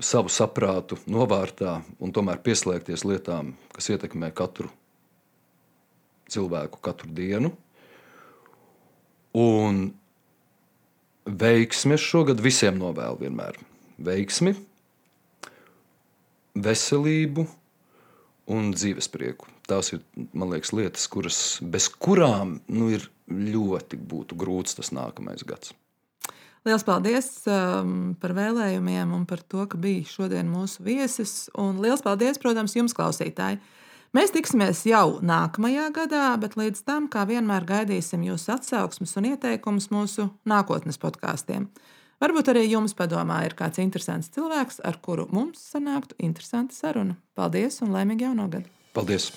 savu 0.00 0.32
saprātu 0.32 0.98
novārtā 1.10 1.80
un 2.00 2.14
tomēr 2.14 2.40
pieslēgties 2.44 3.04
lietām, 3.08 3.52
kas 3.76 3.92
ietekmē 3.92 4.32
katru 4.36 4.72
cilvēku 6.32 6.80
katru 6.80 7.12
dienu. 7.12 7.52
Un 9.36 9.90
veiksmi 11.28 11.96
šogad 12.00 12.40
visiem 12.42 12.80
novēlu 12.80 13.20
vienmēr. 13.24 13.58
Veiksmi, 14.02 14.54
veselību 16.54 17.46
un 18.52 18.72
dzīvesprieku. 18.74 19.48
Tās 19.70 19.92
ir, 19.94 20.02
liekas, 20.34 20.72
lietas, 20.74 21.06
kuras, 21.10 21.38
bez 21.62 21.88
kurām 21.92 22.58
nu, 22.72 22.90
ir 22.92 23.06
ļoti 23.32 24.00
grūts 24.36 24.76
tas 24.78 24.92
nākamais 24.94 25.46
gads. 25.46 25.72
Lielas 26.62 26.84
paldies 26.86 27.28
um, 27.50 28.12
par 28.22 28.36
vēlējumiem 28.36 29.14
un 29.16 29.24
par 29.26 29.40
to, 29.42 29.64
ka 29.66 29.78
bija 29.82 30.04
šodien 30.06 30.50
mūsu 30.50 30.84
viesis. 30.86 31.48
Un 31.58 31.80
liels 31.82 32.04
paldies, 32.04 32.38
protams, 32.42 32.76
jums, 32.78 32.94
klausītāji! 32.94 33.58
Mēs 34.12 34.30
tiksimies 34.34 34.82
jau 34.84 35.16
nākamajā 35.24 35.86
gadā, 35.96 36.26
bet 36.38 36.54
līdz 36.60 36.82
tam, 36.84 37.06
kā 37.08 37.24
vienmēr, 37.26 37.64
gaidīsim 37.64 38.26
jūsu 38.26 38.52
atsauksmes 38.54 39.16
un 39.16 39.30
ieteikumus 39.30 39.88
mūsu 39.90 40.28
nākotnes 40.46 41.00
podkāstiem. 41.00 41.70
Varbūt 42.22 42.52
arī 42.52 42.68
jums 42.70 42.92
padomā 42.94 43.40
ir 43.48 43.56
kāds 43.58 43.80
interesants 43.82 44.30
cilvēks, 44.36 44.78
ar 44.86 45.00
kuru 45.02 45.26
mums 45.34 45.64
sanāktu 45.72 46.14
interesanta 46.22 46.76
saruna. 46.76 47.18
Paldies 47.34 47.82
un 47.82 47.90
laimīgi 47.96 48.28
jauno 48.28 48.46
gadu! 48.52 48.70
Paldies! 48.94 49.32